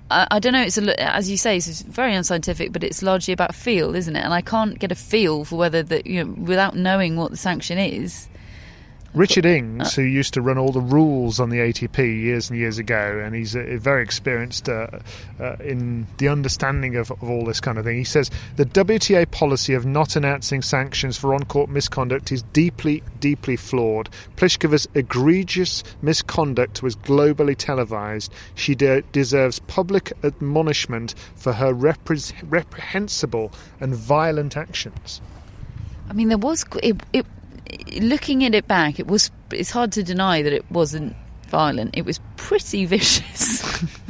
I, 0.09 0.27
I 0.31 0.39
don't 0.39 0.53
know. 0.53 0.61
It's 0.61 0.77
a, 0.77 1.01
as 1.01 1.29
you 1.29 1.37
say, 1.37 1.57
it's 1.57 1.81
very 1.81 2.15
unscientific, 2.15 2.71
but 2.71 2.83
it's 2.83 3.03
largely 3.03 3.33
about 3.33 3.55
feel, 3.55 3.95
isn't 3.95 4.15
it? 4.15 4.23
And 4.23 4.33
I 4.33 4.41
can't 4.41 4.79
get 4.79 4.91
a 4.91 4.95
feel 4.95 5.45
for 5.45 5.57
whether 5.57 5.83
that 5.83 6.07
you 6.07 6.23
know 6.23 6.31
without 6.31 6.75
knowing 6.75 7.15
what 7.15 7.31
the 7.31 7.37
sanction 7.37 7.77
is. 7.77 8.27
Richard 9.13 9.45
Ings, 9.45 9.95
who 9.95 10.03
used 10.03 10.33
to 10.35 10.41
run 10.41 10.57
all 10.57 10.71
the 10.71 10.81
rules 10.81 11.39
on 11.39 11.49
the 11.49 11.57
ATP 11.57 11.97
years 11.97 12.49
and 12.49 12.59
years 12.59 12.77
ago, 12.77 13.21
and 13.23 13.33
he's 13.33 13.55
uh, 13.55 13.77
very 13.79 14.03
experienced 14.03 14.69
uh, 14.69 14.87
uh, 15.39 15.55
in 15.59 16.05
the 16.17 16.27
understanding 16.27 16.95
of, 16.97 17.09
of, 17.11 17.23
all 17.23 17.45
this 17.45 17.59
kind 17.59 17.77
of 17.77 17.85
thing. 17.85 17.97
He 17.97 18.03
says 18.03 18.29
the 18.57 18.65
WTA 18.65 19.31
policy 19.31 19.73
of 19.73 19.85
not 19.85 20.15
announcing 20.15 20.61
sanctions 20.61 21.17
for 21.17 21.33
on-court 21.33 21.69
misconduct 21.69 22.31
is 22.31 22.43
deeply, 22.53 23.01
deeply 23.19 23.55
flawed. 23.55 24.09
Pliskova's 24.35 24.87
egregious 24.93 25.83
misconduct 26.01 26.83
was 26.83 26.95
globally 26.95 27.55
televised. 27.55 28.31
She 28.55 28.75
de- 28.75 29.01
deserves 29.01 29.59
public 29.59 30.13
admonishment 30.23 31.15
for 31.35 31.53
her 31.53 31.73
repre- 31.73 32.33
reprehensible 32.49 33.51
and 33.79 33.95
violent 33.95 34.57
actions. 34.57 35.21
I 36.09 36.13
mean, 36.13 36.29
there 36.29 36.37
was 36.37 36.65
it, 36.81 37.01
it 37.13 37.25
looking 37.99 38.43
at 38.45 38.55
it 38.55 38.67
back, 38.67 38.99
it 38.99 39.07
was. 39.07 39.31
It's 39.51 39.71
hard 39.71 39.91
to 39.93 40.03
deny 40.03 40.41
that 40.41 40.53
it 40.53 40.69
wasn't 40.71 41.15
violent. 41.47 41.91
It 41.97 42.05
was 42.05 42.19
pretty 42.35 42.85
vicious. 42.85 43.63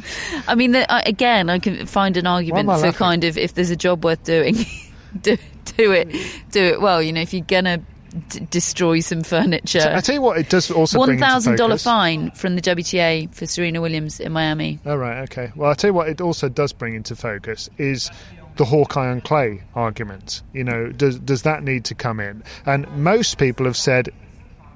I 0.48 0.54
mean, 0.54 0.74
I, 0.76 1.02
again, 1.06 1.50
I 1.50 1.58
can 1.58 1.86
find 1.86 2.16
an 2.16 2.26
argument 2.26 2.66
for 2.66 2.76
laughing? 2.76 2.92
kind 2.92 3.24
of 3.24 3.38
if 3.38 3.54
there's 3.54 3.70
a 3.70 3.76
job 3.76 4.04
worth 4.04 4.24
doing, 4.24 4.56
do, 5.20 5.36
do 5.76 5.92
it, 5.92 6.08
do 6.50 6.62
it 6.62 6.80
well. 6.80 7.02
You 7.02 7.12
know, 7.12 7.20
if 7.20 7.32
you're 7.32 7.44
gonna 7.44 7.80
d- 8.28 8.46
destroy 8.50 9.00
some 9.00 9.22
furniture. 9.22 9.92
I 9.94 10.00
tell 10.00 10.14
you 10.14 10.22
what, 10.22 10.38
it 10.38 10.48
does 10.48 10.70
also 10.70 10.98
One 10.98 11.08
bring 11.08 11.18
into 11.18 11.28
thousand 11.28 11.56
dollar 11.56 11.78
fine 11.78 12.30
from 12.32 12.56
the 12.56 12.62
WTA 12.62 13.34
for 13.34 13.46
Serena 13.46 13.80
Williams 13.80 14.20
in 14.20 14.32
Miami. 14.32 14.78
Oh, 14.84 14.96
right, 14.96 15.22
okay. 15.22 15.52
Well, 15.54 15.70
I'll 15.70 15.76
tell 15.76 15.88
you 15.88 15.94
what, 15.94 16.08
it 16.08 16.20
also 16.20 16.48
does 16.48 16.72
bring 16.72 16.94
into 16.94 17.16
focus 17.16 17.68
is 17.78 18.10
the 18.58 18.66
Hawkeye 18.66 19.08
on 19.08 19.22
clay 19.22 19.62
argument. 19.74 20.42
You 20.52 20.64
know, 20.64 20.88
does 20.92 21.18
does 21.18 21.42
that 21.42 21.62
need 21.62 21.84
to 21.86 21.94
come 21.94 22.20
in? 22.20 22.42
And 22.66 22.86
most 22.96 23.38
people 23.38 23.64
have 23.64 23.76
said, 23.76 24.10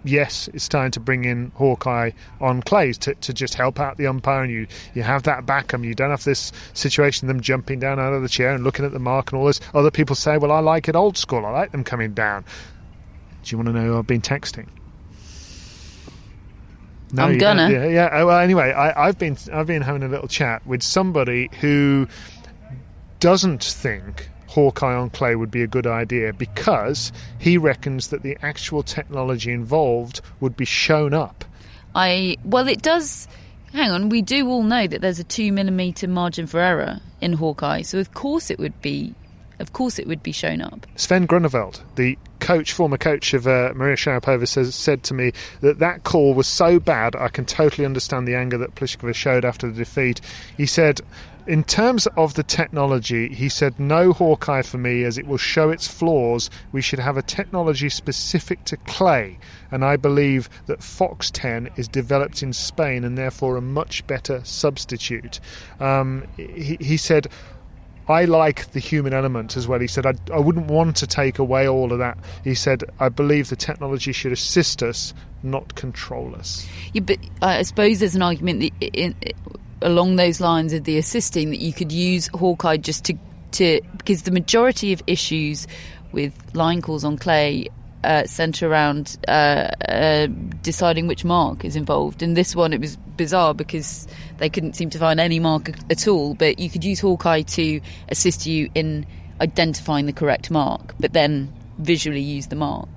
yes, 0.05 0.49
it's 0.55 0.69
time 0.69 0.91
to 0.93 1.01
bring 1.01 1.25
in 1.25 1.53
Hawkeye 1.57 2.13
on 2.41 2.63
clays 2.63 2.97
to, 2.99 3.15
to 3.17 3.33
just 3.35 3.55
help 3.55 3.79
out 3.79 3.99
the 3.99 4.07
umpire, 4.07 4.43
and 4.45 4.53
you 4.53 4.67
you 4.95 5.03
have 5.03 5.25
that 5.25 5.45
back 5.45 5.75
'em. 5.75 5.85
You 5.85 5.95
don't 5.95 6.11
have 6.11 6.25
this 6.25 6.53
situation 6.73 7.29
of 7.29 7.35
them 7.35 7.43
jumping 7.43 7.81
down 7.81 8.01
out 8.01 8.13
of 8.15 8.23
the 8.23 8.29
chair 8.29 8.55
and 8.55 8.65
looking 8.65 8.85
at 8.85 8.93
the 8.93 8.99
mark 8.99 9.33
and 9.33 9.39
all 9.39 9.47
this. 9.47 9.61
Other 9.75 9.91
people 9.91 10.17
say, 10.17 10.39
well, 10.39 10.53
I 10.53 10.61
like 10.61 10.89
it 10.89 10.97
old 10.97 11.19
school. 11.19 11.45
I 11.45 11.51
like 11.51 11.73
them 11.73 11.85
coming 11.85 12.15
down. 12.15 12.45
Do 13.43 13.51
you 13.51 13.59
want 13.59 13.67
to 13.69 13.73
know 13.75 13.85
who 13.85 13.99
I've 13.99 14.07
been 14.07 14.23
texting? 14.23 14.69
No, 17.13 17.25
I'm 17.25 17.37
gonna. 17.39 17.69
Yeah, 17.71 17.87
yeah. 17.87 18.09
oh, 18.13 18.27
Well, 18.27 18.39
anyway, 18.39 18.73
I, 18.73 19.09
I've 19.09 19.19
been 19.19 19.37
I've 19.53 19.67
been 19.67 19.83
having 19.83 20.03
a 20.03 20.09
little 20.09 20.29
chat 20.29 20.67
with 20.67 20.83
somebody 20.83 21.51
who 21.61 22.09
doesn't 23.23 23.63
think 23.63 24.29
Hawkeye 24.49 24.97
on 24.97 25.09
clay 25.09 25.37
would 25.37 25.53
be 25.53 25.63
a 25.63 25.69
good 25.69 25.87
idea 25.87 26.33
because 26.33 27.13
he 27.39 27.57
reckons 27.57 28.09
that 28.09 28.25
the 28.25 28.37
actual 28.43 28.83
technology 28.83 29.53
involved 29.53 30.21
would 30.41 30.57
be 30.57 30.65
shown 30.65 31.15
up. 31.15 31.45
I 31.95 32.37
well, 32.45 32.67
it 32.67 32.83
does. 32.83 33.29
Hang 33.73 33.93
on, 33.93 34.09
we 34.09 34.23
do 34.23 34.49
all 34.49 34.65
know 34.65 34.89
that 34.89 35.03
there's 35.03 35.21
a 35.21 35.25
two 35.25 35.53
millimeter 35.53 36.09
margin 36.09 36.49
for 36.49 36.59
error 36.59 36.99
in 37.21 37.35
Hawkeye, 37.35 37.83
so 37.83 38.01
of 38.01 38.13
course 38.13 38.51
it 38.51 38.59
would 38.59 38.83
be, 38.83 39.15
of 39.61 39.73
course 39.73 40.01
it 40.01 40.09
would 40.09 40.25
be 40.25 40.33
shown 40.33 40.61
up. 40.61 40.85
Sven 40.97 41.29
Groeneveld, 41.29 41.81
the 41.95 42.19
coach, 42.41 42.73
former 42.73 42.99
coach 42.99 43.35
of 43.35 43.47
uh, 43.47 43.73
Maria 43.77 43.95
Sharapova, 43.95 44.49
says, 44.49 44.75
said 44.75 45.05
to 45.05 45.15
me 45.15 45.33
that 45.61 45.79
that 45.79 46.03
call 46.03 46.35
was 46.35 46.49
so 46.49 46.81
bad. 46.81 47.15
I 47.15 47.29
can 47.29 47.47
totally 47.47 47.87
understand 47.87 48.27
the 48.27 48.35
anger 48.35 48.59
that 48.59 48.75
Pliskova 48.75 49.15
showed 49.15 49.45
after 49.45 49.69
the 49.69 49.75
defeat. 49.75 50.21
He 50.57 50.67
said, 50.67 51.01
in 51.47 51.65
terms 51.65 52.07
of 52.17 52.35
the 52.35 52.43
technology, 52.43 53.33
he 53.33 53.49
said, 53.49 53.79
no 53.79 54.13
Hawkeye 54.13 54.63
for 54.63 54.79
me 54.79 55.05
as 55.05 55.19
it 55.19 55.27
will 55.27 55.39
show 55.39 55.71
its 55.71 55.87
flaws. 55.87 56.51
We 56.73 56.83
should 56.83 56.99
have 56.99 57.17
a 57.17 57.23
technology 57.23 57.89
specific 57.89 58.65
to 58.67 58.77
clay. 58.77 59.39
And 59.71 59.85
I 59.85 59.97
believe 59.97 60.49
that 60.67 60.81
FoxTenn 60.81 61.77
is 61.79 61.89
developed 61.89 62.43
in 62.43 62.53
Spain 62.53 63.05
and 63.05 63.17
therefore 63.19 63.57
a 63.57 63.61
much 63.61 64.07
better 64.07 64.41
substitute. 64.45 65.41
Um, 65.81 66.27
he, 66.37 66.77
he 66.81 66.97
said, 66.97 67.29
I 68.09 68.25
like 68.25 68.73
the 68.73 68.81
human 68.81 69.13
element 69.13 69.57
as 69.57 69.69
well. 69.69 69.81
He 69.81 69.87
said, 69.87 70.07
I, 70.07 70.15
I 70.33 70.39
wouldn't 70.39 70.67
want 70.67 70.97
to 70.97 71.07
take 71.07 71.39
away 71.39 71.69
all 71.69 71.93
of 71.93 71.99
that. 71.99 72.19
He 72.45 72.55
said, 72.55 72.85
I 72.99 73.09
believe 73.09 73.49
the 73.49 73.57
technology 73.57 74.13
should 74.13 74.33
assist 74.33 74.83
us, 74.83 75.15
not 75.43 75.75
control 75.77 76.35
us. 76.35 76.67
Yeah, 76.93 77.03
but 77.03 77.19
I 77.41 77.63
suppose 77.63 78.01
there's 78.01 78.17
an 78.17 78.23
argument 78.23 78.61
that 78.81 79.35
along 79.83 80.17
those 80.17 80.41
lines 80.41 80.73
of 80.73 80.85
the 80.85 80.99
assisting 80.99 81.51
that 81.51 81.61
you 81.61 81.73
could 81.73 81.93
use 81.93 82.29
Hawkeye 82.35 82.77
just 82.77 83.05
to 83.07 83.15
to 83.53 83.81
because 83.97 84.23
the 84.23 84.31
majority 84.31 84.93
of 84.93 85.03
issues 85.07 85.67
with 86.13 86.33
line 86.55 86.81
calls 86.81 87.05
on 87.05 87.19
clay 87.19 87.69
uh, 88.05 88.25
centre 88.25 88.71
around 88.71 89.17
uh, 89.29 89.69
uh, 89.89 90.27
deciding 90.63 91.07
which 91.07 91.25
mark 91.25 91.65
is 91.65 91.77
involved. 91.77 92.23
In 92.23 92.35
this 92.35 92.57
one, 92.57 92.73
it 92.73 92.81
was 92.81 92.97
bizarre 93.17 93.55
because 93.55 94.09
they 94.39 94.49
couldn't 94.49 94.75
seem 94.75 94.91
to 94.91 94.99
find 94.99 95.21
any 95.21 95.39
mark 95.39 95.71
at 95.91 96.09
all. 96.09 96.35
But 96.35 96.59
you 96.59 96.69
could 96.69 96.83
use 96.83 97.01
Hawkeye 97.01 97.43
to 97.43 97.81
assist 98.09 98.47
you 98.47 98.71
in 98.75 99.07
identifying 99.41 100.07
the 100.07 100.13
correct 100.13 100.51
mark, 100.51 100.95
but 100.99 101.13
then 101.13 101.53
visually 101.79 102.21
use 102.21 102.49
the 102.49 102.57
mark 102.57 102.89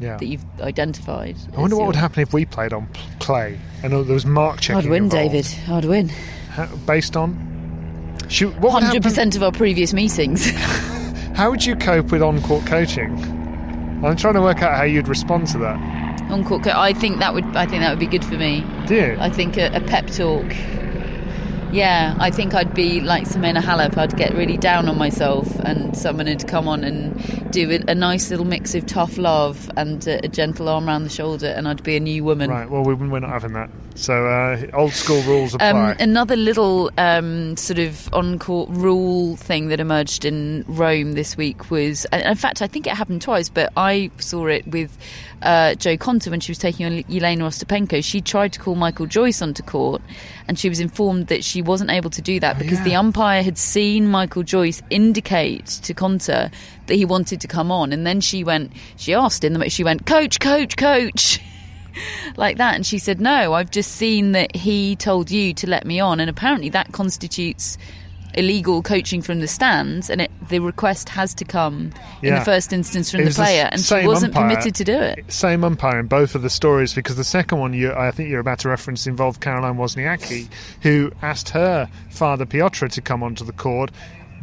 Yeah. 0.00 0.16
that 0.16 0.26
you've 0.26 0.44
identified. 0.60 1.36
I 1.56 1.60
wonder 1.60 1.76
what 1.76 1.86
would 1.86 1.96
happen 1.96 2.22
if 2.22 2.32
we 2.32 2.46
played 2.46 2.72
on 2.72 2.88
clay 3.20 3.58
and 3.82 3.92
there 3.92 4.02
was 4.02 4.24
mark 4.26 4.60
checking. 4.60 4.84
I'd 4.86 4.90
win, 4.90 5.04
involved. 5.04 5.32
David. 5.32 5.70
I'd 5.70 5.84
win. 5.84 6.08
How, 6.08 6.66
based 6.86 7.16
on? 7.16 8.16
Shoot, 8.28 8.56
what 8.58 8.82
hundred 8.82 9.02
percent 9.02 9.36
of 9.36 9.42
our 9.42 9.52
previous 9.52 9.92
meetings. 9.92 10.50
How 11.34 11.50
would 11.50 11.64
you 11.64 11.74
cope 11.76 12.10
with 12.12 12.22
on-court 12.22 12.66
coaching? 12.66 13.12
I'm 14.04 14.16
trying 14.16 14.34
to 14.34 14.40
work 14.42 14.62
out 14.62 14.76
how 14.76 14.84
you'd 14.84 15.08
respond 15.08 15.46
to 15.48 15.58
that. 15.58 15.78
on 16.30 16.44
court. 16.44 16.64
co- 16.64 16.72
I 16.78 16.92
think 16.92 17.18
that 17.18 17.34
would. 17.34 17.44
I 17.56 17.66
think 17.66 17.80
that 17.82 17.90
would 17.90 17.98
be 17.98 18.06
good 18.06 18.24
for 18.24 18.36
me. 18.36 18.64
Do 18.86 18.94
you? 18.94 19.16
I 19.20 19.30
think 19.30 19.56
a, 19.56 19.66
a 19.74 19.80
pep 19.80 20.06
talk. 20.08 20.46
Yeah, 21.72 22.16
I 22.18 22.30
think 22.32 22.52
I'd 22.52 22.74
be 22.74 23.00
like 23.00 23.24
Simona 23.28 23.60
Halep. 23.60 23.96
I'd 23.96 24.16
get 24.16 24.34
really 24.34 24.56
down 24.56 24.88
on 24.88 24.98
myself, 24.98 25.48
and 25.60 25.96
someone 25.96 26.26
would 26.26 26.48
come 26.48 26.66
on 26.66 26.82
and 26.82 27.52
do 27.52 27.70
a, 27.86 27.94
nice 27.94 28.30
little 28.30 28.44
mix 28.44 28.74
of 28.74 28.86
tough 28.86 29.18
love 29.18 29.70
and 29.76 30.04
a, 30.08 30.26
gentle 30.26 30.68
arm 30.68 30.88
around 30.88 31.04
the 31.04 31.10
shoulder, 31.10 31.46
and 31.46 31.68
I'd 31.68 31.82
be 31.84 31.96
a 31.96 32.00
new 32.00 32.24
woman. 32.24 32.50
Right. 32.50 32.68
Well, 32.68 32.82
we, 32.82 32.94
we're 32.94 33.20
not 33.20 33.30
having 33.30 33.52
that. 33.52 33.70
So 34.00 34.26
uh, 34.26 34.66
old 34.72 34.92
school 34.92 35.20
rules 35.24 35.52
apply. 35.52 35.68
Um, 35.68 35.96
another 36.00 36.34
little 36.34 36.90
um, 36.96 37.54
sort 37.58 37.78
of 37.78 38.08
on-court 38.14 38.70
rule 38.70 39.36
thing 39.36 39.68
that 39.68 39.78
emerged 39.78 40.24
in 40.24 40.64
Rome 40.68 41.12
this 41.12 41.36
week 41.36 41.70
was, 41.70 42.06
and 42.06 42.22
in 42.22 42.34
fact, 42.34 42.62
I 42.62 42.66
think 42.66 42.86
it 42.86 42.94
happened 42.94 43.20
twice, 43.20 43.50
but 43.50 43.70
I 43.76 44.10
saw 44.16 44.46
it 44.46 44.66
with 44.66 44.96
uh, 45.42 45.74
Jo 45.74 45.98
Konta 45.98 46.30
when 46.30 46.40
she 46.40 46.50
was 46.50 46.56
taking 46.56 46.86
on 46.86 47.04
Elena 47.14 47.44
Ostapenko. 47.44 48.02
She 48.02 48.22
tried 48.22 48.54
to 48.54 48.58
call 48.58 48.74
Michael 48.74 49.04
Joyce 49.04 49.42
onto 49.42 49.62
court, 49.62 50.00
and 50.48 50.58
she 50.58 50.70
was 50.70 50.80
informed 50.80 51.26
that 51.26 51.44
she 51.44 51.60
wasn't 51.60 51.90
able 51.90 52.08
to 52.08 52.22
do 52.22 52.40
that 52.40 52.58
because 52.58 52.78
yeah. 52.78 52.84
the 52.84 52.94
umpire 52.94 53.42
had 53.42 53.58
seen 53.58 54.08
Michael 54.08 54.44
Joyce 54.44 54.80
indicate 54.88 55.66
to 55.66 55.92
Konta 55.92 56.50
that 56.86 56.94
he 56.94 57.04
wanted 57.04 57.42
to 57.42 57.46
come 57.46 57.70
on, 57.70 57.92
and 57.92 58.06
then 58.06 58.22
she 58.22 58.44
went, 58.44 58.72
she 58.96 59.12
asked 59.12 59.44
in 59.44 59.52
the, 59.52 59.68
she 59.68 59.84
went, 59.84 60.06
"Coach, 60.06 60.40
coach, 60.40 60.78
coach." 60.78 61.38
like 62.36 62.56
that. 62.58 62.74
And 62.74 62.86
she 62.86 62.98
said 62.98 63.20
no 63.20 63.54
i've 63.54 63.70
just 63.70 63.92
seen 63.92 64.32
that 64.32 64.54
he 64.54 64.96
told 64.96 65.30
you 65.30 65.52
to 65.54 65.68
let 65.68 65.86
me 65.86 66.00
on. 66.00 66.20
And 66.20 66.30
apparently 66.30 66.68
that 66.70 66.92
constitutes 66.92 67.78
illegal 68.34 68.82
coaching 68.82 69.22
from 69.22 69.40
the 69.40 69.48
stands 69.48 70.08
and 70.08 70.22
it, 70.22 70.30
the 70.48 70.60
request 70.60 71.08
has 71.08 71.34
to 71.34 71.44
come 71.44 71.92
in 72.22 72.34
the 72.34 72.40
first 72.42 72.72
instance 72.72 73.10
from 73.10 73.20
the 73.20 73.26
was 73.26 73.36
the 73.36 73.42
player 73.42 73.68
and 73.72 73.80
she 73.80 74.06
wasn't 74.06 74.36
umpire. 74.36 74.50
permitted 74.50 74.74
to 74.74 74.84
do 74.84 74.96
it. 74.96 75.30
Same 75.32 75.64
umpire 75.64 75.98
in 75.98 76.06
both 76.06 76.34
of 76.34 76.42
the 76.42 76.50
stories 76.50 76.94
because 76.94 77.16
the 77.16 77.24
second 77.24 77.58
one 77.58 77.72
you, 77.72 77.92
I 77.92 78.10
think 78.10 78.28
you're 78.28 78.40
about 78.40 78.60
to 78.60 78.68
reference 78.68 79.06
involved 79.06 79.40
Caroline 79.40 79.76
Wozniacki, 79.76 80.48
who 80.82 81.10
asked 81.22 81.50
her 81.50 81.88
father 82.10 82.46
Piotr 82.46 82.86
to 82.86 83.00
come 83.00 83.22
onto 83.22 83.44
the 83.44 83.52
court, 83.52 83.90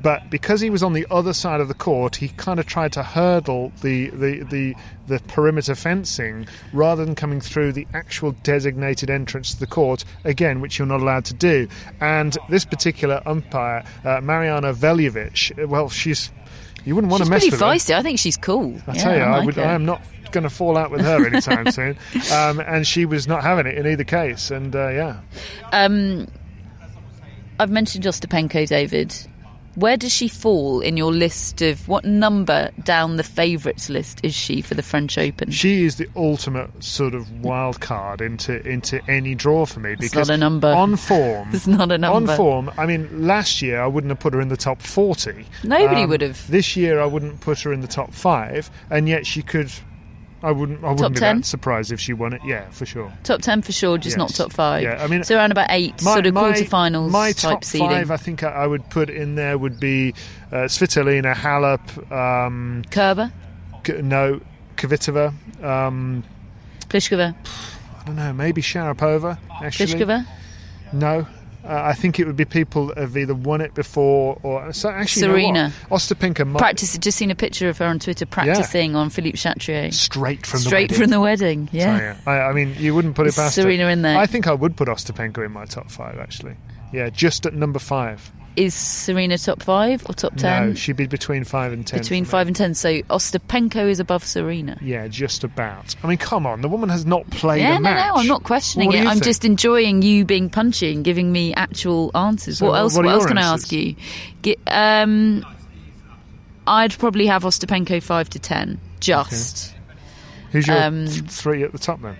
but 0.08 0.30
because 0.30 0.62
he 0.62 0.70
was 0.70 0.84
on 0.84 0.94
the 0.94 1.06
other 1.12 1.34
side 1.34 1.60
of 1.60 1.68
the 1.68 1.74
court, 1.74 2.16
he 2.16 2.30
kind 2.30 2.62
of 2.62 2.66
tried 2.66 2.94
to 2.94 3.04
hurdle 3.04 3.74
the 3.82 4.10
the 4.12 4.40
the, 4.44 4.74
the 5.08 5.20
perimeter 5.28 5.76
fencing 5.76 6.48
rather 6.72 7.04
than 7.04 7.14
coming 7.14 7.42
through 7.42 7.74
the 7.74 7.86
actual 7.94 8.32
designated 8.44 9.10
entrance 9.10 9.54
to 9.54 9.60
the 9.60 9.68
court 9.68 10.06
again, 10.24 10.62
which 10.62 10.80
you're 10.80 10.88
not 10.88 11.02
allowed 11.02 11.26
to 11.26 11.34
do. 11.34 11.68
And 12.00 12.38
this 12.48 12.64
particular 12.64 13.22
umpire, 13.26 13.84
uh, 14.06 14.22
Marijana 14.22 14.74
Veljovic, 14.74 15.68
well, 15.68 15.90
she's 15.90 16.32
you 16.86 16.96
wouldn't 16.96 17.12
want 17.12 17.20
she's 17.22 17.28
to 17.28 17.32
mess 17.32 17.42
pretty 17.42 17.52
with 17.56 17.60
her. 17.60 17.66
feisty. 17.66 17.94
I 17.94 18.02
think 18.02 18.18
she's 18.20 18.38
cool. 18.38 18.76
I 18.88 18.94
Yeah, 18.94 19.04
tell 19.04 19.16
you, 19.18 19.24
I, 19.24 19.38
like 19.40 19.46
would. 19.48 19.56
her. 19.56 19.64
I 19.66 19.74
am 19.74 19.84
not 19.84 20.02
going 20.32 20.44
to 20.46 20.50
fall 20.50 20.78
out 20.78 20.90
with 20.90 21.02
her 21.02 21.26
anytime 21.28 21.70
soon. 21.72 21.98
Um, 22.32 22.62
and 22.62 22.88
she 22.88 23.06
was 23.06 23.28
not 23.28 23.44
having 23.44 23.66
it 23.68 23.78
in 23.78 23.86
either 23.86 24.06
case. 24.06 24.52
And 24.52 24.74
uh, 24.74 24.88
yeah, 24.90 25.20
Um, 25.74 26.28
I've 27.60 27.72
mentioned 27.72 28.06
Ostapenko, 28.06 28.68
David. 28.68 29.14
Where 29.78 29.96
does 29.96 30.12
she 30.12 30.28
fall 30.28 30.82
in 30.82 30.98
your 30.98 31.12
list 31.12 31.62
of 31.62 31.88
what 31.88 32.04
number 32.04 32.72
down 32.84 33.18
the 33.18 33.24
favourites 33.24 33.90
list 33.90 34.20
is 34.24 34.34
she 34.34 34.64
for 34.64 34.74
the 34.74 34.82
French 34.82 35.20
Open? 35.20 35.52
she 35.52 35.86
is 35.86 35.98
the 35.98 36.08
ultimate 36.16 36.84
sort 36.84 37.14
of 37.14 37.32
wild 37.44 37.80
card 37.80 38.20
into 38.20 38.60
into 38.68 39.00
any 39.08 39.36
draw 39.36 39.68
for 39.68 39.80
me 39.80 39.94
because 39.94 40.30
not 40.30 40.34
a 40.34 40.38
number. 40.38 40.68
on 40.74 40.96
form. 40.96 41.50
It's 41.54 41.68
not 41.68 41.92
a 41.92 41.98
number. 42.00 42.32
On 42.32 42.38
form, 42.38 42.72
I 42.76 42.88
mean, 42.88 43.28
last 43.28 43.62
year 43.62 43.80
I 43.80 43.86
wouldn't 43.86 44.10
have 44.10 44.20
put 44.20 44.34
her 44.34 44.42
in 44.42 44.48
the 44.50 44.58
top 44.58 44.82
40. 44.82 45.46
Nobody 45.64 46.02
um, 46.02 46.10
would 46.10 46.22
have. 46.22 46.50
This 46.50 46.76
year 46.76 47.00
I 47.00 47.06
wouldn't 47.06 47.40
put 47.42 47.60
her 47.60 47.72
in 47.72 47.82
the 47.82 47.88
top 47.88 48.14
five, 48.14 48.72
and 48.90 49.08
yet 49.08 49.28
she 49.28 49.44
could. 49.44 49.72
I 50.48 50.52
wouldn't. 50.52 50.80
I 50.82 50.92
wouldn't 50.92 51.00
Top 51.00 51.14
be 51.14 51.20
10? 51.20 51.38
that 51.40 51.46
surprised 51.46 51.92
if 51.92 52.00
she 52.00 52.14
won 52.14 52.32
it. 52.32 52.42
Yeah, 52.46 52.70
for 52.70 52.86
sure. 52.86 53.12
Top 53.24 53.42
ten 53.42 53.62
for 53.62 53.74
sure, 53.74 53.98
just 53.98 54.18
not 54.18 54.30
top 54.34 54.54
five. 54.54 54.82
Yeah, 54.84 55.04
I 55.04 55.08
mean- 55.08 55.24
so 55.26 55.36
around 55.36 55.52
about 55.52 55.68
eight, 55.72 56.00
sort 56.00 56.26
of 56.26 56.34
quarterfinals 56.34 57.12
My 57.12 57.34
type 57.34 57.52
top 57.56 57.64
seeding. 57.66 57.90
five, 57.90 58.12
I 58.12 58.16
think 58.18 58.44
I, 58.44 58.50
I 58.52 58.68
would 58.68 58.90
put 58.90 59.10
in 59.10 59.36
there 59.36 59.58
would 59.58 59.78
be 59.78 60.14
uh, 60.54 60.68
Svitolina, 60.70 61.34
Halep, 61.36 62.12
um, 62.12 62.84
Kerber, 62.92 63.30
K- 63.84 64.02
no, 64.02 64.40
Kvitova. 64.78 65.34
Um, 65.64 66.24
Pliskova, 66.88 67.36
I 68.00 68.04
don't 68.06 68.16
know, 68.16 68.32
maybe 68.32 68.62
Sharapova. 68.62 69.38
Actually, 69.62 69.94
Pliskova, 69.96 70.26
no. 70.94 71.28
Uh, 71.68 71.82
I 71.84 71.94
think 71.94 72.18
it 72.18 72.26
would 72.26 72.38
be 72.38 72.46
people 72.46 72.88
that 72.88 72.98
have 72.98 73.18
either 73.18 73.36
won 73.36 73.60
it 73.60 73.74
before 73.74 74.40
or 74.42 74.72
so 74.72 74.90
actually 74.90 75.24
you 75.24 75.28
know 75.28 75.34
Serena. 75.34 75.74
Ostapenko 75.92 76.48
might 76.48 76.60
practice. 76.60 76.98
Just 76.98 77.18
seen 77.18 77.30
a 77.30 77.36
picture 77.36 77.68
of 77.68 77.78
her 77.80 77.86
on 77.86 78.00
Twitter 78.00 78.26
practicing 78.26 78.96
on 78.96 79.10
Philippe 79.10 79.38
Chatrier. 79.38 79.94
straight 79.94 80.46
from 80.46 80.62
Straight 80.62 80.90
the 80.90 80.94
wedding. 80.94 80.96
Straight 80.96 81.04
from 81.04 81.10
the 81.12 81.20
wedding. 81.20 81.68
So, 81.68 81.72
Yeah. 81.74 81.98
yeah. 81.98 82.18
I, 82.26 82.40
I 82.50 82.54
mean, 82.54 82.74
you 82.78 82.96
wouldn't 82.96 83.16
put 83.16 83.28
it 83.28 83.36
past 83.36 83.56
her. 83.58 83.64
Serena 83.64 83.88
in 83.88 84.02
there. 84.02 84.18
I 84.18 84.26
think 84.28 84.48
I 84.48 84.54
would 84.54 84.78
put 84.78 84.88
Ostapenko 84.88 85.46
in 85.46 85.52
my 85.52 85.66
top 85.66 85.92
five. 85.92 86.18
Actually, 86.20 86.56
yeah, 86.94 87.10
just 87.10 87.46
at 87.46 87.54
number 87.54 87.80
five. 87.80 88.32
Is 88.58 88.74
Serena 88.74 89.38
top 89.38 89.62
five 89.62 90.04
or 90.10 90.14
top 90.14 90.36
ten? 90.36 90.70
No, 90.70 90.74
she'd 90.74 90.96
be 90.98 91.06
between 91.06 91.44
five 91.44 91.72
and 91.72 91.86
ten. 91.86 92.00
Between 92.00 92.26
for 92.26 92.30
me. 92.30 92.32
five 92.32 92.48
and 92.48 92.56
ten. 92.56 92.74
So 92.74 93.02
Ostapenko 93.04 93.88
is 93.88 94.00
above 94.00 94.24
Serena. 94.26 94.80
Yeah, 94.82 95.08
just 95.08 95.44
about. 95.44 95.96
I 96.04 96.08
mean, 96.08 96.18
come 96.18 96.48
on, 96.48 96.62
the 96.62 96.68
woman 96.68 96.90
has 96.90 97.06
not 97.06 97.30
played 97.30 97.62
Yeah, 97.62 97.74
a 97.74 97.80
no, 97.80 97.82
match. 97.82 98.08
no, 98.08 98.20
I'm 98.20 98.26
not 98.28 98.44
questioning 98.44 98.90
do 98.90 98.98
it. 98.98 99.02
I'm 99.02 99.12
think? 99.12 99.26
just 99.26 99.46
enjoying 99.46 100.02
you 100.02 100.26
being 100.26 100.50
punchy 100.50 100.92
and 100.92 101.06
giving 101.06 101.32
me 101.32 101.54
actual 101.54 102.10
answers. 102.16 102.58
So 102.58 102.66
what 102.68 102.80
else? 102.80 102.96
what 102.96 103.06
What, 103.06 103.14
else 103.14 103.26
can 103.28 103.38
I 103.38 103.44
ask 103.44 103.72
you? 103.72 103.96
Get, 104.42 104.58
um, 104.66 105.46
I'd 106.66 106.98
probably 106.98 107.28
have 107.28 107.44
Ostapenko 107.44 108.02
five 108.02 108.28
to 108.32 108.40
ten. 108.40 108.80
Just 109.00 109.76
Who's 110.52 110.66
your 110.66 110.82
um, 110.84 111.06
th- 111.06 111.22
three 111.26 111.62
at 111.62 111.74
the 111.74 111.78
top 111.78 112.02
then? 112.02 112.18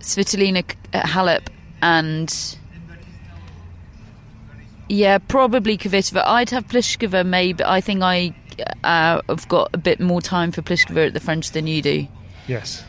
Svitolina, 0.00 0.64
uh, 0.94 1.02
Halep, 1.02 1.48
and 1.82 2.56
yeah, 4.90 5.18
probably 5.18 5.78
Kvitova. 5.78 6.22
I'd 6.26 6.50
have 6.50 6.66
Pliskova. 6.66 7.24
Maybe 7.24 7.62
I 7.62 7.80
think 7.80 8.02
I 8.02 8.34
uh, 8.82 9.22
have 9.28 9.46
got 9.48 9.70
a 9.72 9.78
bit 9.78 10.00
more 10.00 10.20
time 10.20 10.50
for 10.50 10.62
Pliskova 10.62 11.06
at 11.06 11.14
the 11.14 11.20
French 11.20 11.52
than 11.52 11.68
you 11.68 11.80
do. 11.80 12.08
Yes. 12.48 12.84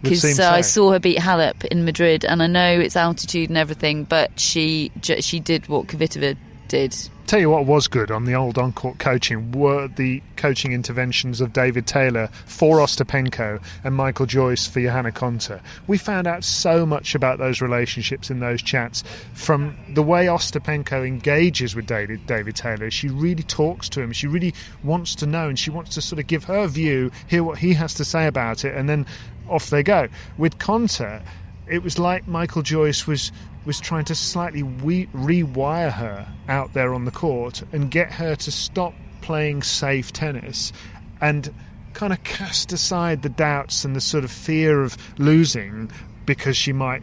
Because 0.00 0.38
uh, 0.38 0.48
I 0.48 0.60
saw 0.60 0.92
her 0.92 1.00
beat 1.00 1.18
Halep 1.18 1.64
in 1.66 1.84
Madrid, 1.84 2.24
and 2.24 2.40
I 2.40 2.46
know 2.46 2.78
it's 2.78 2.96
altitude 2.96 3.50
and 3.50 3.58
everything, 3.58 4.04
but 4.04 4.38
she 4.38 4.92
she 5.02 5.40
did 5.40 5.68
what 5.68 5.88
Kvitova 5.88 6.36
did. 6.68 6.96
Tell 7.30 7.38
you 7.38 7.50
what 7.50 7.64
was 7.64 7.86
good 7.86 8.10
on 8.10 8.24
the 8.24 8.34
old 8.34 8.58
on-court 8.58 8.98
coaching 8.98 9.52
were 9.52 9.86
the 9.86 10.20
coaching 10.34 10.72
interventions 10.72 11.40
of 11.40 11.52
David 11.52 11.86
Taylor 11.86 12.28
for 12.44 12.78
Ostapenko 12.78 13.62
and 13.84 13.94
Michael 13.94 14.26
Joyce 14.26 14.66
for 14.66 14.80
Johanna 14.80 15.12
Konta. 15.12 15.60
We 15.86 15.96
found 15.96 16.26
out 16.26 16.42
so 16.42 16.84
much 16.84 17.14
about 17.14 17.38
those 17.38 17.60
relationships 17.60 18.30
in 18.30 18.40
those 18.40 18.60
chats 18.60 19.04
from 19.34 19.76
the 19.94 20.02
way 20.02 20.26
Ostapenko 20.26 21.06
engages 21.06 21.76
with 21.76 21.86
David, 21.86 22.26
David 22.26 22.56
Taylor. 22.56 22.90
She 22.90 23.08
really 23.08 23.44
talks 23.44 23.88
to 23.90 24.00
him. 24.00 24.10
She 24.10 24.26
really 24.26 24.52
wants 24.82 25.14
to 25.14 25.26
know 25.26 25.48
and 25.48 25.56
she 25.56 25.70
wants 25.70 25.94
to 25.94 26.02
sort 26.02 26.18
of 26.18 26.26
give 26.26 26.42
her 26.42 26.66
view, 26.66 27.12
hear 27.28 27.44
what 27.44 27.58
he 27.58 27.74
has 27.74 27.94
to 27.94 28.04
say 28.04 28.26
about 28.26 28.64
it, 28.64 28.76
and 28.76 28.88
then 28.88 29.06
off 29.48 29.70
they 29.70 29.84
go. 29.84 30.08
With 30.36 30.58
Konta, 30.58 31.22
it 31.68 31.84
was 31.84 31.96
like 31.96 32.26
Michael 32.26 32.62
Joyce 32.62 33.06
was 33.06 33.30
was 33.64 33.78
trying 33.80 34.04
to 34.06 34.14
slightly 34.14 34.62
we- 34.62 35.06
rewire 35.08 35.92
her 35.92 36.26
out 36.48 36.72
there 36.72 36.94
on 36.94 37.04
the 37.04 37.10
court 37.10 37.62
and 37.72 37.90
get 37.90 38.10
her 38.12 38.34
to 38.36 38.50
stop 38.50 38.94
playing 39.20 39.62
safe 39.62 40.12
tennis 40.12 40.72
and 41.20 41.52
kind 41.92 42.12
of 42.12 42.22
cast 42.24 42.72
aside 42.72 43.22
the 43.22 43.28
doubts 43.28 43.84
and 43.84 43.94
the 43.94 44.00
sort 44.00 44.24
of 44.24 44.30
fear 44.30 44.82
of 44.82 44.96
losing 45.18 45.90
because 46.24 46.56
she 46.56 46.72
might 46.72 47.02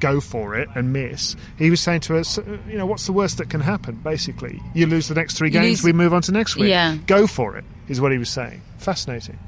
go 0.00 0.20
for 0.20 0.56
it 0.56 0.68
and 0.74 0.92
miss. 0.92 1.36
He 1.58 1.70
was 1.70 1.80
saying 1.80 2.00
to 2.02 2.16
us, 2.18 2.38
you 2.68 2.78
know, 2.78 2.86
what's 2.86 3.06
the 3.06 3.12
worst 3.12 3.38
that 3.38 3.50
can 3.50 3.60
happen? 3.60 3.96
Basically, 3.96 4.60
you 4.74 4.86
lose 4.86 5.08
the 5.08 5.14
next 5.14 5.36
three 5.36 5.50
games, 5.50 5.82
lose- 5.82 5.84
we 5.84 5.92
move 5.92 6.14
on 6.14 6.22
to 6.22 6.32
next 6.32 6.56
week. 6.56 6.70
Yeah. 6.70 6.96
Go 7.06 7.26
for 7.26 7.56
it, 7.56 7.64
is 7.88 8.00
what 8.00 8.12
he 8.12 8.18
was 8.18 8.28
saying. 8.30 8.60
Fascinating. 8.78 9.38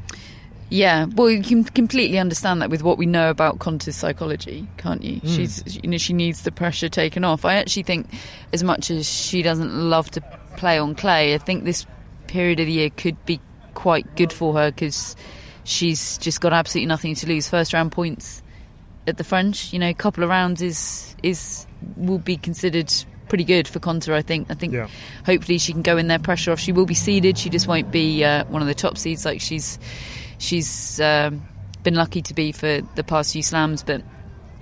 Yeah, 0.70 1.06
well, 1.16 1.28
you 1.28 1.42
can 1.42 1.64
completely 1.64 2.18
understand 2.18 2.62
that 2.62 2.70
with 2.70 2.82
what 2.84 2.96
we 2.96 3.04
know 3.04 3.28
about 3.28 3.58
Konta's 3.58 3.96
psychology, 3.96 4.68
can't 4.76 5.02
you? 5.02 5.20
She's, 5.28 5.76
you 5.82 5.88
know, 5.90 5.98
she 5.98 6.12
needs 6.12 6.42
the 6.42 6.52
pressure 6.52 6.88
taken 6.88 7.24
off. 7.24 7.44
I 7.44 7.54
actually 7.54 7.82
think, 7.82 8.06
as 8.52 8.62
much 8.62 8.88
as 8.90 9.08
she 9.08 9.42
doesn't 9.42 9.72
love 9.90 10.10
to 10.12 10.20
play 10.56 10.78
on 10.78 10.94
clay, 10.94 11.34
I 11.34 11.38
think 11.38 11.64
this 11.64 11.86
period 12.28 12.60
of 12.60 12.66
the 12.66 12.72
year 12.72 12.90
could 12.90 13.22
be 13.26 13.40
quite 13.74 14.14
good 14.14 14.32
for 14.32 14.54
her 14.54 14.70
because 14.70 15.16
she's 15.64 16.18
just 16.18 16.40
got 16.40 16.52
absolutely 16.52 16.86
nothing 16.86 17.16
to 17.16 17.26
lose. 17.26 17.48
First 17.48 17.72
round 17.72 17.90
points 17.90 18.40
at 19.08 19.16
the 19.16 19.24
French, 19.24 19.72
you 19.72 19.80
know, 19.80 19.88
a 19.88 19.94
couple 19.94 20.22
of 20.22 20.30
rounds 20.30 20.62
is 20.62 21.16
is 21.24 21.66
will 21.96 22.18
be 22.18 22.36
considered 22.36 22.92
pretty 23.28 23.44
good 23.44 23.66
for 23.66 23.80
Conta. 23.80 24.12
I 24.12 24.22
think. 24.22 24.48
I 24.50 24.54
think 24.54 24.72
Yeah. 24.74 24.86
hopefully 25.26 25.58
she 25.58 25.72
can 25.72 25.82
go 25.82 25.96
in 25.96 26.06
there 26.06 26.18
pressure 26.20 26.52
off. 26.52 26.60
She 26.60 26.70
will 26.70 26.86
be 26.86 26.94
seeded. 26.94 27.38
She 27.38 27.50
just 27.50 27.66
won't 27.66 27.90
be 27.90 28.22
uh, 28.22 28.44
one 28.44 28.62
of 28.62 28.68
the 28.68 28.74
top 28.74 28.96
seeds 28.98 29.24
like 29.24 29.40
she's 29.40 29.78
she's 30.40 31.00
um, 31.00 31.46
been 31.84 31.94
lucky 31.94 32.22
to 32.22 32.34
be 32.34 32.50
for 32.50 32.80
the 32.96 33.04
past 33.04 33.32
few 33.32 33.42
slams. 33.42 33.84
But 33.84 34.02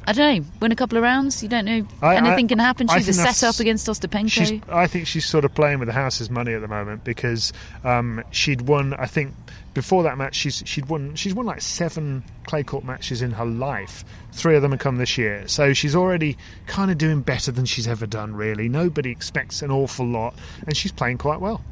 I 0.07 0.13
don't 0.13 0.39
know. 0.39 0.47
Win 0.61 0.73
a 0.73 0.77
couple 0.77 0.99
of 0.99 1.05
rounds. 1.05 1.43
You 1.43 1.49
don't 1.49 1.65
know. 1.65 1.87
I- 2.03 2.17
Anything 2.17 2.47
I- 2.47 2.49
can 2.49 2.59
happen. 2.59 2.89
She's 2.89 3.09
a 3.09 3.13
set 3.15 3.43
up 3.43 3.61
against 3.61 3.87
Ostapenko. 3.87 4.63
I 4.69 4.87
think 4.87 5.07
she's 5.07 5.25
sort 5.25 5.45
of 5.45 5.55
playing 5.55 5.79
with 5.79 5.87
the 5.87 5.93
house's 5.95 6.29
money 6.29 6.53
at 6.53 6.61
the 6.61 6.69
moment 6.69 7.05
because 7.05 7.53
um, 7.85 8.23
she'd 8.31 8.63
won. 8.63 8.95
I 8.95 9.07
think 9.07 9.35
before 9.75 10.03
that 10.03 10.19
match, 10.19 10.35
she's 10.35 10.63
she'd 10.67 10.87
won. 10.87 11.15
She's 11.15 11.35
won 11.35 11.47
like 11.47 11.61
seven 11.61 12.25
clay 12.45 12.63
court 12.63 12.85
matches 12.85 13.23
in 13.23 13.33
her 13.33 13.47
life. 13.47 14.05
Three 14.33 14.57
of 14.57 14.63
them 14.63 14.71
have 14.73 14.81
come 14.81 14.97
this 14.97 15.19
year, 15.19 15.47
so 15.47 15.73
she's 15.73 15.95
already 15.95 16.37
kind 16.67 16.91
of 16.91 16.99
doing 16.99 17.23
better 17.23 17.53
than 17.53 17.65
she's 17.67 17.87
ever 17.87 18.07
done. 18.07 18.35
Really, 18.35 18.69
nobody 18.69 19.11
expects 19.11 19.63
an 19.63 19.71
awful 19.71 20.07
lot, 20.07 20.35
and 20.67 20.77
she's 20.77 20.93
playing 20.93 21.19
quite 21.19 21.41
well. 21.41 21.63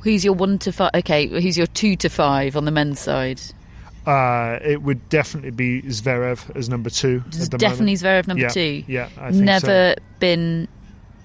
Who's 0.00 0.24
your 0.24 0.34
one 0.34 0.58
to 0.60 0.72
five? 0.72 0.90
Okay, 0.94 1.26
who's 1.26 1.56
your 1.58 1.66
two 1.66 1.96
to 1.96 2.08
five 2.08 2.56
on 2.56 2.64
the 2.64 2.70
men's 2.70 3.00
side? 3.00 3.40
Uh, 4.06 4.58
it 4.62 4.80
would 4.82 5.06
definitely 5.10 5.50
be 5.50 5.82
Zverev 5.82 6.56
as 6.56 6.68
number 6.68 6.88
two. 6.88 7.22
At 7.26 7.50
the 7.50 7.58
Definitely 7.58 7.96
moment. 7.96 8.00
Zverev 8.00 8.26
number 8.28 8.42
Yeah, 8.42 8.48
two. 8.48 8.84
Yeah, 8.86 9.08
I 9.18 9.32
think 9.32 9.44
Never 9.44 9.94
so. 9.98 10.02
been 10.18 10.66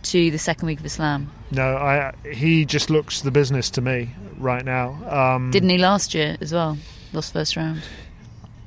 to 0.03 0.31
the 0.31 0.37
second 0.37 0.65
week 0.67 0.79
of 0.81 0.85
Islam. 0.85 1.31
No, 1.51 1.77
I. 1.77 2.13
He 2.33 2.65
just 2.65 2.89
looks 2.89 3.21
the 3.21 3.31
business 3.31 3.69
to 3.71 3.81
me 3.81 4.09
right 4.37 4.65
now. 4.65 4.97
Um, 5.09 5.51
Didn't 5.51 5.69
he 5.69 5.77
last 5.77 6.13
year 6.13 6.35
as 6.41 6.51
well? 6.51 6.77
Lost 7.13 7.31
first 7.31 7.55
round. 7.55 7.83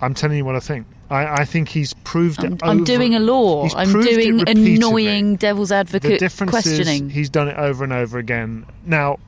I'm 0.01 0.15
telling 0.15 0.39
you 0.39 0.45
what 0.45 0.57
I 0.57 0.61
think. 0.61 0.87
I, 1.11 1.43
I 1.43 1.45
think 1.45 1.69
he's 1.69 1.93
proved 2.05 2.43
I'm, 2.45 2.55
it. 2.55 2.61
I'm 2.63 2.85
doing 2.85 3.15
a 3.15 3.21
law. 3.21 3.69
I'm 3.75 3.93
doing 3.93 4.49
annoying 4.49 5.37
devil's 5.37 5.69
The 5.69 5.77
advocate 5.77 6.21
difference 6.21 6.51
questioning. 6.51 7.11
he's 7.11 7.29
done 7.29 7.49
it 7.49 7.57
over 7.57 7.85
and 7.85 7.93
over 7.93 8.19
again. 8.19 8.67
Now, 8.85 9.19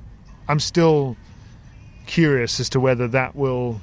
I'm 0.49 0.61
still 0.61 1.17
curious 2.07 2.59
as 2.59 2.69
to 2.71 2.81
whether 2.81 3.07
that 3.09 3.37
will 3.37 3.81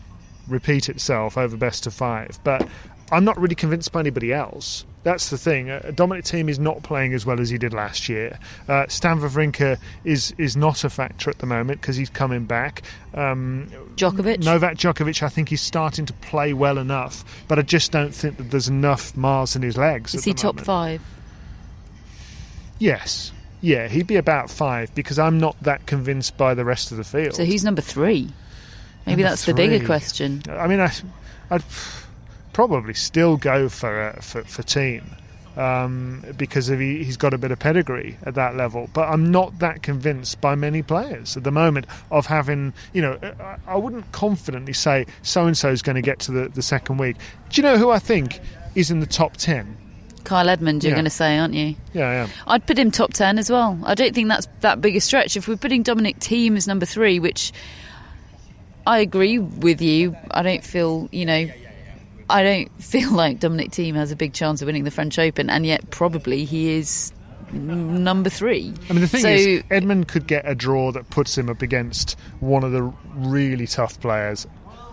repeat 0.47 0.89
itself 0.89 1.37
over 1.37 1.55
best 1.57 1.87
of 1.87 1.93
five, 1.93 2.39
but 2.43 2.67
I'm 3.11 3.23
not 3.23 3.39
really 3.39 3.55
convinced 3.55 3.91
by 3.91 3.99
anybody 3.99 4.33
else. 4.33 4.85
That's 5.03 5.29
the 5.29 5.37
thing. 5.37 5.69
A 5.69 5.91
Dominic 5.91 6.25
Thiem 6.25 6.49
is 6.49 6.57
not 6.57 6.81
playing 6.81 7.13
as 7.13 7.27
well 7.27 7.39
as 7.39 7.51
he 7.51 7.59
did 7.59 7.73
last 7.73 8.09
year. 8.09 8.39
Uh, 8.67 8.87
Stan 8.87 9.19
Wawrinka 9.19 9.77
is 10.03 10.33
is 10.39 10.57
not 10.57 10.83
a 10.83 10.89
factor 10.89 11.29
at 11.29 11.37
the 11.37 11.45
moment 11.45 11.79
because 11.79 11.95
he's 11.95 12.09
coming 12.09 12.45
back. 12.45 12.81
Um, 13.13 13.71
Djokovic. 13.95 14.43
Novak 14.43 14.77
Djokovic, 14.77 15.21
I 15.21 15.29
think 15.29 15.49
he's 15.49 15.61
starting 15.61 16.07
to 16.07 16.13
play 16.13 16.53
well 16.53 16.79
enough, 16.79 17.23
but 17.47 17.59
I 17.59 17.61
just 17.61 17.91
don't 17.91 18.15
think 18.15 18.37
that 18.37 18.49
there's 18.49 18.67
enough 18.67 19.15
miles 19.15 19.55
in 19.55 19.61
his 19.61 19.77
legs. 19.77 20.15
Is 20.15 20.23
he 20.23 20.33
top 20.33 20.55
moment. 20.55 20.65
five? 20.65 21.01
Yes. 22.79 23.31
Yeah, 23.65 23.87
he'd 23.87 24.05
be 24.05 24.17
about 24.17 24.51
five 24.51 24.93
because 24.93 25.17
I'm 25.17 25.39
not 25.39 25.55
that 25.63 25.87
convinced 25.87 26.37
by 26.37 26.53
the 26.53 26.63
rest 26.63 26.91
of 26.91 26.97
the 26.97 27.03
field. 27.03 27.33
So 27.33 27.45
who's 27.45 27.63
number 27.63 27.81
three? 27.81 28.29
Maybe 29.07 29.23
Number 29.23 29.31
that's 29.31 29.45
the 29.45 29.55
bigger 29.55 29.83
question. 29.83 30.43
I 30.47 30.67
mean, 30.67 30.79
I, 30.79 30.93
I'd 31.49 31.63
probably 32.53 32.93
still 32.93 33.37
go 33.37 33.67
for 33.67 33.99
uh, 33.99 34.21
for, 34.21 34.43
for 34.43 34.61
Thiem 34.61 35.03
um, 35.57 36.23
because 36.37 36.69
of 36.69 36.79
he, 36.79 37.03
he's 37.03 37.17
got 37.17 37.33
a 37.33 37.39
bit 37.39 37.49
of 37.49 37.57
pedigree 37.57 38.19
at 38.21 38.35
that 38.35 38.55
level. 38.55 38.87
But 38.93 39.09
I'm 39.09 39.31
not 39.31 39.57
that 39.57 39.81
convinced 39.81 40.41
by 40.41 40.53
many 40.53 40.83
players 40.83 41.35
at 41.35 41.43
the 41.43 41.51
moment 41.51 41.87
of 42.11 42.27
having. 42.27 42.71
You 42.93 43.01
know, 43.01 43.19
I, 43.39 43.57
I 43.65 43.77
wouldn't 43.77 44.11
confidently 44.11 44.73
say 44.73 45.07
so 45.23 45.47
and 45.47 45.57
so 45.57 45.69
is 45.69 45.81
going 45.81 45.95
to 45.95 46.03
get 46.03 46.19
to 46.19 46.31
the, 46.31 46.49
the 46.49 46.61
second 46.61 46.97
week. 46.97 47.17
Do 47.49 47.61
you 47.61 47.63
know 47.63 47.79
who 47.79 47.89
I 47.89 47.97
think 47.97 48.41
is 48.75 48.91
in 48.91 48.99
the 48.99 49.07
top 49.07 49.37
ten? 49.37 49.75
Kyle 50.25 50.49
Edmund, 50.49 50.83
you're 50.83 50.91
Yeah. 50.91 50.95
going 50.95 51.05
to 51.05 51.09
say, 51.09 51.37
aren't 51.37 51.53
you? 51.53 51.75
Yeah, 51.93 52.09
I 52.09 52.13
am. 52.15 52.29
I'd 52.47 52.65
put 52.67 52.77
him 52.77 52.91
top 52.91 53.13
10 53.13 53.37
as 53.39 53.49
well. 53.49 53.79
I 53.83 53.95
don't 53.95 54.13
think 54.13 54.27
that's 54.27 54.47
that 54.61 54.81
big 54.81 54.95
a 54.95 55.01
stretch. 55.01 55.37
If 55.37 55.47
we're 55.47 55.55
putting 55.57 55.83
Dominic 55.83 56.19
Thiem 56.19 56.57
as 56.57 56.67
number 56.67 56.85
three, 56.85 57.19
which 57.19 57.53
I 58.87 58.99
agree 58.99 59.39
with 59.39 59.81
you, 59.81 60.15
I 60.31 60.43
don't 60.43 60.63
feel, 60.63 61.07
you 61.11 61.25
know, 61.25 61.47
I 62.29 62.43
don't 62.43 62.83
feel 62.83 63.11
like 63.11 63.39
Dominic 63.39 63.71
Thiem 63.71 63.95
has 63.95 64.11
a 64.11 64.15
big 64.15 64.33
chance 64.33 64.61
of 64.61 64.65
winning 64.67 64.83
the 64.83 64.91
French 64.91 65.17
Open, 65.19 65.49
and 65.49 65.65
yet 65.65 65.89
probably 65.91 66.45
he 66.45 66.71
is 66.73 67.11
number 67.51 68.29
three. 68.29 68.73
I 68.89 68.93
mean, 68.93 69.01
the 69.01 69.07
thing 69.07 69.21
so, 69.21 69.29
is, 69.29 69.63
Edmund 69.69 70.07
could 70.07 70.27
get 70.27 70.47
a 70.47 70.55
draw 70.55 70.91
that 70.91 71.09
puts 71.09 71.37
him 71.37 71.49
up 71.49 71.61
against 71.61 72.17
one 72.39 72.63
of 72.63 72.71
the 72.71 72.83
really 73.15 73.67
tough 73.67 73.99
players 74.01 74.45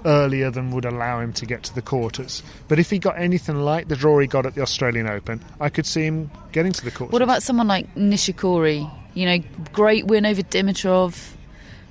earlier 0.05 0.50
than 0.50 0.70
would 0.72 0.84
allow 0.84 1.20
him 1.20 1.32
to 1.34 1.46
get 1.46 1.62
to 1.64 1.74
the 1.74 1.82
quarters. 1.82 2.42
But 2.68 2.78
if 2.78 2.90
he 2.90 2.98
got 2.98 3.18
anything 3.18 3.57
like 3.57 3.88
the 3.88 3.96
draw 3.96 4.18
he 4.18 4.26
got 4.26 4.46
at 4.46 4.55
the 4.55 4.62
Australian 4.62 5.07
Open, 5.09 5.40
I 5.61 5.68
could 5.68 5.86
see 5.86 6.03
him 6.05 6.30
getting 6.53 6.72
to 6.72 6.84
the 6.84 6.90
quarters. 6.90 7.12
what 7.12 7.22
about 7.22 7.42
someone 7.42 7.68
like 7.68 7.94
Nishikori? 7.94 8.90
You 9.14 9.26
know, 9.26 9.38
great 9.72 10.07
win 10.07 10.24
over 10.24 10.42
Dimitrov, 10.42 11.32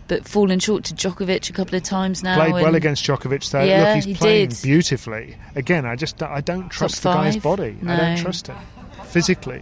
but 0.07 0.27
fallen 0.27 0.59
short 0.59 0.83
to 0.85 0.93
Djokovic 0.93 1.49
a 1.49 1.53
couple 1.53 1.75
of 1.75 1.83
times 1.83 2.23
now. 2.23 2.35
Played 2.35 2.53
well 2.63 2.75
against 2.75 3.05
Djokovic, 3.05 3.49
though. 3.51 3.63
Yeah, 3.63 3.83
Look, 3.85 3.95
he's 3.95 4.05
he 4.05 4.13
playing 4.15 4.49
did. 4.49 4.61
beautifully. 4.63 5.37
Again, 5.55 5.85
I 5.85 5.95
just 5.95 6.21
I 6.23 6.41
don't 6.41 6.69
trust 6.69 7.03
the 7.03 7.13
guy's 7.13 7.35
five? 7.35 7.43
body. 7.43 7.77
I 7.87 7.95
don't 7.97 8.17
trust 8.17 8.47
him 8.47 8.57
physically. 9.05 9.61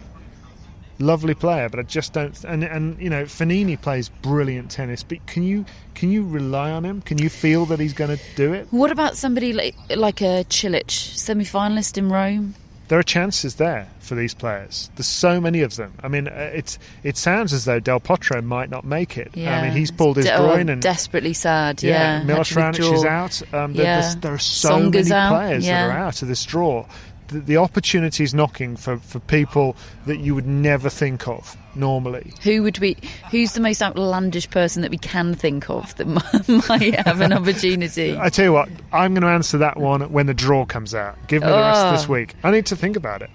Lovely 1.00 1.34
player, 1.34 1.68
but 1.68 1.80
I 1.80 1.82
just 1.84 2.12
don't. 2.12 2.44
And 2.44 2.62
and 2.62 3.00
you 3.00 3.08
know, 3.10 3.24
Fognini 3.24 3.80
plays 3.80 4.08
brilliant 4.08 4.70
tennis, 4.70 5.02
but 5.02 5.26
can 5.26 5.42
you 5.42 5.64
can 5.94 6.10
you 6.12 6.24
rely 6.26 6.70
on 6.70 6.84
him? 6.84 7.00
Can 7.00 7.18
you 7.18 7.28
feel 7.30 7.64
that 7.66 7.80
he's 7.80 7.94
going 7.94 8.16
to 8.16 8.22
do 8.36 8.52
it? 8.52 8.68
What 8.70 8.90
about 8.92 9.16
somebody 9.16 9.52
like, 9.52 9.74
like 9.96 10.20
a 10.20 10.44
Cilic, 10.48 10.90
semi-finalist 10.90 11.96
in 11.98 12.10
Rome? 12.10 12.54
there 12.88 12.98
are 12.98 13.04
chances 13.04 13.54
there 13.54 13.86
for 14.00 14.16
these 14.16 14.34
players. 14.34 14.90
There's 14.96 15.06
so 15.06 15.40
many 15.40 15.60
of 15.62 15.76
them. 15.76 15.92
I 16.02 16.08
mean, 16.08 16.26
uh, 16.26 16.50
it's 16.52 16.76
it 17.04 17.16
sounds 17.16 17.52
as 17.52 17.64
though 17.64 17.78
Del 17.78 18.00
Potro 18.00 18.42
might 18.42 18.68
not 18.68 18.84
make 18.84 19.16
it. 19.16 19.30
Yeah, 19.34 19.60
I 19.60 19.62
mean, 19.62 19.76
he's 19.76 19.92
pulled 19.92 20.16
his 20.16 20.26
De- 20.26 20.34
oh, 20.34 20.48
groin 20.48 20.68
and 20.68 20.82
desperately 20.82 21.32
sad. 21.32 21.84
Yeah, 21.84 22.18
to 22.18 22.24
Milos 22.26 22.50
Raonic 22.50 22.92
is 22.92 23.04
out. 23.04 23.42
Um, 23.54 23.74
there- 23.74 23.84
Yeah. 23.84 24.00
there's- 24.00 24.14
there 24.16 24.34
are 24.34 24.38
so 24.38 24.70
Tsonga's 24.70 25.08
many 25.08 25.20
out, 25.20 25.32
players 25.32 25.64
yeah. 25.64 25.86
that 25.86 25.94
are 25.96 25.98
out 26.00 26.20
of 26.22 26.26
this 26.26 26.44
draw. 26.44 26.84
The, 27.30 27.40
the 27.40 27.56
opportunities 27.58 28.34
knocking 28.34 28.76
for, 28.76 28.98
for 28.98 29.18
people 29.20 29.76
that 30.06 30.18
you 30.18 30.34
would 30.34 30.46
never 30.46 30.88
think 30.90 31.28
of 31.28 31.56
normally. 31.74 32.32
Who 32.42 32.62
would 32.64 32.80
be? 32.80 32.96
Who's 33.30 33.52
the 33.52 33.60
most 33.60 33.80
outlandish 33.82 34.50
person 34.50 34.82
that 34.82 34.90
we 34.90 34.98
can 34.98 35.34
think 35.34 35.70
of 35.70 35.94
that 35.96 36.06
might- 36.68 36.94
have 37.06 37.20
an 37.20 37.32
opportunity? 37.32 38.16
I 38.18 38.28
tell 38.30 38.44
you 38.46 38.52
what, 38.52 38.68
I'm 38.92 39.14
going 39.14 39.22
to 39.22 39.28
answer 39.28 39.58
that 39.58 39.76
one 39.78 40.00
when 40.12 40.26
the 40.26 40.34
draw 40.34 40.64
comes 40.64 40.94
out. 40.94 41.16
Give 41.28 41.42
me 41.42 41.48
the 41.48 41.54
rest 41.54 41.80
of 41.86 41.92
this 41.92 42.06
Oh. 42.08 42.12
week. 42.12 42.34
I 42.42 42.50
need 42.50 42.66
to 42.66 42.76
think 42.76 42.96
about 42.96 43.22
it. 43.22 43.30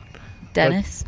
Denis. 0.54 1.04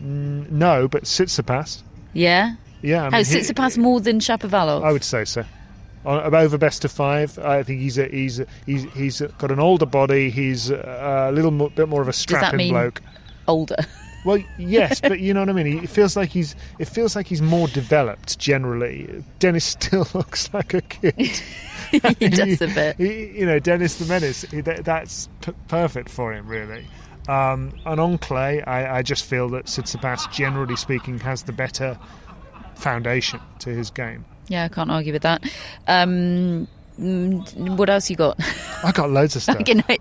No, 0.00 0.88
but 0.88 1.04
Tsitsipas. 1.04 1.82
Yeah. 2.12 2.54
Yeah, 2.82 3.00
I 3.00 3.04
mean, 3.04 3.12
Has 3.12 3.30
he- 3.30 3.40
Tsitsipas 3.40 3.76
more 3.76 4.00
than 4.00 4.20
Shapovalov? 4.20 4.84
I 4.84 4.92
would 4.92 5.04
say 5.04 5.24
so. 5.24 5.44
On- 6.06 6.34
Over 6.34 6.56
best 6.58 6.84
of 6.84 6.92
five, 6.92 7.38
I 7.38 7.62
think 7.62 7.80
he's 7.80 7.98
a, 7.98 8.06
he's 8.08 8.40
a, 8.40 8.46
he's 8.66 8.84
he's 8.94 9.20
got 9.38 9.50
an 9.50 9.58
older 9.60 9.86
body. 9.86 10.30
He's 10.30 10.70
a 10.70 11.30
little 11.32 11.50
mo- 11.50 11.70
bit 11.70 11.88
more 11.88 12.02
of 12.02 12.08
a 12.08 12.12
strapping 12.12 12.70
bloke. 12.70 13.02
older? 13.46 13.76
Well, 14.24 14.38
yes, 14.58 15.00
but 15.02 15.20
you 15.20 15.32
know 15.34 15.40
what 15.40 15.48
I 15.48 15.52
mean. 15.52 15.82
It 15.84 15.90
feels 15.90 16.16
like 16.16 16.30
he's 16.30 16.54
it 16.78 16.86
feels 16.86 17.14
like 17.16 17.26
he's 17.26 17.42
more 17.42 17.68
developed 17.68 18.38
generally. 18.38 19.22
Denis 19.38 19.64
still 19.78 20.06
looks 20.14 20.52
like 20.54 20.74
a 20.74 20.80
kid. 20.82 21.14
he 22.18 22.28
does 22.28 22.60
a 22.62 22.66
bit. 22.68 22.96
He- 22.96 23.38
you 23.40 23.46
know, 23.46 23.58
Dennis 23.58 23.96
the 23.96 24.06
Menace. 24.06 24.42
he- 24.42 24.60
that- 24.62 24.84
That's 24.84 25.28
p- 25.42 25.52
perfect 25.68 26.08
for 26.10 26.32
him, 26.32 26.46
really. 26.48 26.86
Um, 27.28 27.74
and 27.84 28.00
on 28.00 28.16
clay, 28.18 28.62
I, 28.62 28.98
I 28.98 29.02
just 29.02 29.24
feel 29.24 29.50
that 29.50 29.66
Tsitsipas, 29.66 30.32
generally 30.32 30.76
speaking, 30.76 31.18
has 31.20 31.42
the 31.42 31.52
better 31.52 31.98
foundation 32.74 33.40
to 33.60 33.70
his 33.70 33.90
game. 33.90 34.24
Yeah, 34.48 34.64
I 34.64 34.68
can't 34.68 34.90
argue 34.90 35.12
with 35.12 35.22
that. 35.22 35.44
Um, 35.86 36.66
mm, 36.98 37.76
what 37.76 37.90
else 37.90 38.08
you 38.08 38.16
got? 38.16 38.38
I 38.82 38.92
got 38.92 39.10
loads 39.10 39.36
of 39.36 39.42
stuff. 39.44 39.68
You 39.68 39.76
know, 39.76 39.96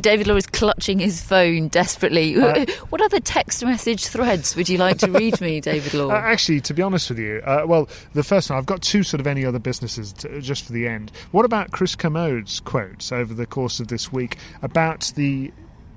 David 0.00 0.26
Law 0.26 0.36
is 0.36 0.46
clutching 0.46 0.98
his 0.98 1.22
phone 1.22 1.68
desperately. 1.68 2.36
Uh, 2.36 2.66
what 2.90 3.00
other 3.00 3.20
text 3.20 3.64
message 3.64 4.06
threads 4.06 4.56
would 4.56 4.68
you 4.68 4.78
like 4.78 4.98
to 4.98 5.10
read 5.10 5.40
me, 5.40 5.60
David 5.62 5.94
Law? 5.94 6.10
Uh, 6.10 6.14
actually, 6.16 6.60
to 6.62 6.74
be 6.74 6.82
honest 6.82 7.08
with 7.10 7.18
you, 7.18 7.40
uh, 7.44 7.64
well, 7.66 7.88
the 8.14 8.24
first 8.24 8.50
one, 8.50 8.58
I've 8.58 8.66
got 8.66 8.82
two 8.82 9.02
sort 9.02 9.20
of 9.20 9.26
any 9.26 9.44
other 9.44 9.58
businesses 9.58 10.12
to, 10.14 10.40
just 10.40 10.64
for 10.64 10.72
the 10.72 10.86
end. 10.88 11.12
What 11.30 11.44
about 11.44 11.70
Chris 11.70 11.94
Kermode's 11.94 12.60
quotes 12.60 13.12
over 13.12 13.32
the 13.34 13.46
course 13.46 13.80
of 13.80 13.88
this 13.88 14.12
week 14.12 14.36
about 14.62 15.12
the 15.16 15.52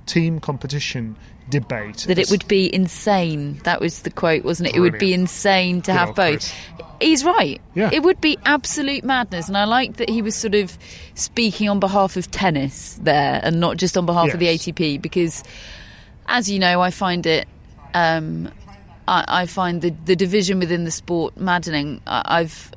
team 0.06 0.40
competition 0.40 1.18
debate? 1.50 2.06
that 2.08 2.18
it 2.18 2.30
would 2.30 2.48
be 2.48 2.74
insane. 2.74 3.60
That 3.64 3.82
was 3.82 4.02
the 4.02 4.10
quote, 4.10 4.44
wasn't 4.44 4.70
it? 4.70 4.76
It 4.76 4.80
would 4.80 5.00
be 5.00 5.14
insane 5.14 5.82
to 5.84 5.92
Good 5.92 5.98
have 5.98 6.16
both. 6.16 6.40
Chris. 6.40 6.54
He's 7.02 7.26
right. 7.26 7.62
Yeah. 7.74 7.90
It 7.92 8.04
would 8.04 8.22
be 8.22 8.38
absolute 8.46 9.04
madness. 9.04 9.48
And 9.48 9.58
I 9.58 9.66
like 9.66 9.98
that 9.98 10.10
he 10.10 10.22
was 10.22 10.36
sort 10.36 10.56
of 10.56 10.78
speaking 11.14 11.68
on 11.70 11.80
behalf 11.80 12.16
of 12.16 12.32
tennis 12.32 12.98
there 13.02 13.42
and 13.44 13.60
not 13.60 13.78
just 13.78 13.98
on 13.98 14.06
behalf 14.06 14.34
of 14.34 14.40
the 14.40 14.48
ATP 14.48 15.02
because, 15.02 15.44
as 16.28 16.50
you 16.50 16.60
know, 16.60 16.82
I 16.82 16.92
find 16.92 17.26
it. 17.26 17.48
Um, 17.94 18.52
I, 19.08 19.26
I 19.28 19.46
find 19.46 19.82
the, 19.82 19.94
the 20.06 20.16
division 20.16 20.60
within 20.60 20.84
the 20.84 20.92
sport 20.92 21.38
maddening. 21.38 22.02
I, 22.08 22.40
I've, 22.40 22.72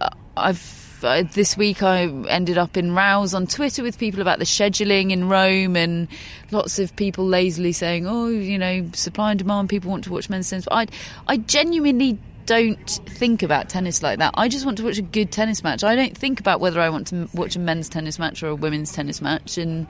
uh, 0.00 0.10
I've 0.36 0.77
uh, 1.04 1.22
this 1.32 1.56
week 1.56 1.82
I 1.82 2.04
ended 2.28 2.58
up 2.58 2.76
in 2.76 2.94
rows 2.94 3.34
on 3.34 3.46
Twitter 3.46 3.82
with 3.82 3.98
people 3.98 4.20
about 4.20 4.38
the 4.38 4.44
scheduling 4.44 5.10
in 5.10 5.28
Rome 5.28 5.76
and 5.76 6.08
lots 6.50 6.78
of 6.78 6.94
people 6.96 7.26
lazily 7.26 7.72
saying, 7.72 8.06
"Oh, 8.06 8.28
you 8.28 8.58
know, 8.58 8.88
supply 8.92 9.30
and 9.30 9.38
demand. 9.38 9.68
People 9.68 9.90
want 9.90 10.04
to 10.04 10.12
watch 10.12 10.28
men's 10.28 10.50
tennis." 10.50 10.64
But 10.64 10.74
I, 10.74 10.86
I 11.26 11.36
genuinely 11.38 12.18
don't 12.46 12.90
think 13.06 13.42
about 13.42 13.68
tennis 13.68 14.02
like 14.02 14.18
that. 14.18 14.32
I 14.34 14.48
just 14.48 14.64
want 14.64 14.78
to 14.78 14.84
watch 14.84 14.98
a 14.98 15.02
good 15.02 15.30
tennis 15.30 15.62
match. 15.62 15.84
I 15.84 15.94
don't 15.94 16.16
think 16.16 16.40
about 16.40 16.60
whether 16.60 16.80
I 16.80 16.88
want 16.88 17.08
to 17.08 17.28
watch 17.34 17.56
a 17.56 17.58
men's 17.58 17.88
tennis 17.88 18.18
match 18.18 18.42
or 18.42 18.48
a 18.48 18.54
women's 18.54 18.90
tennis 18.90 19.20
match 19.20 19.58
and 19.58 19.86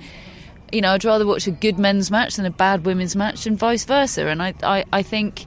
you 0.73 0.81
know, 0.81 0.93
I'd 0.93 1.05
rather 1.05 1.27
watch 1.27 1.47
a 1.47 1.51
good 1.51 1.79
men's 1.79 2.11
match 2.11 2.37
than 2.37 2.45
a 2.45 2.51
bad 2.51 2.85
women's 2.85 3.17
match, 3.17 3.47
and 3.47 3.59
vice 3.59 3.85
versa. 3.85 4.27
And 4.27 4.43
I, 4.43 4.55
I, 4.63 4.85
I 4.93 5.03
think 5.03 5.47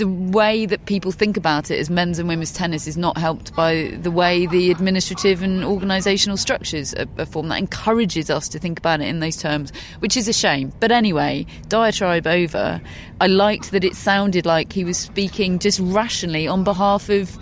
the 0.00 0.08
way 0.08 0.64
that 0.64 0.86
people 0.86 1.12
think 1.12 1.36
about 1.36 1.70
it 1.70 1.78
as 1.78 1.90
men's 1.90 2.18
and 2.18 2.26
women's 2.26 2.52
tennis 2.52 2.86
is 2.86 2.96
not 2.96 3.18
helped 3.18 3.54
by 3.54 3.92
the 4.00 4.10
way 4.10 4.46
the 4.46 4.70
administrative 4.70 5.42
and 5.42 5.62
organisational 5.62 6.38
structures 6.38 6.94
are, 6.94 7.26
formed. 7.26 7.50
That 7.50 7.58
encourages 7.58 8.30
us 8.30 8.48
to 8.48 8.58
think 8.58 8.78
about 8.78 9.02
it 9.02 9.08
in 9.08 9.20
those 9.20 9.36
terms, 9.36 9.74
which 9.98 10.16
is 10.16 10.26
a 10.26 10.32
shame. 10.32 10.72
But 10.80 10.90
anyway, 10.90 11.44
diatribe 11.68 12.26
over. 12.26 12.80
I 13.20 13.26
liked 13.26 13.72
that 13.72 13.84
it 13.84 13.94
sounded 13.94 14.46
like 14.46 14.72
he 14.72 14.84
was 14.84 14.96
speaking 14.96 15.58
just 15.58 15.78
rationally 15.80 16.48
on 16.48 16.64
behalf 16.64 17.10
of 17.10 17.38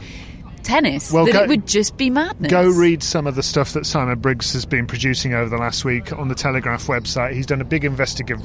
tennis. 0.69 1.11
Well, 1.11 1.25
that 1.25 1.33
go- 1.33 1.43
it 1.45 1.49
would 1.49 1.67
just 1.67 1.97
be 1.97 2.11
madness. 2.11 2.51
Go 2.51 2.69
read 2.69 3.03
some 3.03 3.27
of 3.27 3.35
the 3.35 3.43
stuff 3.43 3.73
that 3.73 3.87
Simon 3.87 4.19
Briggs 4.19 4.53
has 4.53 4.67
been 4.67 4.87
producing 4.87 5.33
over 5.35 5.49
the 5.49 5.57
last 5.57 5.85
week 5.85 6.13
on 6.13 6.29
the 6.29 6.35
Telegraph 6.35 6.87
website. 6.87 7.33
He's 7.33 7.47
done 7.47 7.61
a 7.61 7.65
big 7.65 7.85
investigative 7.85 8.45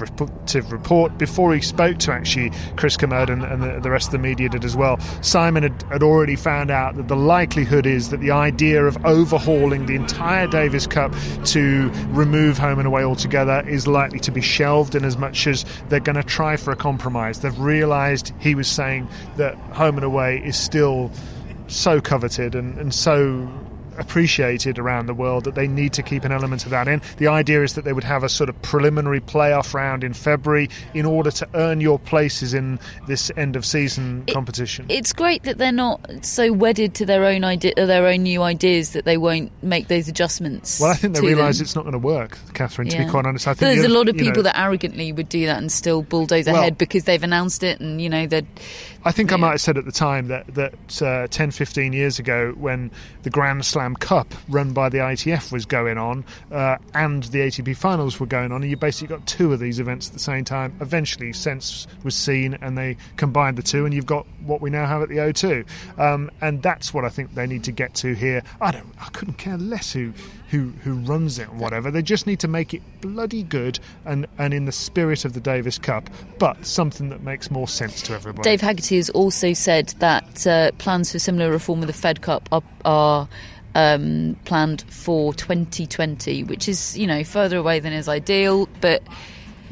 report 0.72 1.18
before 1.18 1.54
he 1.54 1.62
spoke 1.62 1.98
to 2.00 2.12
actually 2.12 2.52
Chris 2.78 2.98
Kermode 2.98 3.30
and, 3.30 3.44
and 3.44 3.62
the, 3.62 3.80
the 3.82 3.92
rest 3.92 4.08
of 4.08 4.12
the 4.14 4.20
media 4.20 4.50
did 4.50 4.64
as 4.64 4.76
well. 4.76 5.00
Simon 5.22 5.64
had, 5.64 5.84
had 5.84 6.04
already 6.04 6.36
found 6.36 6.72
out 6.72 6.96
that 6.96 7.08
the 7.08 7.16
likelihood 7.16 7.86
is 7.86 8.10
that 8.10 8.22
the 8.22 8.32
idea 8.32 8.86
of 8.86 8.98
overhauling 9.06 9.86
the 9.86 9.96
entire 9.96 10.48
Davis 10.48 10.88
Cup 10.88 11.14
to 11.46 11.92
remove 12.10 12.58
home 12.58 12.80
and 12.80 12.88
away 12.88 13.04
altogether 13.04 13.68
is 13.68 13.86
likely 13.88 14.20
to 14.20 14.32
be 14.32 14.42
shelved 14.42 14.96
in 14.96 15.04
as 15.04 15.18
much 15.18 15.46
as 15.46 15.66
they're 15.90 16.00
going 16.00 16.16
to 16.16 16.24
try 16.24 16.56
for 16.56 16.72
a 16.72 16.76
compromise. 16.76 17.42
They've 17.42 17.60
realised 17.60 18.32
he 18.40 18.56
was 18.56 18.68
saying 18.68 19.08
that 19.38 19.56
home 19.74 19.96
and 19.96 20.06
away 20.06 20.42
is 20.44 20.58
still 20.58 21.12
so 21.74 22.00
coveted 22.00 22.56
and, 22.56 22.78
and 22.78 22.94
so 22.94 23.50
appreciated 23.98 24.80
around 24.80 25.06
the 25.08 25.14
world 25.14 25.44
that 25.46 25.56
they 25.56 25.68
need 25.68 25.94
to 25.94 26.04
keep 26.04 26.24
an 26.24 26.32
element 26.32 26.64
of 26.66 26.72
that 26.72 26.88
in. 26.88 27.02
The 27.18 27.28
idea 27.28 27.64
is 27.64 27.74
that 27.76 27.84
they 27.86 27.94
would 27.94 28.04
have 28.04 28.24
a 28.24 28.30
sort 28.30 28.50
of 28.50 28.62
preliminary 28.62 29.20
playoff 29.22 29.74
round 29.74 30.04
in 30.04 30.14
February 30.14 30.70
in 30.94 31.06
order 31.06 31.32
to 31.32 31.48
earn 31.54 31.82
your 31.82 32.00
places 32.00 32.54
in 32.54 32.80
this 33.08 33.32
end 33.38 33.56
of 33.56 33.66
season 33.66 34.26
competition. 34.32 34.86
It's 34.90 35.14
great 35.14 35.44
that 35.44 35.58
they're 35.58 35.72
not 35.72 36.00
so 36.26 36.52
wedded 36.54 36.96
to 36.96 37.06
their 37.06 37.26
own 37.26 37.44
idea, 37.44 37.74
their 37.76 38.08
own 38.08 38.24
new 38.24 38.42
ideas 38.42 38.92
that 38.94 39.06
they 39.06 39.18
won't 39.18 39.52
make 39.64 39.88
those 39.88 40.08
adjustments. 40.08 40.80
well, 40.80 40.92
I 40.92 40.96
think 40.96 41.16
they 41.16 41.22
realise 41.22 41.60
it's 41.62 41.76
not 41.76 41.84
going 41.84 41.94
to 41.94 42.00
work, 42.00 42.38
Catherine. 42.54 42.88
To 42.90 42.98
Yeah. 42.98 43.06
be 43.06 43.10
quite 43.12 43.26
honest, 43.26 43.48
I 43.48 43.54
think 43.54 43.74
There's 43.74 43.86
a 43.86 43.90
lot 43.90 44.08
of 44.10 44.16
you 44.16 44.24
know, 44.24 44.30
people 44.30 44.44
that 44.44 44.58
arrogantly 44.60 45.12
would 45.12 45.30
do 45.30 45.46
that 45.48 45.58
and 45.58 45.72
still 45.72 46.02
bulldoze 46.04 46.46
Well- 46.46 46.56
ahead 46.56 46.78
because 46.78 47.04
they've 47.04 47.24
announced 47.24 47.64
it, 47.64 47.80
and 47.80 48.02
you 48.02 48.10
know 48.10 48.28
they're. 48.28 48.44
I 49.06 49.12
think 49.12 49.34
I 49.34 49.36
might 49.36 49.52
have 49.52 49.62
said 49.62 49.78
at 49.78 49.84
the 49.84 49.92
time 49.92 50.30
that 50.30 50.48
that 50.56 51.02
uh, 51.02 51.28
10, 51.28 51.52
15 51.52 51.92
years 51.92 52.20
ago, 52.20 52.54
when 52.58 52.90
the 53.24 53.30
Grand 53.30 53.66
Slam 53.66 53.83
Cup 53.92 54.34
run 54.50 54.74
by 54.74 54.90
the 54.90 55.00
ITF 55.00 55.52
was 55.52 55.66
going 55.66 55.98
on 55.98 56.24
uh, 56.52 56.78
and 56.94 57.24
the 57.26 57.40
ATP 57.40 57.76
finals 57.76 58.20
were 58.20 58.26
going 58.26 58.52
on, 58.52 58.62
and 58.62 58.70
you 58.70 58.78
basically 58.78 59.16
got 59.16 59.26
two 59.28 59.52
of 59.54 59.60
these 59.60 59.80
events 59.80 60.08
at 60.08 60.14
the 60.14 60.20
same 60.20 60.46
time. 60.46 60.76
Eventually, 60.80 61.34
sense 61.34 61.88
was 62.04 62.16
seen, 62.16 62.54
and 62.62 62.78
they 62.78 62.98
combined 63.18 63.58
the 63.58 63.64
two, 63.64 63.86
and 63.86 63.94
you've 63.94 64.06
got 64.06 64.26
what 64.46 64.62
we 64.62 64.70
now 64.70 64.86
have 64.86 65.02
at 65.02 65.10
the 65.10 65.18
O2. 65.18 65.66
Um, 66.00 66.32
and 66.42 66.62
that's 66.62 66.94
what 66.94 67.06
I 67.06 67.10
think 67.10 67.34
they 67.36 67.48
need 67.48 67.64
to 67.66 67.72
get 67.72 67.94
to 67.96 68.14
here. 68.14 68.44
I 68.62 68.72
don't, 68.72 68.94
I 69.00 69.10
couldn't 69.10 69.36
care 69.36 69.58
less 69.58 69.92
who. 69.94 70.14
Who, 70.50 70.72
who 70.84 70.94
runs 70.94 71.40
it 71.40 71.50
or 71.50 71.56
whatever. 71.56 71.90
They 71.90 72.04
just 72.04 72.28
need 72.28 72.40
to 72.42 72.48
make 72.48 72.76
it 72.76 72.84
bloody 73.02 73.42
good 73.42 73.80
and, 74.06 74.28
and 74.38 74.54
in 74.54 74.66
the 74.66 74.72
spirit 74.72 75.26
of 75.26 75.34
the 75.34 75.40
Davis 75.40 75.80
Cup, 75.80 76.08
but 76.38 76.64
something 76.64 77.10
that 77.10 77.24
makes 77.24 77.50
more 77.50 77.68
sense 77.68 78.04
to 78.04 78.14
everybody. 78.14 78.48
Dave 78.48 78.62
Haggerty 78.62 78.98
has 78.98 79.10
also 79.10 79.54
said 79.54 79.96
that 79.98 80.46
uh, 80.46 80.70
plans 80.78 81.12
for 81.12 81.18
similar 81.18 81.50
reform 81.50 81.82
of 81.82 81.88
the 81.88 81.94
Fed 81.94 82.22
Cup 82.22 82.48
are, 82.52 82.62
are 82.86 83.28
um, 83.76 84.38
planned 84.46 84.84
for 84.90 85.34
2020, 85.34 86.44
which 86.44 86.68
is 86.68 86.98
you 86.98 87.08
know 87.08 87.24
further 87.24 87.58
away 87.58 87.80
than 87.80 87.94
is 87.94 88.08
ideal, 88.08 88.68
but 88.82 89.04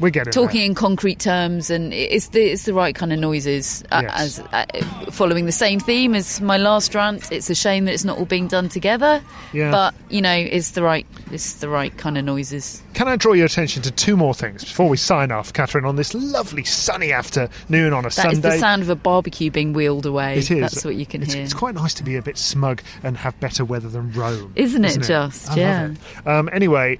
We're 0.02 0.10
getting 0.10 0.32
talking 0.32 0.58
there. 0.60 0.66
in 0.66 0.74
concrete 0.74 1.18
terms, 1.20 1.70
and 1.70 1.94
it's 1.94 2.28
the 2.28 2.42
it's 2.42 2.64
the 2.64 2.74
right 2.74 2.94
kind 2.94 3.12
of 3.12 3.18
noises. 3.18 3.82
uh, 3.90 4.00
Yes. 4.02 4.12
As 4.12 4.40
uh, 4.52 5.10
following 5.12 5.46
the 5.46 5.52
same 5.52 5.78
theme 5.80 6.14
as 6.14 6.40
my 6.40 6.56
last 6.58 6.94
rant, 6.94 7.30
it's 7.30 7.48
a 7.48 7.54
shame 7.54 7.84
that 7.86 7.92
it's 7.94 8.04
not 8.04 8.18
all 8.18 8.24
being 8.24 8.48
done 8.48 8.68
together. 8.68 9.22
Yeah. 9.52 9.70
But 9.70 9.94
you 10.10 10.20
know, 10.20 10.34
it's 10.34 10.72
the 10.72 10.82
right 10.82 11.06
it's 11.30 11.54
the 11.54 11.68
right 11.68 11.96
kind 11.96 12.18
of 12.18 12.24
noises. 12.24 12.82
Can 12.94 13.08
I 13.08 13.16
draw 13.16 13.32
your 13.32 13.46
attention 13.46 13.82
to 13.84 13.90
two 13.90 14.16
more 14.16 14.34
things 14.34 14.64
before 14.64 14.88
we 14.88 14.96
sign 14.98 15.30
off, 15.32 15.52
Catherine, 15.52 15.86
on 15.86 15.96
this 15.96 16.12
lovely 16.12 16.64
sunny 16.64 17.10
afternoon 17.12 17.92
on 17.94 18.00
a 18.04 18.08
That 18.10 18.10
is 18.10 18.14
Sunday? 18.14 18.40
the 18.40 18.58
sound 18.58 18.82
of 18.82 18.90
a 18.90 18.94
barbecue 18.94 19.50
being 19.50 19.72
wheeled 19.72 20.04
away. 20.04 20.34
It 20.38 20.50
is. 20.50 20.60
That's 20.60 20.84
what 20.84 20.96
you 20.96 21.06
can 21.06 21.22
it's, 21.22 21.32
hear. 21.32 21.42
It's 21.42 21.54
quite 21.54 21.74
nice 21.74 21.94
to 21.94 22.02
be 22.02 22.16
a 22.16 22.22
bit 22.22 22.36
smug 22.36 22.82
and 23.02 23.16
have 23.16 23.38
better 23.40 23.64
weather 23.64 23.88
than 23.88 24.12
Rome. 24.12 24.52
Isn't 24.56 24.84
it 24.84 25.00
just? 25.02 25.50
I 25.52 25.56
Yeah. 25.56 25.90
It. 25.92 26.26
Um, 26.26 26.50
anyway, 26.52 26.98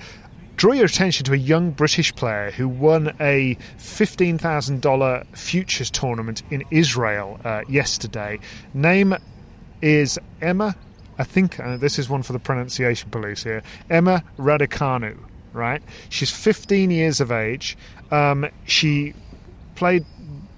draw 0.57 0.73
your 0.73 0.87
attention 0.87 1.25
to 1.25 1.33
a 1.33 1.37
young 1.37 1.71
British 1.71 2.15
player 2.15 2.51
who 2.51 2.69
won 2.69 3.15
a 3.21 3.57
$15,000 3.79 5.37
futures 5.37 5.91
tournament 5.91 6.43
in 6.51 6.65
Israel 6.71 7.41
uh, 7.45 7.63
yesterday. 7.69 8.39
Name 8.75 9.17
is 9.81 10.19
Emma. 10.41 10.77
I 11.19 11.25
think 11.25 11.61
uh, 11.61 11.77
this 11.77 11.99
is 11.99 12.09
one 12.09 12.23
for 12.23 12.33
the 12.33 12.39
pronunciation 12.39 13.11
police 13.11 13.43
here. 13.43 13.63
Emma 13.91 14.25
Raducanu, 14.39 15.19
right? 15.53 15.83
She's 16.09 16.31
15 16.31 16.91
years 16.91 17.21
of 17.21 17.31
age. 17.31 17.77
Um, 18.11 18.49
she 18.65 19.15
played 19.75 20.05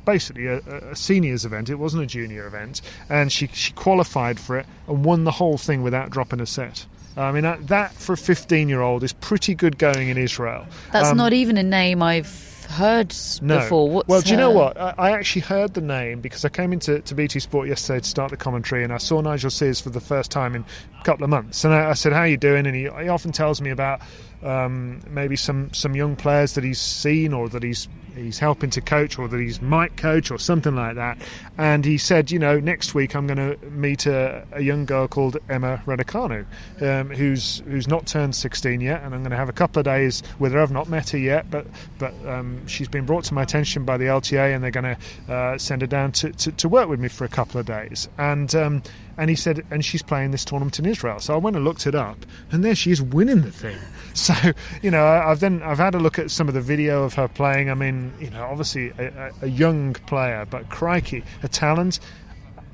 basically 0.04 0.46
a, 0.46 0.58
a 0.58 0.96
seniors 0.96 1.44
event. 1.44 1.70
It 1.70 1.76
wasn't 1.76 2.02
a 2.02 2.06
junior 2.06 2.46
event, 2.46 2.82
and 3.08 3.32
she 3.32 3.46
she 3.48 3.72
qualified 3.72 4.38
for 4.38 4.58
it 4.58 4.66
and 4.86 5.04
won 5.04 5.24
the 5.24 5.30
whole 5.32 5.58
thing 5.58 5.82
without 5.82 6.10
dropping 6.10 6.40
a 6.40 6.46
set. 6.46 6.86
I 7.16 7.32
mean 7.32 7.42
that, 7.42 7.68
that 7.68 7.92
for 7.94 8.14
a 8.14 8.16
15 8.16 8.68
year 8.68 8.80
old 8.80 9.02
is 9.04 9.12
pretty 9.12 9.54
good 9.54 9.78
going 9.78 10.08
in 10.08 10.18
Israel. 10.18 10.66
That's 10.92 11.08
Um, 11.10 11.16
not 11.16 11.32
even 11.32 11.56
a 11.56 11.62
name 11.62 12.02
I've 12.02 12.66
heard 12.70 13.14
no. 13.40 13.58
before. 13.58 13.88
What's 13.90 14.08
well, 14.08 14.20
do 14.20 14.30
you 14.30 14.36
know 14.36 14.50
what? 14.50 14.76
I, 14.80 14.94
I 14.98 15.10
actually 15.12 15.42
heard 15.42 15.74
the 15.74 15.80
name 15.80 16.20
because 16.20 16.44
I 16.44 16.48
came 16.48 16.72
into 16.72 17.00
to 17.00 17.14
BT 17.14 17.38
Sport 17.40 17.68
yesterday 17.68 18.00
to 18.00 18.08
start 18.08 18.30
the 18.30 18.36
commentary, 18.36 18.82
and 18.84 18.92
I 18.92 18.98
saw 18.98 19.20
Nigel 19.20 19.50
Sears 19.50 19.80
for 19.80 19.90
the 19.90 20.00
first 20.00 20.30
time 20.30 20.54
in 20.54 20.64
a 21.00 21.04
couple 21.04 21.24
of 21.24 21.30
months. 21.30 21.64
And 21.64 21.72
I, 21.72 21.90
I 21.90 21.92
said, 21.92 22.12
"How 22.12 22.20
are 22.20 22.26
you 22.26 22.36
doing?" 22.36 22.66
And 22.66 22.74
he, 22.74 22.82
he 22.82 23.08
often 23.08 23.32
tells 23.32 23.60
me 23.60 23.70
about 23.70 24.00
um, 24.44 25.00
maybe 25.08 25.36
some 25.36 25.72
some 25.72 25.94
young 25.96 26.16
players 26.16 26.54
that 26.54 26.64
he's 26.64 26.80
seen 26.80 27.32
or 27.32 27.48
that 27.48 27.62
he's 27.62 27.88
he's 28.14 28.38
helping 28.38 28.70
to 28.70 28.80
coach 28.80 29.18
or 29.18 29.26
that 29.28 29.40
he's 29.40 29.60
might 29.60 29.96
coach 29.96 30.30
or 30.30 30.38
something 30.38 30.76
like 30.76 30.94
that. 30.94 31.18
And 31.58 31.84
he 31.84 31.98
said, 31.98 32.30
you 32.30 32.38
know, 32.38 32.60
next 32.60 32.94
week 32.94 33.16
I'm 33.16 33.26
going 33.26 33.58
to 33.58 33.66
meet 33.66 34.06
a, 34.06 34.46
a 34.52 34.62
young 34.62 34.84
girl 34.84 35.08
called 35.08 35.36
Emma 35.48 35.82
Raducanu, 35.86 36.46
um, 36.80 37.10
who's 37.10 37.62
who's 37.66 37.88
not 37.88 38.06
turned 38.06 38.36
16 38.36 38.80
yet, 38.80 39.02
and 39.02 39.14
I'm 39.14 39.22
going 39.22 39.30
to 39.30 39.36
have 39.36 39.48
a 39.48 39.52
couple 39.54 39.80
of 39.80 39.84
days 39.84 40.22
with 40.38 40.52
her. 40.52 40.60
I've 40.60 40.70
not 40.70 40.88
met 40.88 41.10
her 41.10 41.18
yet, 41.18 41.50
but 41.50 41.66
but 41.98 42.14
um, 42.26 42.66
she's 42.66 42.88
been 42.88 43.06
brought 43.06 43.24
to 43.24 43.34
my 43.34 43.42
attention 43.42 43.84
by 43.84 43.96
the 43.96 44.04
LTA, 44.04 44.54
and 44.54 44.62
they're 44.62 44.70
going 44.70 44.96
to 44.96 45.32
uh, 45.32 45.58
send 45.58 45.82
her 45.82 45.86
down 45.86 46.12
to, 46.12 46.32
to, 46.32 46.52
to 46.52 46.68
work 46.68 46.88
with 46.88 47.00
me 47.00 47.08
for 47.08 47.24
a 47.24 47.28
couple 47.28 47.58
of 47.60 47.66
days. 47.66 48.08
And 48.18 48.54
um, 48.54 48.82
and 49.16 49.30
he 49.30 49.36
said, 49.36 49.64
and 49.70 49.84
she's 49.84 50.02
playing 50.02 50.30
this 50.30 50.44
tournament 50.44 50.78
in 50.78 50.86
Israel. 50.86 51.20
So 51.20 51.34
I 51.34 51.36
went 51.36 51.56
and 51.56 51.64
looked 51.64 51.86
it 51.86 51.94
up, 51.94 52.18
and 52.50 52.64
there 52.64 52.74
she 52.74 52.90
is 52.90 53.00
winning 53.00 53.42
the 53.42 53.52
thing. 53.52 53.78
So 54.14 54.32
you 54.80 54.92
know, 54.92 55.04
I've 55.04 55.40
then 55.40 55.60
I've 55.64 55.78
had 55.78 55.96
a 55.96 55.98
look 55.98 56.20
at 56.20 56.30
some 56.30 56.46
of 56.46 56.54
the 56.54 56.60
video 56.60 57.02
of 57.02 57.14
her 57.14 57.26
playing. 57.26 57.68
I 57.68 57.74
mean, 57.74 58.12
you 58.20 58.30
know, 58.30 58.44
obviously 58.44 58.92
a, 58.96 59.08
a 59.08 59.32
a 59.42 59.46
young 59.48 59.94
player, 59.94 60.46
but 60.48 60.68
crikey, 60.68 61.24
a 61.42 61.48
talent. 61.48 61.98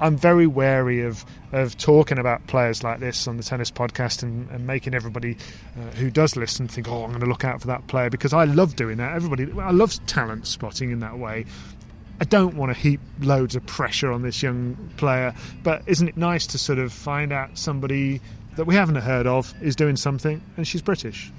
I'm 0.00 0.16
very 0.16 0.46
wary 0.46 1.02
of, 1.02 1.24
of 1.52 1.76
talking 1.76 2.18
about 2.18 2.46
players 2.46 2.82
like 2.82 3.00
this 3.00 3.28
on 3.28 3.36
the 3.36 3.42
tennis 3.42 3.70
podcast 3.70 4.22
and, 4.22 4.48
and 4.50 4.66
making 4.66 4.94
everybody 4.94 5.36
uh, 5.76 5.94
who 5.96 6.10
does 6.10 6.36
listen 6.36 6.68
think, 6.68 6.88
oh, 6.88 7.04
I'm 7.04 7.10
going 7.10 7.20
to 7.20 7.26
look 7.26 7.44
out 7.44 7.60
for 7.60 7.66
that 7.66 7.86
player 7.86 8.08
because 8.08 8.32
I 8.32 8.44
love 8.44 8.76
doing 8.76 8.96
that. 8.96 9.14
Everybody, 9.14 9.52
I 9.60 9.70
love 9.70 9.94
talent 10.06 10.46
spotting 10.46 10.90
in 10.90 11.00
that 11.00 11.18
way. 11.18 11.44
I 12.20 12.24
don't 12.24 12.54
want 12.54 12.74
to 12.74 12.78
heap 12.78 13.00
loads 13.20 13.56
of 13.56 13.64
pressure 13.66 14.12
on 14.12 14.22
this 14.22 14.42
young 14.42 14.76
player, 14.98 15.34
but 15.62 15.82
isn't 15.86 16.06
it 16.06 16.16
nice 16.16 16.46
to 16.48 16.58
sort 16.58 16.78
of 16.78 16.92
find 16.92 17.32
out 17.32 17.56
somebody 17.56 18.20
that 18.56 18.66
we 18.66 18.74
haven't 18.74 18.96
heard 18.96 19.26
of 19.26 19.54
is 19.62 19.74
doing 19.74 19.96
something 19.96 20.42
and 20.56 20.68
she's 20.68 20.82
British? 20.82 21.32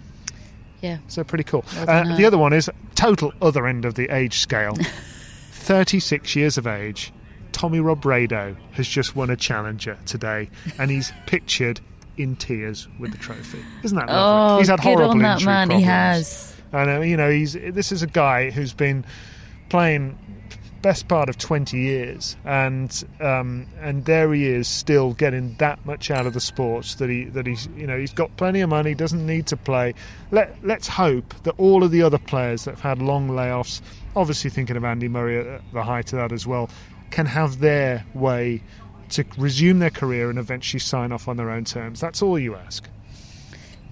Yeah. 0.81 0.97
So 1.07 1.23
pretty 1.23 1.43
cool. 1.43 1.63
Well 1.75 2.11
uh, 2.11 2.17
the 2.17 2.25
other 2.25 2.37
one 2.39 2.53
is 2.53 2.69
total 2.95 3.31
other 3.41 3.67
end 3.67 3.85
of 3.85 3.93
the 3.93 4.09
age 4.09 4.39
scale. 4.39 4.75
36 5.51 6.35
years 6.35 6.57
of 6.57 6.65
age. 6.65 7.13
Tommy 7.51 7.79
Robredo 7.79 8.55
has 8.71 8.87
just 8.87 9.15
won 9.15 9.29
a 9.29 9.35
challenger 9.35 9.97
today, 10.05 10.49
and 10.79 10.89
he's 10.89 11.11
pictured 11.27 11.79
in 12.17 12.35
tears 12.35 12.87
with 12.99 13.11
the 13.11 13.17
trophy. 13.17 13.59
Isn't 13.83 13.97
that 13.97 14.07
lovely? 14.07 14.55
Oh, 14.55 14.57
he's 14.57 14.67
had 14.67 14.79
good 14.79 14.83
horrible 14.83 15.11
on 15.11 15.19
that 15.19 15.33
injury 15.33 15.45
man. 15.45 15.67
problems. 15.67 15.83
He 15.83 15.87
has. 15.87 16.55
And 16.73 16.89
uh, 16.89 17.01
you 17.01 17.17
know, 17.17 17.29
he's 17.29 17.53
this 17.53 17.91
is 17.91 18.01
a 18.01 18.07
guy 18.07 18.49
who's 18.49 18.73
been 18.73 19.05
playing 19.69 20.17
best 20.81 21.07
part 21.07 21.29
of 21.29 21.37
20 21.37 21.77
years 21.77 22.35
and 22.45 23.03
um, 23.19 23.67
and 23.81 24.05
there 24.05 24.33
he 24.33 24.47
is 24.47 24.67
still 24.67 25.13
getting 25.13 25.53
that 25.55 25.83
much 25.85 26.09
out 26.09 26.25
of 26.25 26.33
the 26.33 26.39
sports 26.39 26.95
that 26.95 27.09
he 27.09 27.25
that 27.25 27.45
he's 27.45 27.67
you 27.77 27.85
know 27.85 27.97
he's 27.97 28.13
got 28.13 28.35
plenty 28.37 28.61
of 28.61 28.69
money 28.69 28.93
doesn't 28.95 29.25
need 29.25 29.45
to 29.47 29.57
play. 29.57 29.93
Let 30.31 30.55
let's 30.63 30.87
hope 30.87 31.33
that 31.43 31.53
all 31.57 31.83
of 31.83 31.91
the 31.91 32.01
other 32.01 32.17
players 32.17 32.65
that 32.65 32.71
have 32.71 32.81
had 32.81 33.01
long 33.01 33.29
layoffs 33.29 33.81
obviously 34.15 34.49
thinking 34.49 34.75
of 34.75 34.83
Andy 34.83 35.07
Murray 35.07 35.39
at 35.39 35.61
the 35.73 35.83
height 35.83 36.11
of 36.13 36.19
that 36.19 36.31
as 36.31 36.45
well 36.47 36.69
can 37.11 37.25
have 37.25 37.59
their 37.59 38.05
way 38.13 38.61
to 39.09 39.23
resume 39.37 39.79
their 39.79 39.89
career 39.89 40.29
and 40.29 40.39
eventually 40.39 40.79
sign 40.79 41.11
off 41.11 41.27
on 41.27 41.35
their 41.37 41.49
own 41.49 41.65
terms. 41.65 41.99
That's 41.99 42.21
all 42.21 42.39
you 42.39 42.55
ask. 42.55 42.87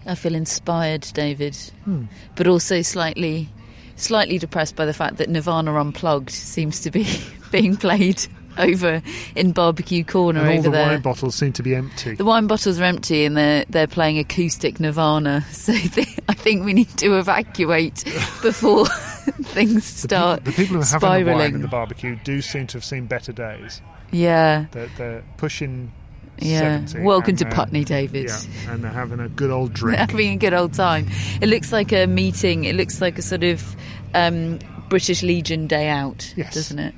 I 0.05 0.15
feel 0.15 0.33
inspired, 0.33 1.01
David, 1.13 1.55
Hmm. 1.83 2.05
but 2.35 2.47
also 2.47 2.81
slightly, 2.81 3.49
slightly 4.00 4.38
depressed 4.38 4.76
by 4.76 4.86
the 4.86 4.93
fact 4.93 5.18
that 5.18 5.30
Nirvana 5.30 5.80
Unplugged 5.80 6.32
seems 6.32 6.82
to 6.82 6.91
be 6.91 7.08
being 7.52 7.78
played 7.78 8.26
over 8.58 9.02
in 9.36 9.52
Barbecue 9.52 10.04
Corner 10.04 10.41
and 10.41 10.50
all 10.50 10.54
over 10.56 10.64
the 10.64 10.70
there. 10.72 10.88
wine 10.88 11.02
bottles 11.02 11.36
seem 11.36 11.54
to 11.54 11.64
be 11.64 11.76
empty 11.76 12.16
The 12.16 12.26
wine 12.26 12.47
bottles 12.47 12.80
are 12.80 12.84
empty 12.84 13.24
and 13.24 13.38
they're 13.38 13.64
they're 13.70 13.88
playing 13.88 14.20
acoustic 14.20 14.80
Nirvana. 14.80 15.45
So 15.52 15.74
they, 15.74 16.08
I 16.28 16.34
think 16.34 16.66
we 16.66 16.74
need 16.74 16.89
to 16.97 17.18
evacuate 17.18 18.04
before 18.41 18.88
things 18.88 19.76
the, 19.76 20.08
start 20.08 20.45
the 20.45 20.52
people 20.52 20.76
who 20.78 20.82
are 20.82 20.86
having 20.86 21.26
the 21.26 21.34
wine 21.34 21.56
in 21.56 21.62
the 21.62 21.68
barbecue 21.68 22.18
do 22.24 22.41
seem 22.41 22.68
to 22.68 22.78
have 22.78 22.84
seen 22.84 23.06
better 23.06 23.32
days 23.32 23.82
yeah, 24.12 24.66
They're, 24.72 24.89
they're 24.97 25.24
pushing. 25.38 25.91
Yeah. 26.41 26.85
70 26.85 27.05
Welcome 27.05 27.35
to 27.37 27.45
Putney, 27.45 27.83
David. 27.83 28.27
Yeah, 28.29 28.71
and 28.73 28.83
they're 28.83 28.91
having 28.91 29.19
a 29.19 29.29
good 29.29 29.51
old 29.51 29.73
drink. 29.73 29.97
having 29.99 30.33
a 30.33 30.37
good 30.37 30.53
old 30.53 30.73
time. 30.73 31.07
It 31.41 31.47
looks 31.49 31.71
like 31.71 31.91
a 31.91 32.05
meeting. 32.07 32.63
It 32.65 32.75
looks 32.75 33.01
like 33.01 33.17
a 33.17 33.21
sort 33.21 33.43
of 33.43 33.75
um, 34.13 34.59
British 34.89 35.21
Legion 35.23 35.67
day 35.67 35.87
out, 35.87 36.33
Yes. 36.35 36.53
doesn't 36.53 36.79
it? 36.79 36.95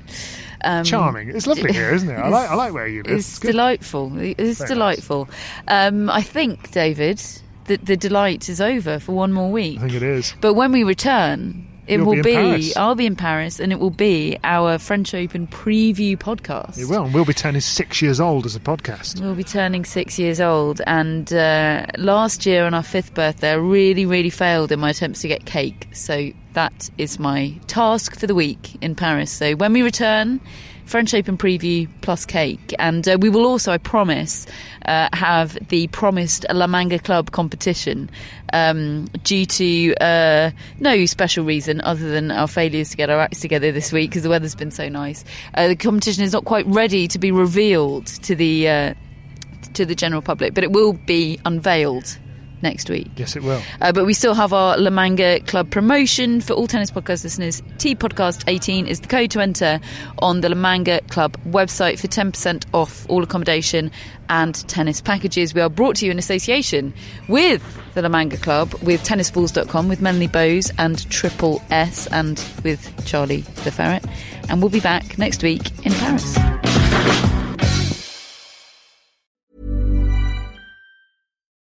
Um, 0.64 0.84
Charming. 0.84 1.28
It's 1.30 1.46
lovely 1.48 1.72
here, 1.72 1.92
isn't 1.92 2.08
it? 2.08 2.14
I 2.14 2.28
like. 2.28 2.48
I 2.48 2.54
like 2.54 2.72
where 2.72 2.86
you 2.86 3.02
live. 3.02 3.18
It's 3.18 3.38
good. 3.40 3.50
delightful. 3.52 4.12
It's 4.18 4.58
Very 4.58 4.68
delightful. 4.68 5.28
Um, 5.66 6.08
I 6.08 6.22
think, 6.22 6.70
David, 6.70 7.20
that 7.64 7.84
the 7.84 7.96
delight 7.96 8.48
is 8.48 8.60
over 8.60 9.00
for 9.00 9.10
one 9.12 9.32
more 9.32 9.50
week. 9.50 9.78
I 9.78 9.82
think 9.82 9.94
it 9.94 10.02
is. 10.04 10.34
But 10.40 10.54
when 10.54 10.70
we 10.70 10.84
return, 10.84 11.66
It 11.86 11.96
You'll 11.96 12.06
will 12.06 12.22
be 12.22 12.22
be. 12.22 12.76
I'll 12.76 12.94
be 12.94 13.06
in 13.06 13.16
Paris, 13.16 13.58
and 13.58 13.72
it 13.72 13.80
will 13.80 13.90
be 13.90 14.38
our 14.44 14.78
French 14.78 15.14
Open 15.14 15.48
preview 15.48 16.16
podcast. 16.16 16.78
It 16.78 16.84
will. 16.84 17.04
And 17.04 17.14
we'll 17.14 17.24
be 17.24 17.34
turning 17.34 17.60
six 17.60 18.00
years 18.00 18.20
old 18.20 18.46
as 18.46 18.54
a 18.54 18.60
podcast. 18.60 19.20
We'll 19.20 19.34
be 19.34 19.44
turning 19.44 19.84
six 19.84 20.18
years 20.18 20.40
old, 20.40 20.80
and 20.86 21.32
uh, 21.32 21.86
last 21.98 22.46
year 22.46 22.64
on 22.66 22.74
our 22.74 22.84
fifth 22.84 23.14
birthday, 23.14 23.50
I 23.50 23.54
really, 23.54 24.06
really 24.06 24.30
failed 24.30 24.70
in 24.70 24.78
my 24.78 24.90
attempts 24.90 25.22
to 25.22 25.28
get 25.28 25.44
cake. 25.44 25.88
So 25.92 26.30
that 26.52 26.90
is 26.98 27.18
my 27.18 27.58
task 27.66 28.18
for 28.18 28.26
the 28.26 28.34
week 28.34 28.76
in 28.80 28.94
Paris. 28.94 29.32
So 29.32 29.54
when 29.54 29.72
we 29.72 29.82
return, 29.82 30.40
French 30.92 31.14
Open 31.14 31.38
preview 31.38 31.88
plus 32.02 32.26
cake, 32.26 32.74
and 32.78 33.08
uh, 33.08 33.16
we 33.18 33.30
will 33.30 33.46
also, 33.46 33.72
I 33.72 33.78
promise, 33.78 34.46
uh, 34.84 35.08
have 35.14 35.56
the 35.68 35.86
promised 35.86 36.44
La 36.52 36.66
Manga 36.66 36.98
Club 36.98 37.30
competition. 37.30 38.10
Um, 38.52 39.06
due 39.24 39.46
to 39.46 39.94
uh, 40.02 40.50
no 40.80 41.06
special 41.06 41.46
reason 41.46 41.80
other 41.80 42.10
than 42.10 42.30
our 42.30 42.46
failures 42.46 42.90
to 42.90 42.98
get 42.98 43.08
our 43.08 43.18
acts 43.18 43.40
together 43.40 43.72
this 43.72 43.90
week 43.90 44.10
because 44.10 44.22
the 44.22 44.28
weather's 44.28 44.54
been 44.54 44.70
so 44.70 44.90
nice. 44.90 45.24
Uh, 45.54 45.68
the 45.68 45.76
competition 45.76 46.24
is 46.24 46.34
not 46.34 46.44
quite 46.44 46.66
ready 46.66 47.08
to 47.08 47.18
be 47.18 47.32
revealed 47.32 48.08
to 48.08 48.34
the 48.34 48.68
uh, 48.68 48.94
to 49.72 49.86
the 49.86 49.94
general 49.94 50.20
public, 50.20 50.52
but 50.52 50.62
it 50.62 50.72
will 50.72 50.92
be 50.92 51.40
unveiled 51.46 52.18
next 52.62 52.88
week. 52.88 53.10
Yes, 53.16 53.36
it 53.36 53.42
will. 53.42 53.60
Uh, 53.80 53.92
but 53.92 54.06
we 54.06 54.14
still 54.14 54.34
have 54.34 54.52
our 54.52 54.76
La 54.78 54.90
Manga 54.90 55.40
Club 55.40 55.70
promotion 55.70 56.40
for 56.40 56.54
all 56.54 56.66
tennis 56.66 56.90
podcast 56.90 57.24
listeners. 57.24 57.62
T 57.78 57.94
Podcast 57.94 58.44
18 58.46 58.86
is 58.86 59.00
the 59.00 59.08
code 59.08 59.30
to 59.32 59.40
enter 59.40 59.80
on 60.18 60.40
the 60.40 60.48
La 60.48 60.54
Manga 60.54 61.00
Club 61.08 61.36
website 61.46 61.98
for 61.98 62.08
10% 62.08 62.64
off 62.72 63.08
all 63.08 63.22
accommodation 63.22 63.90
and 64.28 64.54
tennis 64.68 65.00
packages. 65.00 65.54
We 65.54 65.60
are 65.60 65.68
brought 65.68 65.96
to 65.96 66.06
you 66.06 66.10
in 66.10 66.18
association 66.18 66.94
with 67.28 67.62
the 67.94 68.02
La 68.02 68.08
Manga 68.08 68.36
Club, 68.36 68.72
with 68.82 69.02
tennisballs.com, 69.04 69.88
with 69.88 70.00
Melanie 70.00 70.28
Bowes 70.28 70.70
and 70.78 71.08
Triple 71.10 71.62
S, 71.70 72.06
and 72.08 72.42
with 72.64 73.04
Charlie 73.04 73.42
the 73.64 73.70
Ferret. 73.70 74.04
And 74.48 74.60
we'll 74.60 74.70
be 74.70 74.80
back 74.80 75.18
next 75.18 75.42
week 75.42 75.70
in 75.84 75.92
Paris. 75.92 77.31